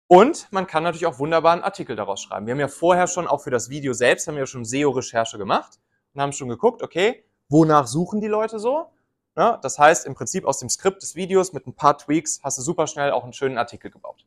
Und 0.07 0.47
man 0.49 0.65
kann 0.65 0.81
natürlich 0.81 1.05
auch 1.05 1.19
wunderbar 1.19 1.53
einen 1.53 1.62
Artikel 1.62 1.95
daraus 1.95 2.23
schreiben. 2.23 2.47
Wir 2.47 2.53
haben 2.53 2.60
ja 2.60 2.67
vorher 2.67 3.05
schon, 3.05 3.27
auch 3.27 3.43
für 3.43 3.51
das 3.51 3.69
Video 3.69 3.93
selbst, 3.93 4.27
haben 4.27 4.34
wir 4.34 4.41
ja 4.41 4.47
schon 4.47 4.65
SEO-Recherche 4.65 5.38
gemacht 5.38 5.77
und 6.15 6.21
haben 6.21 6.34
schon 6.34 6.49
geguckt, 6.49 6.81
okay, 6.81 7.23
wonach 7.47 7.86
suchen 7.86 8.21
die 8.21 8.27
Leute 8.27 8.57
so? 8.57 8.88
Ja, 9.37 9.57
das 9.57 9.79
heißt, 9.79 10.05
im 10.05 10.13
Prinzip 10.13 10.45
aus 10.45 10.59
dem 10.59 10.69
Skript 10.69 11.01
des 11.01 11.15
Videos 11.15 11.53
mit 11.53 11.65
ein 11.65 11.73
paar 11.73 11.97
Tweaks 11.97 12.41
hast 12.43 12.57
du 12.57 12.61
super 12.61 12.87
schnell 12.87 13.11
auch 13.11 13.23
einen 13.23 13.33
schönen 13.33 13.57
Artikel 13.57 13.89
gebaut. 13.89 14.25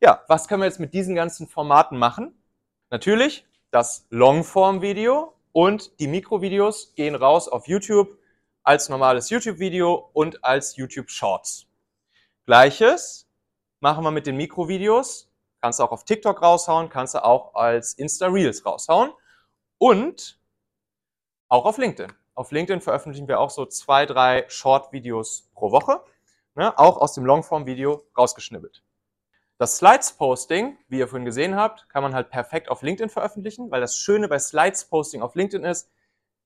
Ja, 0.00 0.24
was 0.28 0.48
können 0.48 0.62
wir 0.62 0.66
jetzt 0.66 0.80
mit 0.80 0.94
diesen 0.94 1.14
ganzen 1.14 1.46
Formaten 1.46 1.98
machen? 1.98 2.34
Natürlich 2.88 3.46
das 3.70 4.06
Longform-Video 4.08 5.34
und 5.52 5.98
die 6.00 6.08
Mikrovideos 6.08 6.94
gehen 6.94 7.14
raus 7.14 7.48
auf 7.48 7.68
YouTube 7.68 8.18
als 8.62 8.88
normales 8.88 9.28
YouTube-Video 9.30 10.10
und 10.12 10.42
als 10.42 10.76
YouTube 10.76 11.10
Shorts. 11.10 11.66
Gleiches 12.46 13.28
machen 13.80 14.04
wir 14.04 14.10
mit 14.10 14.26
den 14.26 14.36
Mikrovideos. 14.36 15.30
Kannst 15.60 15.78
du 15.78 15.84
auch 15.84 15.92
auf 15.92 16.04
TikTok 16.04 16.40
raushauen, 16.40 16.88
kannst 16.88 17.14
du 17.14 17.22
auch 17.22 17.54
als 17.54 17.92
Insta 17.94 18.26
Reels 18.28 18.64
raushauen 18.64 19.12
und 19.78 20.40
auch 21.48 21.66
auf 21.66 21.76
LinkedIn. 21.76 22.12
Auf 22.40 22.52
LinkedIn 22.52 22.80
veröffentlichen 22.80 23.28
wir 23.28 23.38
auch 23.38 23.50
so 23.50 23.66
zwei, 23.66 24.06
drei 24.06 24.46
Short-Videos 24.48 25.50
pro 25.52 25.72
Woche, 25.72 26.02
ne, 26.54 26.78
auch 26.78 26.96
aus 26.96 27.12
dem 27.12 27.26
Longform-Video 27.26 28.02
rausgeschnibbelt. 28.16 28.82
Das 29.58 29.76
Slides-Posting, 29.76 30.78
wie 30.88 31.00
ihr 31.00 31.06
vorhin 31.06 31.26
gesehen 31.26 31.54
habt, 31.54 31.90
kann 31.90 32.02
man 32.02 32.14
halt 32.14 32.30
perfekt 32.30 32.70
auf 32.70 32.80
LinkedIn 32.80 33.10
veröffentlichen, 33.10 33.70
weil 33.70 33.82
das 33.82 33.98
Schöne 33.98 34.26
bei 34.26 34.38
Slides-Posting 34.38 35.20
auf 35.20 35.34
LinkedIn 35.34 35.66
ist, 35.66 35.90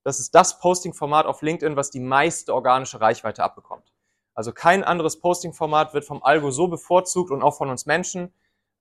das 0.02 0.18
ist 0.18 0.34
das 0.34 0.58
Posting-Format 0.58 1.26
auf 1.26 1.42
LinkedIn, 1.42 1.76
was 1.76 1.90
die 1.90 2.00
meiste 2.00 2.52
organische 2.52 3.00
Reichweite 3.00 3.44
abbekommt. 3.44 3.92
Also 4.34 4.50
kein 4.50 4.82
anderes 4.82 5.20
Posting-Format 5.20 5.94
wird 5.94 6.04
vom 6.04 6.24
Algo 6.24 6.50
so 6.50 6.66
bevorzugt 6.66 7.30
und 7.30 7.40
auch 7.40 7.56
von 7.56 7.70
uns 7.70 7.86
Menschen 7.86 8.34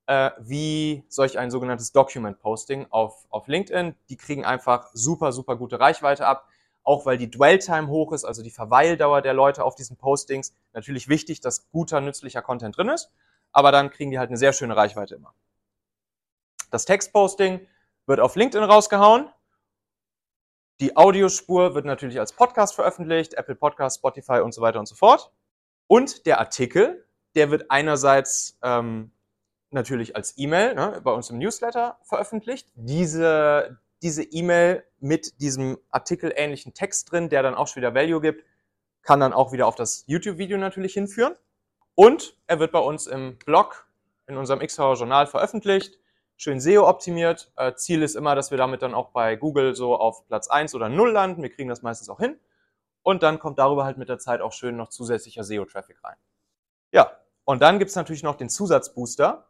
äh, 0.07 0.31
wie 0.39 1.05
solch 1.09 1.37
ein 1.37 1.51
sogenanntes 1.51 1.91
Document-Posting 1.91 2.87
auf, 2.89 3.27
auf 3.29 3.47
LinkedIn. 3.47 3.93
Die 4.09 4.17
kriegen 4.17 4.45
einfach 4.45 4.89
super, 4.93 5.31
super 5.31 5.57
gute 5.57 5.79
Reichweite 5.79 6.25
ab 6.25 6.47
auch 6.83 7.05
weil 7.05 7.17
die 7.17 7.31
Dwell-Time 7.31 7.87
hoch 7.87 8.11
ist, 8.11 8.25
also 8.25 8.43
die 8.43 8.51
Verweildauer 8.51 9.21
der 9.21 9.33
Leute 9.33 9.63
auf 9.63 9.75
diesen 9.75 9.97
Postings. 9.97 10.53
Natürlich 10.73 11.07
wichtig, 11.07 11.41
dass 11.41 11.69
guter, 11.71 12.01
nützlicher 12.01 12.41
Content 12.41 12.77
drin 12.77 12.89
ist, 12.89 13.11
aber 13.51 13.71
dann 13.71 13.89
kriegen 13.89 14.11
die 14.11 14.19
halt 14.19 14.29
eine 14.29 14.37
sehr 14.37 14.53
schöne 14.53 14.75
Reichweite 14.75 15.15
immer. 15.15 15.33
Das 16.71 16.85
Textposting 16.85 17.67
wird 18.05 18.19
auf 18.19 18.35
LinkedIn 18.35 18.67
rausgehauen. 18.67 19.29
Die 20.79 20.97
Audiospur 20.97 21.75
wird 21.75 21.85
natürlich 21.85 22.19
als 22.19 22.33
Podcast 22.33 22.75
veröffentlicht, 22.75 23.35
Apple 23.35 23.55
Podcast, 23.55 23.97
Spotify 23.97 24.39
und 24.39 24.53
so 24.53 24.61
weiter 24.61 24.79
und 24.79 24.87
so 24.87 24.95
fort. 24.95 25.31
Und 25.87 26.25
der 26.25 26.39
Artikel, 26.39 27.05
der 27.35 27.51
wird 27.51 27.69
einerseits 27.69 28.57
ähm, 28.63 29.11
natürlich 29.69 30.15
als 30.15 30.37
E-Mail 30.37 30.75
ne, 30.75 31.01
bei 31.03 31.11
uns 31.11 31.29
im 31.29 31.37
Newsletter 31.37 31.99
veröffentlicht. 32.03 32.69
Diese, 32.75 33.79
diese 34.03 34.23
E-Mail 34.23 34.83
mit 34.99 35.41
diesem 35.41 35.77
artikelähnlichen 35.89 36.73
Text 36.73 37.11
drin, 37.11 37.29
der 37.29 37.41
dann 37.41 37.55
auch 37.55 37.67
schon 37.67 37.81
wieder 37.81 37.95
Value 37.95 38.21
gibt, 38.21 38.45
kann 39.01 39.19
dann 39.19 39.33
auch 39.33 39.51
wieder 39.51 39.67
auf 39.67 39.75
das 39.75 40.03
YouTube-Video 40.07 40.57
natürlich 40.57 40.93
hinführen. 40.93 41.35
Und 41.95 42.37
er 42.47 42.59
wird 42.59 42.71
bei 42.71 42.79
uns 42.79 43.07
im 43.07 43.37
Blog, 43.37 43.87
in 44.27 44.37
unserem 44.37 44.59
Xhauer 44.59 44.95
Journal 44.95 45.27
veröffentlicht, 45.27 45.99
schön 46.37 46.59
SEO-optimiert. 46.59 47.51
Äh, 47.55 47.73
Ziel 47.75 48.01
ist 48.01 48.15
immer, 48.15 48.35
dass 48.35 48.51
wir 48.51 48.57
damit 48.57 48.81
dann 48.81 48.93
auch 48.93 49.09
bei 49.11 49.35
Google 49.35 49.75
so 49.75 49.95
auf 49.95 50.25
Platz 50.27 50.47
1 50.47 50.75
oder 50.75 50.89
0 50.89 51.11
landen. 51.11 51.41
Wir 51.41 51.49
kriegen 51.49 51.69
das 51.69 51.81
meistens 51.81 52.09
auch 52.09 52.19
hin. 52.19 52.39
Und 53.03 53.21
dann 53.21 53.39
kommt 53.39 53.59
darüber 53.59 53.83
halt 53.83 53.97
mit 53.97 54.09
der 54.09 54.17
Zeit 54.17 54.41
auch 54.41 54.53
schön 54.53 54.77
noch 54.77 54.89
zusätzlicher 54.89 55.43
SEO-Traffic 55.43 56.03
rein. 56.03 56.15
Ja, 56.91 57.11
und 57.43 57.61
dann 57.61 57.79
gibt's 57.79 57.95
natürlich 57.95 58.23
noch 58.23 58.35
den 58.35 58.49
Zusatzbooster. 58.49 59.49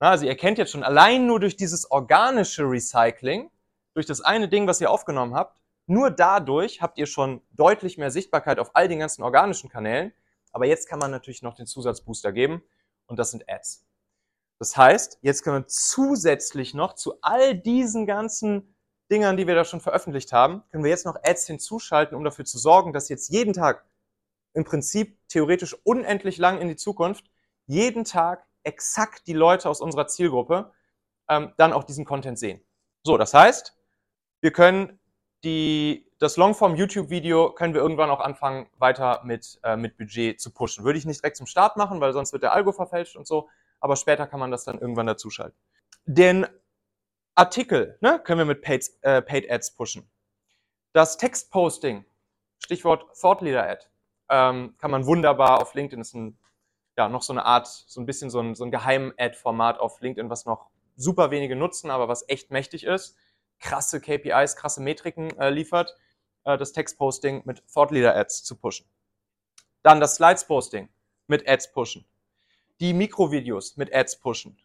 Also 0.00 0.24
ihr 0.24 0.36
kennt 0.36 0.58
jetzt 0.58 0.72
schon 0.72 0.82
allein 0.82 1.26
nur 1.26 1.38
durch 1.40 1.56
dieses 1.56 1.90
organische 1.90 2.62
Recycling, 2.62 3.50
durch 3.94 4.06
das 4.06 4.20
eine 4.20 4.48
Ding, 4.48 4.66
was 4.66 4.80
ihr 4.80 4.90
aufgenommen 4.90 5.34
habt, 5.34 5.58
nur 5.86 6.10
dadurch 6.10 6.82
habt 6.82 6.98
ihr 6.98 7.06
schon 7.06 7.42
deutlich 7.50 7.98
mehr 7.98 8.10
Sichtbarkeit 8.10 8.58
auf 8.58 8.70
all 8.74 8.86
den 8.86 9.00
ganzen 9.00 9.22
organischen 9.22 9.68
Kanälen. 9.68 10.12
Aber 10.52 10.66
jetzt 10.66 10.88
kann 10.88 10.98
man 10.98 11.10
natürlich 11.10 11.42
noch 11.42 11.54
den 11.54 11.66
Zusatzbooster 11.66 12.32
geben 12.32 12.62
und 13.06 13.18
das 13.18 13.32
sind 13.32 13.48
Ads. 13.48 13.84
Das 14.60 14.76
heißt, 14.76 15.18
jetzt 15.22 15.42
können 15.42 15.62
wir 15.62 15.66
zusätzlich 15.68 16.74
noch 16.74 16.94
zu 16.94 17.14
all 17.22 17.56
diesen 17.56 18.06
ganzen 18.06 18.74
Dingern, 19.10 19.36
die 19.36 19.46
wir 19.46 19.54
da 19.54 19.64
schon 19.64 19.80
veröffentlicht 19.80 20.32
haben, 20.32 20.62
können 20.70 20.84
wir 20.84 20.90
jetzt 20.90 21.06
noch 21.06 21.16
Ads 21.22 21.46
hinzuschalten, 21.46 22.16
um 22.16 22.22
dafür 22.22 22.44
zu 22.44 22.58
sorgen, 22.58 22.92
dass 22.92 23.08
jetzt 23.08 23.28
jeden 23.30 23.52
Tag 23.52 23.84
im 24.52 24.64
Prinzip 24.64 25.18
theoretisch 25.28 25.76
unendlich 25.84 26.38
lang 26.38 26.60
in 26.60 26.68
die 26.68 26.76
Zukunft 26.76 27.24
jeden 27.66 28.04
Tag 28.04 28.46
exakt 28.62 29.26
die 29.26 29.32
Leute 29.32 29.68
aus 29.68 29.80
unserer 29.80 30.06
Zielgruppe 30.06 30.72
ähm, 31.28 31.52
dann 31.56 31.72
auch 31.72 31.84
diesen 31.84 32.04
Content 32.04 32.38
sehen. 32.38 32.60
So, 33.02 33.16
das 33.16 33.32
heißt, 33.34 33.76
wir 34.40 34.52
können 34.52 34.98
die, 35.44 36.06
das 36.18 36.36
Longform 36.36 36.74
YouTube-Video 36.74 37.52
können 37.52 37.74
wir 37.74 37.80
irgendwann 37.80 38.10
auch 38.10 38.20
anfangen, 38.20 38.68
weiter 38.78 39.22
mit, 39.24 39.58
äh, 39.62 39.76
mit 39.76 39.96
Budget 39.96 40.40
zu 40.40 40.50
pushen. 40.52 40.84
Würde 40.84 40.98
ich 40.98 41.06
nicht 41.06 41.22
direkt 41.22 41.36
zum 41.36 41.46
Start 41.46 41.76
machen, 41.76 42.00
weil 42.00 42.12
sonst 42.12 42.32
wird 42.32 42.42
der 42.42 42.52
Algo 42.52 42.72
verfälscht 42.72 43.16
und 43.16 43.26
so, 43.26 43.48
aber 43.80 43.96
später 43.96 44.26
kann 44.26 44.40
man 44.40 44.50
das 44.50 44.64
dann 44.64 44.78
irgendwann 44.78 45.06
dazuschalten. 45.06 45.56
Den 46.04 46.46
Artikel 47.34 47.96
ne, 48.00 48.20
können 48.22 48.38
wir 48.38 48.44
mit 48.44 48.62
Paid, 48.62 48.90
äh, 49.02 49.22
Paid 49.22 49.50
Ads 49.50 49.74
pushen. 49.74 50.10
Das 50.92 51.16
Textposting, 51.16 52.04
Stichwort 52.58 53.06
Thought 53.18 53.40
Leader 53.40 53.68
Ad, 53.68 53.86
ähm, 54.28 54.74
kann 54.78 54.90
man 54.90 55.06
wunderbar 55.06 55.62
auf 55.62 55.74
LinkedIn, 55.74 56.00
ist 56.00 56.14
ein, 56.14 56.38
ja, 56.98 57.08
noch 57.08 57.22
so 57.22 57.32
eine 57.32 57.44
Art, 57.44 57.66
so 57.66 58.00
ein 58.00 58.06
bisschen 58.06 58.28
so 58.28 58.40
ein, 58.40 58.54
so 58.54 58.64
ein 58.64 58.70
Geheim-Ad-Format 58.70 59.78
auf 59.78 60.00
LinkedIn, 60.00 60.28
was 60.28 60.44
noch 60.44 60.68
super 60.96 61.30
wenige 61.30 61.56
nutzen, 61.56 61.90
aber 61.90 62.08
was 62.08 62.28
echt 62.28 62.50
mächtig 62.50 62.84
ist 62.84 63.16
krasse 63.60 64.00
KPIs, 64.00 64.56
krasse 64.56 64.80
Metriken 64.80 65.36
äh, 65.38 65.50
liefert, 65.50 65.94
äh, 66.44 66.58
das 66.58 66.72
Textposting 66.72 67.42
mit 67.44 67.62
Thought 67.72 67.92
Leader 67.92 68.16
Ads 68.16 68.44
zu 68.44 68.56
pushen. 68.56 68.86
Dann 69.82 70.00
das 70.00 70.16
Slides 70.16 70.46
Posting 70.46 70.88
mit 71.26 71.48
Ads 71.48 71.72
pushen. 71.72 72.04
Die 72.80 72.92
Mikrovideos 72.92 73.76
mit 73.76 73.94
Ads 73.94 74.20
pushen. 74.20 74.58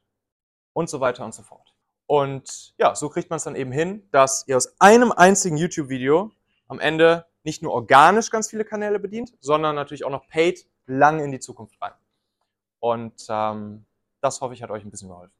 Und 0.73 0.89
so 0.89 0.99
weiter 0.99 1.23
und 1.23 1.33
so 1.33 1.43
fort. 1.43 1.73
Und 2.07 2.73
ja, 2.77 2.95
so 2.95 3.09
kriegt 3.09 3.29
man 3.29 3.37
es 3.37 3.43
dann 3.43 3.55
eben 3.55 3.71
hin, 3.71 4.07
dass 4.11 4.45
ihr 4.47 4.57
aus 4.57 4.79
einem 4.79 5.11
einzigen 5.11 5.57
YouTube-Video 5.57 6.31
am 6.67 6.79
Ende 6.79 7.25
nicht 7.43 7.61
nur 7.63 7.71
organisch 7.73 8.29
ganz 8.29 8.49
viele 8.49 8.65
Kanäle 8.65 8.99
bedient, 8.99 9.33
sondern 9.39 9.75
natürlich 9.75 10.03
auch 10.03 10.09
noch 10.09 10.27
paid 10.27 10.67
lang 10.85 11.23
in 11.23 11.31
die 11.31 11.39
Zukunft 11.39 11.81
rein. 11.81 11.93
Und 12.79 13.25
ähm, 13.29 13.85
das 14.21 14.41
hoffe 14.41 14.53
ich 14.53 14.61
hat 14.61 14.69
euch 14.69 14.83
ein 14.83 14.91
bisschen 14.91 15.09
geholfen. 15.09 15.33